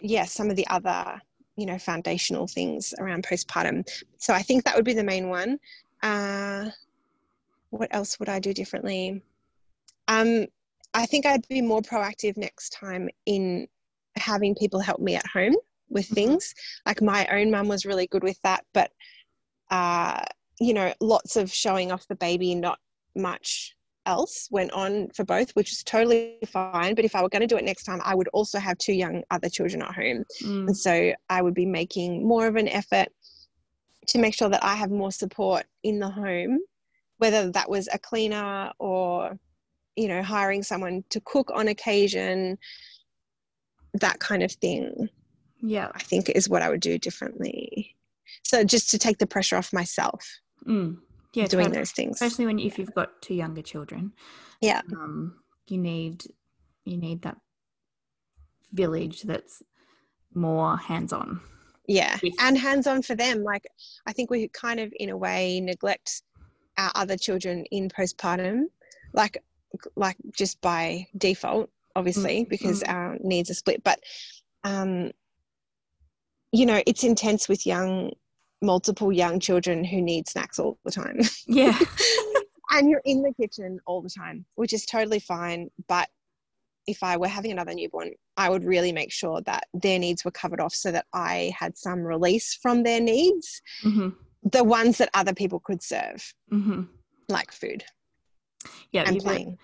yes 0.00 0.10
yeah, 0.10 0.24
some 0.24 0.48
of 0.48 0.54
the 0.54 0.66
other 0.68 1.20
you 1.56 1.66
know 1.66 1.78
foundational 1.78 2.46
things 2.46 2.94
around 2.98 3.24
postpartum. 3.24 3.86
So 4.18 4.34
i 4.34 4.42
think 4.42 4.64
that 4.64 4.76
would 4.76 4.84
be 4.84 4.94
the 4.94 5.04
main 5.04 5.28
one. 5.28 5.58
Uh, 6.02 6.70
what 7.70 7.88
else 7.92 8.18
would 8.18 8.28
i 8.28 8.38
do 8.38 8.52
differently? 8.52 9.22
Um, 10.08 10.46
i 10.94 11.06
think 11.06 11.26
i'd 11.26 11.46
be 11.48 11.62
more 11.62 11.80
proactive 11.80 12.36
next 12.36 12.70
time 12.70 13.08
in 13.26 13.66
having 14.16 14.54
people 14.54 14.80
help 14.80 15.00
me 15.00 15.14
at 15.16 15.26
home 15.26 15.56
with 15.88 16.06
mm-hmm. 16.06 16.14
things. 16.14 16.54
Like 16.86 17.00
my 17.00 17.26
own 17.28 17.50
mum 17.50 17.68
was 17.68 17.86
really 17.86 18.06
good 18.06 18.22
with 18.22 18.40
that 18.42 18.64
but 18.72 18.90
uh, 19.70 20.22
you 20.60 20.74
know 20.74 20.92
lots 21.00 21.36
of 21.36 21.52
showing 21.52 21.90
off 21.90 22.06
the 22.08 22.14
baby 22.14 22.54
not 22.54 22.78
much 23.16 23.74
else 24.06 24.48
went 24.50 24.72
on 24.72 25.08
for 25.10 25.24
both, 25.24 25.50
which 25.52 25.72
is 25.72 25.82
totally 25.82 26.38
fine. 26.46 26.94
But 26.94 27.04
if 27.04 27.14
I 27.14 27.22
were 27.22 27.28
going 27.28 27.40
to 27.40 27.46
do 27.46 27.56
it 27.56 27.64
next 27.64 27.84
time, 27.84 28.00
I 28.04 28.14
would 28.14 28.28
also 28.28 28.58
have 28.58 28.78
two 28.78 28.92
young 28.92 29.22
other 29.30 29.48
children 29.48 29.82
at 29.82 29.94
home. 29.94 30.24
Mm. 30.42 30.66
And 30.68 30.76
so 30.76 31.12
I 31.28 31.42
would 31.42 31.54
be 31.54 31.66
making 31.66 32.26
more 32.26 32.46
of 32.46 32.56
an 32.56 32.68
effort 32.68 33.08
to 34.08 34.18
make 34.18 34.34
sure 34.34 34.48
that 34.48 34.64
I 34.64 34.74
have 34.74 34.90
more 34.90 35.12
support 35.12 35.64
in 35.82 35.98
the 35.98 36.10
home, 36.10 36.58
whether 37.18 37.50
that 37.50 37.70
was 37.70 37.88
a 37.92 37.98
cleaner 37.98 38.72
or, 38.78 39.38
you 39.96 40.08
know, 40.08 40.22
hiring 40.22 40.62
someone 40.62 41.04
to 41.10 41.20
cook 41.20 41.50
on 41.54 41.68
occasion, 41.68 42.58
that 43.94 44.18
kind 44.18 44.42
of 44.42 44.52
thing. 44.52 45.08
Yeah. 45.60 45.90
I 45.94 46.00
think 46.00 46.28
is 46.28 46.48
what 46.48 46.62
I 46.62 46.70
would 46.70 46.80
do 46.80 46.98
differently. 46.98 47.94
So 48.42 48.64
just 48.64 48.90
to 48.90 48.98
take 48.98 49.18
the 49.18 49.26
pressure 49.26 49.56
off 49.56 49.72
myself. 49.72 50.26
Mm 50.66 50.98
yeah, 51.34 51.46
doing 51.46 51.64
totally. 51.66 51.80
those 51.80 51.92
things. 51.92 52.20
Especially 52.20 52.46
when 52.46 52.58
if 52.58 52.78
you've 52.78 52.94
got 52.94 53.22
two 53.22 53.34
younger 53.34 53.62
children. 53.62 54.12
Yeah. 54.60 54.82
Um, 54.92 55.36
you 55.68 55.78
need 55.78 56.24
you 56.84 56.96
need 56.96 57.22
that 57.22 57.36
village 58.72 59.22
that's 59.22 59.62
more 60.34 60.76
hands 60.76 61.12
on. 61.12 61.40
Yeah. 61.86 62.18
With- 62.22 62.34
and 62.40 62.56
hands 62.58 62.86
on 62.86 63.02
for 63.02 63.14
them. 63.14 63.42
Like 63.42 63.66
I 64.06 64.12
think 64.12 64.30
we 64.30 64.48
kind 64.48 64.80
of 64.80 64.92
in 64.98 65.10
a 65.10 65.16
way 65.16 65.60
neglect 65.60 66.22
our 66.78 66.90
other 66.94 67.16
children 67.16 67.64
in 67.70 67.88
postpartum. 67.88 68.64
Like 69.12 69.42
like 69.96 70.16
just 70.36 70.60
by 70.60 71.06
default, 71.16 71.70
obviously, 71.96 72.40
mm-hmm. 72.40 72.50
because 72.50 72.82
our 72.82 73.16
needs 73.20 73.50
are 73.50 73.54
split. 73.54 73.82
But 73.82 74.00
um 74.64 75.12
you 76.54 76.66
know, 76.66 76.82
it's 76.86 77.02
intense 77.02 77.48
with 77.48 77.66
young 77.66 78.12
multiple 78.62 79.12
young 79.12 79.40
children 79.40 79.84
who 79.84 80.00
need 80.00 80.28
snacks 80.28 80.58
all 80.58 80.78
the 80.84 80.90
time. 80.90 81.18
Yeah. 81.46 81.78
and 82.70 82.88
you're 82.88 83.02
in 83.04 83.22
the 83.22 83.32
kitchen 83.34 83.78
all 83.86 84.00
the 84.00 84.10
time, 84.10 84.44
which 84.54 84.72
is 84.72 84.86
totally 84.86 85.18
fine. 85.18 85.70
But 85.88 86.08
if 86.86 87.02
I 87.02 87.16
were 87.16 87.28
having 87.28 87.52
another 87.52 87.74
newborn, 87.74 88.12
I 88.36 88.48
would 88.48 88.64
really 88.64 88.92
make 88.92 89.12
sure 89.12 89.40
that 89.42 89.64
their 89.74 89.98
needs 89.98 90.24
were 90.24 90.30
covered 90.30 90.60
off 90.60 90.74
so 90.74 90.90
that 90.92 91.06
I 91.12 91.52
had 91.58 91.76
some 91.76 92.00
release 92.00 92.54
from 92.54 92.82
their 92.82 93.00
needs, 93.00 93.60
mm-hmm. 93.84 94.08
the 94.50 94.64
ones 94.64 94.98
that 94.98 95.10
other 95.14 95.34
people 95.34 95.60
could 95.60 95.82
serve, 95.82 96.34
mm-hmm. 96.52 96.82
like 97.28 97.52
food. 97.52 97.84
Yeah, 98.92 99.04
and 99.06 99.20
playing. 99.20 99.58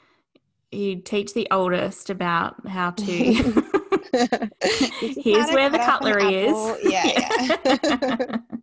You 0.71 1.01
teach 1.01 1.33
the 1.33 1.49
oldest 1.51 2.11
about 2.11 2.69
how 2.69 2.91
to. 2.91 3.05
Here's 5.01 5.51
where 5.51 5.71
the 5.71 5.79
cutlery 5.79 6.47
is. 6.47 6.77
Yeah, 6.85 7.07
yeah. 7.07 8.58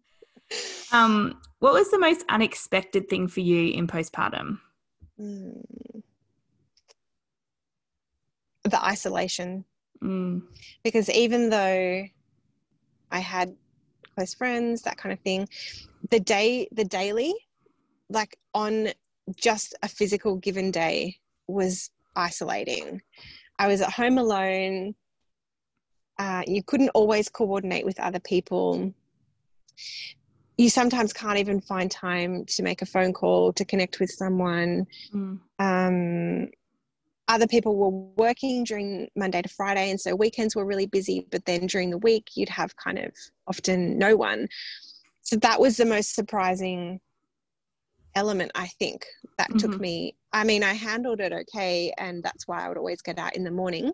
Um, 0.91 1.41
what 1.59 1.73
was 1.73 1.91
the 1.91 1.99
most 1.99 2.25
unexpected 2.29 3.09
thing 3.09 3.27
for 3.27 3.39
you 3.39 3.73
in 3.73 3.87
postpartum? 3.87 4.59
Mm. 5.19 6.03
the 8.63 8.83
isolation. 8.83 9.63
Mm. 10.03 10.41
Because 10.83 11.09
even 11.09 11.49
though 11.49 12.03
I 13.11 13.19
had 13.19 13.55
close 14.15 14.33
friends, 14.33 14.81
that 14.83 14.97
kind 14.97 15.13
of 15.13 15.19
thing, 15.19 15.47
the 16.09 16.19
day, 16.19 16.67
the 16.71 16.83
daily, 16.83 17.33
like 18.09 18.37
on 18.53 18.89
just 19.35 19.75
a 19.83 19.87
physical 19.87 20.35
given 20.37 20.71
day, 20.71 21.17
was 21.47 21.91
isolating. 22.15 23.01
I 23.59 23.67
was 23.67 23.81
at 23.81 23.91
home 23.91 24.17
alone. 24.17 24.95
Uh, 26.17 26.43
you 26.47 26.63
couldn't 26.63 26.89
always 26.89 27.29
coordinate 27.29 27.85
with 27.85 27.99
other 27.99 28.19
people. 28.19 28.93
You 30.57 30.69
sometimes 30.69 31.11
can't 31.11 31.37
even 31.37 31.59
find 31.59 31.91
time 31.91 32.45
to 32.45 32.63
make 32.63 32.81
a 32.81 32.85
phone 32.85 33.13
call 33.13 33.51
to 33.53 33.65
connect 33.65 33.99
with 33.99 34.09
someone. 34.09 34.85
Mm. 35.13 35.39
Um, 35.59 36.49
other 37.27 37.47
people 37.47 37.75
were 37.75 37.89
working 38.17 38.63
during 38.63 39.09
Monday 39.15 39.41
to 39.41 39.49
Friday, 39.49 39.89
and 39.89 39.99
so 39.99 40.15
weekends 40.15 40.55
were 40.55 40.65
really 40.65 40.85
busy. 40.85 41.27
But 41.31 41.45
then 41.45 41.65
during 41.67 41.89
the 41.89 41.97
week, 41.97 42.29
you'd 42.35 42.49
have 42.49 42.75
kind 42.77 42.99
of 42.99 43.11
often 43.47 43.97
no 43.97 44.15
one. 44.15 44.47
So 45.21 45.35
that 45.37 45.59
was 45.59 45.77
the 45.77 45.85
most 45.85 46.13
surprising 46.13 46.99
element, 48.13 48.51
I 48.55 48.67
think, 48.79 49.05
that 49.37 49.49
mm-hmm. 49.49 49.57
took 49.57 49.79
me. 49.79 50.15
I 50.33 50.43
mean, 50.43 50.63
I 50.63 50.73
handled 50.73 51.19
it 51.19 51.33
okay, 51.33 51.91
and 51.97 52.23
that's 52.23 52.47
why 52.47 52.63
I 52.63 52.69
would 52.69 52.77
always 52.77 53.01
get 53.01 53.17
out 53.17 53.35
in 53.35 53.43
the 53.43 53.51
morning 53.51 53.91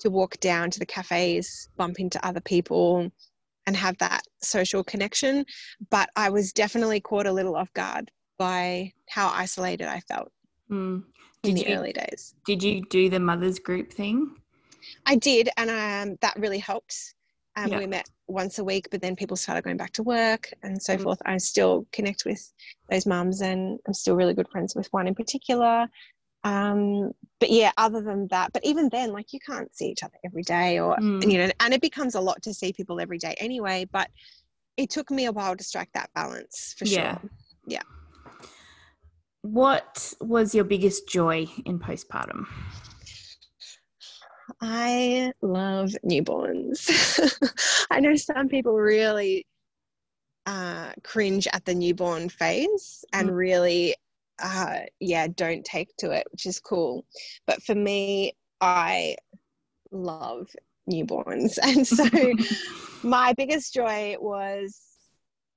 to 0.00 0.10
walk 0.10 0.38
down 0.40 0.70
to 0.70 0.78
the 0.78 0.86
cafes, 0.86 1.68
bump 1.76 1.98
into 1.98 2.24
other 2.26 2.40
people, 2.40 3.10
and 3.68 3.76
have 3.76 3.96
that 3.98 4.22
social 4.42 4.82
connection. 4.82 5.44
But 5.90 6.08
I 6.16 6.30
was 6.30 6.52
definitely 6.52 7.00
caught 7.00 7.26
a 7.26 7.32
little 7.32 7.54
off 7.54 7.72
guard 7.74 8.10
by 8.38 8.92
how 9.08 9.28
isolated 9.28 9.86
I 9.86 10.00
felt. 10.00 10.32
Mm 10.70 11.04
in 11.44 11.54
the 11.54 11.66
you, 11.68 11.74
early 11.74 11.92
days. 11.92 12.34
Did 12.46 12.62
you 12.62 12.82
do 12.90 13.08
the 13.08 13.20
mothers 13.20 13.58
group 13.58 13.92
thing? 13.92 14.36
I 15.06 15.16
did, 15.16 15.48
and 15.56 15.70
um, 15.70 16.16
that 16.20 16.34
really 16.38 16.58
helped. 16.58 17.14
Um, 17.56 17.68
yeah. 17.68 17.78
We 17.78 17.86
met 17.86 18.08
once 18.28 18.58
a 18.58 18.64
week, 18.64 18.88
but 18.90 19.00
then 19.00 19.16
people 19.16 19.36
started 19.36 19.64
going 19.64 19.76
back 19.76 19.92
to 19.92 20.02
work 20.02 20.52
and 20.62 20.80
so 20.80 20.96
mm 20.96 21.02
forth. 21.02 21.20
I 21.24 21.36
still 21.38 21.86
connect 21.92 22.24
with 22.24 22.52
those 22.90 23.06
mums, 23.06 23.40
and 23.40 23.78
I'm 23.86 23.94
still 23.94 24.16
really 24.16 24.34
good 24.34 24.48
friends 24.48 24.74
with 24.74 24.88
one 24.92 25.06
in 25.06 25.14
particular. 25.14 25.88
Um, 26.44 27.12
but 27.40 27.50
yeah, 27.50 27.72
other 27.76 28.00
than 28.00 28.28
that, 28.28 28.52
but 28.52 28.64
even 28.64 28.88
then, 28.88 29.12
like 29.12 29.32
you 29.32 29.40
can't 29.40 29.74
see 29.74 29.86
each 29.86 30.02
other 30.02 30.16
every 30.24 30.42
day, 30.42 30.78
or 30.78 30.96
mm. 30.96 31.22
you 31.30 31.38
know, 31.38 31.50
and 31.60 31.74
it 31.74 31.80
becomes 31.80 32.14
a 32.14 32.20
lot 32.20 32.42
to 32.42 32.54
see 32.54 32.72
people 32.72 33.00
every 33.00 33.18
day 33.18 33.34
anyway. 33.38 33.86
But 33.90 34.08
it 34.76 34.90
took 34.90 35.10
me 35.10 35.26
a 35.26 35.32
while 35.32 35.56
to 35.56 35.64
strike 35.64 35.90
that 35.94 36.10
balance 36.14 36.74
for 36.78 36.84
yeah. 36.84 37.18
sure. 37.18 37.30
Yeah. 37.66 37.82
What 39.42 40.14
was 40.20 40.54
your 40.54 40.64
biggest 40.64 41.08
joy 41.08 41.46
in 41.64 41.78
postpartum? 41.78 42.46
I 44.60 45.32
love 45.42 45.90
newborns. 46.04 46.88
I 47.90 48.00
know 48.00 48.16
some 48.16 48.48
people 48.48 48.74
really 48.74 49.46
uh, 50.46 50.92
cringe 51.04 51.46
at 51.52 51.64
the 51.64 51.74
newborn 51.74 52.28
phase 52.28 53.04
and 53.12 53.30
mm. 53.30 53.36
really, 53.36 53.94
uh, 54.40 54.80
yeah, 55.00 55.26
don't 55.28 55.64
take 55.64 55.94
to 55.98 56.10
it, 56.10 56.26
which 56.30 56.46
is 56.46 56.60
cool. 56.60 57.04
But 57.46 57.62
for 57.62 57.74
me, 57.74 58.32
I 58.60 59.16
love 59.90 60.48
newborns. 60.90 61.58
And 61.62 61.86
so 61.86 62.08
my 63.02 63.32
biggest 63.34 63.74
joy 63.74 64.16
was 64.20 64.80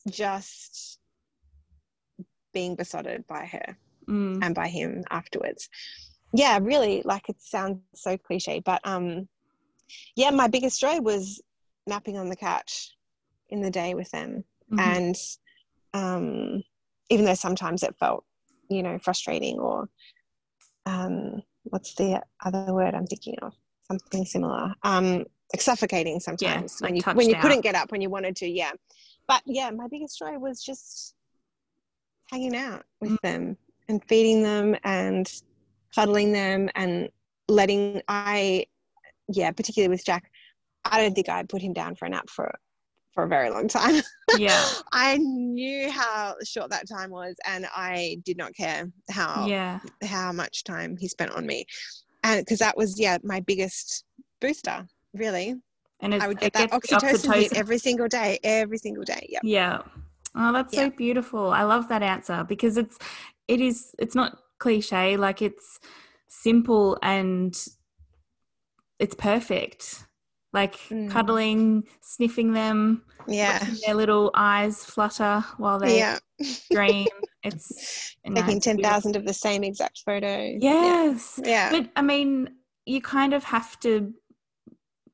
just 0.10 1.00
being 2.54 2.76
besotted 2.76 3.26
by 3.28 3.46
her 3.46 3.78
mm. 4.08 4.40
and 4.44 4.54
by 4.54 4.68
him 4.68 5.04
afterwards. 5.10 5.70
Yeah, 6.34 6.60
really, 6.62 7.02
like 7.04 7.28
it 7.30 7.42
sounds 7.42 7.80
so 7.94 8.18
cliche, 8.18 8.62
but 8.64 8.80
um, 8.84 9.28
yeah, 10.16 10.30
my 10.32 10.48
biggest 10.48 10.80
joy 10.80 11.00
was 11.00 11.42
napping 11.88 12.18
on 12.18 12.30
the 12.30 12.36
couch 12.36 12.96
in 13.50 13.62
the 13.62 13.72
day 13.72 13.94
with 13.94 14.10
them, 14.12 14.46
mm-hmm. 14.72 14.80
and 14.80 15.16
um, 15.94 16.64
even 17.10 17.26
though 17.26 17.34
sometimes 17.34 17.84
it 17.84 17.96
felt, 18.00 18.24
you 18.72 18.84
know, 18.84 18.98
frustrating 19.00 19.60
or 19.60 19.90
um, 20.86 21.42
what's 21.64 21.94
the 21.96 22.22
other 22.44 22.74
word 22.74 22.96
I'm 22.96 23.08
thinking 23.08 23.36
of? 23.42 23.54
Something 23.84 24.26
similar. 24.26 24.74
Um, 24.84 25.26
like 25.54 25.62
suffocating 25.62 26.20
sometimes 26.20 26.78
yeah, 26.80 26.86
when 26.86 26.96
like 26.96 27.06
you 27.06 27.14
when 27.14 27.30
you 27.30 27.36
out. 27.36 27.42
couldn't 27.42 27.62
get 27.62 27.76
up 27.76 27.92
when 27.92 28.02
you 28.02 28.10
wanted 28.10 28.36
to. 28.38 28.48
Yeah, 28.48 28.72
but 29.28 29.42
yeah, 29.46 29.70
my 29.72 29.88
biggest 29.90 30.18
joy 30.18 30.38
was 30.38 30.64
just 30.64 31.14
hanging 32.32 32.56
out 32.56 32.84
with 33.02 33.12
mm. 33.12 33.22
them 33.22 33.58
and 33.90 34.02
feeding 34.08 34.44
them 34.44 34.78
and 34.84 35.30
cuddling 35.94 36.32
them 36.32 36.70
and 36.76 37.10
letting 37.50 38.02
I 38.08 38.66
yeah, 39.28 39.52
particularly 39.52 39.90
with 39.90 40.06
Jack, 40.06 40.32
I 40.86 41.02
don't 41.02 41.14
think 41.14 41.30
I 41.30 41.44
put 41.44 41.62
him 41.62 41.74
down 41.74 41.96
for 41.96 42.06
a 42.06 42.10
nap 42.10 42.30
for 42.30 42.54
for 43.14 43.24
a 43.24 43.28
very 43.28 43.50
long 43.50 43.68
time. 43.68 44.02
Yeah. 44.38 44.66
I 44.94 45.18
knew 45.18 45.92
how 45.92 46.36
short 46.44 46.70
that 46.72 46.88
time 46.88 47.10
was 47.12 47.36
and 47.46 47.68
I 47.76 48.18
did 48.24 48.38
not 48.38 48.56
care 48.56 48.90
how 49.10 49.46
yeah. 49.48 49.80
how 50.04 50.32
much 50.32 50.64
time 50.64 50.96
he 50.98 51.08
spent 51.08 51.32
on 51.32 51.46
me. 51.46 51.66
And 52.24 52.40
because 52.40 52.60
that 52.60 52.78
was 52.78 53.00
yeah, 53.00 53.18
my 53.24 53.40
biggest 53.42 54.06
booster, 54.40 54.88
really. 55.14 55.56
And 56.00 56.16
I 56.16 56.28
would 56.28 56.40
get 56.40 56.54
that 56.54 56.72
oxytocin, 56.72 57.28
oxytocin 57.28 57.36
hit 57.42 57.58
every 57.58 57.78
single 57.78 58.08
day, 58.08 58.40
every 58.44 58.78
single 58.78 59.04
day. 59.04 59.28
Yeah. 59.30 59.40
Yeah. 59.44 59.82
Oh, 60.36 60.54
that's 60.54 60.74
yeah. 60.74 60.86
so 60.86 60.90
beautiful. 60.92 61.52
I 61.52 61.64
love 61.64 61.90
that 61.90 62.02
answer 62.02 62.46
because 62.48 62.78
it's 62.78 62.98
it 63.48 63.60
is 63.60 63.94
it's 64.00 64.16
not 64.16 64.38
cliche, 64.60 65.18
like 65.18 65.42
it's 65.42 65.80
simple 66.28 66.98
and 67.04 67.54
it's 69.00 69.16
perfect. 69.16 70.06
Like 70.54 70.76
mm. 70.90 71.10
cuddling, 71.10 71.86
sniffing 72.02 72.52
them, 72.52 73.04
yeah, 73.28 73.66
their 73.86 73.96
little 73.96 74.32
eyes 74.34 74.84
flutter 74.84 75.44
while 75.58 75.80
they 75.80 75.98
yeah. 75.98 76.20
dream. 76.72 77.08
It's 77.44 78.16
taking 78.36 78.60
ten 78.60 78.78
thousand 78.78 79.16
of 79.16 79.26
the 79.26 79.34
same 79.34 79.64
exact 79.64 80.04
photo. 80.06 80.56
Yes, 80.60 81.40
yeah. 81.44 81.72
But 81.72 81.90
I 81.96 82.04
mean, 82.04 82.50
you 82.86 83.02
kind 83.02 83.34
of 83.34 83.44
have 83.46 83.80
to, 83.80 84.14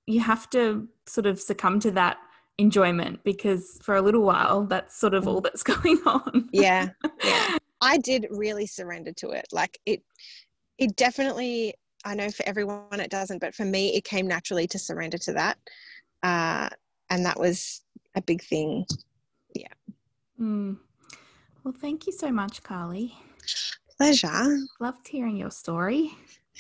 you 0.07 0.19
have 0.19 0.49
to 0.49 0.89
sort 1.05 1.25
of 1.25 1.39
succumb 1.39 1.79
to 1.79 1.91
that 1.91 2.17
enjoyment 2.57 3.23
because 3.23 3.77
for 3.81 3.95
a 3.95 4.01
little 4.01 4.23
while 4.23 4.65
that's 4.65 4.99
sort 4.99 5.13
of 5.13 5.27
all 5.27 5.39
mm. 5.39 5.43
that's 5.43 5.63
going 5.73 5.99
on. 6.05 6.49
yeah. 6.51 6.89
Yeah. 7.23 7.57
I 7.81 7.97
did 7.99 8.25
really 8.31 8.65
surrender 8.65 9.13
to 9.17 9.29
it. 9.29 9.45
Like 9.51 9.79
it 9.85 10.01
it 10.77 10.95
definitely 10.95 11.75
I 12.07 12.15
know 12.15 12.31
for 12.31 12.47
everyone 12.47 13.01
it 13.01 13.11
doesn't, 13.11 13.39
but 13.39 13.53
for 13.53 13.65
me 13.65 13.93
it 13.93 14.05
came 14.05 14.27
naturally 14.27 14.65
to 14.67 14.79
surrender 14.79 15.17
to 15.17 15.33
that. 15.33 15.57
Uh, 16.23 16.69
and 17.09 17.25
that 17.25 17.37
was 17.37 17.81
a 18.15 18.21
big 18.21 18.41
thing. 18.41 18.85
Yeah. 19.53 19.67
Mm. 20.39 20.77
Well, 21.63 21.73
thank 21.77 22.07
you 22.07 22.13
so 22.13 22.31
much, 22.31 22.63
Carly. 22.63 23.13
Pleasure. 23.97 24.57
Loved 24.79 25.05
hearing 25.05 25.35
your 25.35 25.51
story. 25.51 26.11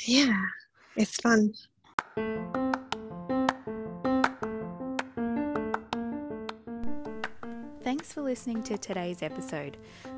Yeah, 0.05 0.37
it's 0.97 1.15
fun. 1.15 1.53
Thanks 7.83 8.11
for 8.11 8.21
listening 8.21 8.63
to 8.63 8.77
today's 8.77 9.23
episode. 9.23 9.77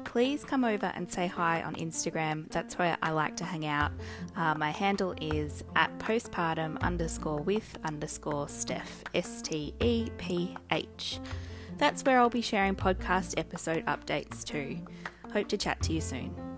Please 0.10 0.43
come 0.43 0.66
over 0.66 0.88
and 0.95 1.07
say 1.07 1.28
hi 1.28 1.62
on 1.62 1.76
Instagram. 1.76 2.49
That's 2.49 2.80
where 2.80 2.97
I 3.03 3.12
like 3.12 3.38
to 3.38 3.43
hang 3.43 3.68
out. 3.68 3.91
Uh, 4.36 4.55
my 4.55 4.72
handle 4.72 5.14
is 5.22 5.64
at 5.76 5.95
postpartum 5.99 6.82
underscore 6.82 7.43
with 7.43 7.78
underscore 7.84 8.49
Steph, 8.49 9.03
S 9.14 9.43
T 9.43 9.72
E 9.80 10.10
P 10.18 10.57
H. 10.72 11.20
That's 11.78 12.03
where 12.03 12.20
I'll 12.20 12.28
be 12.28 12.41
sharing 12.41 12.74
podcast 12.74 13.38
episode 13.38 13.86
updates 13.86 14.43
too. 14.43 14.80
Hope 15.32 15.47
to 15.49 15.57
chat 15.57 15.80
to 15.84 15.93
you 15.93 16.01
soon. 16.01 16.49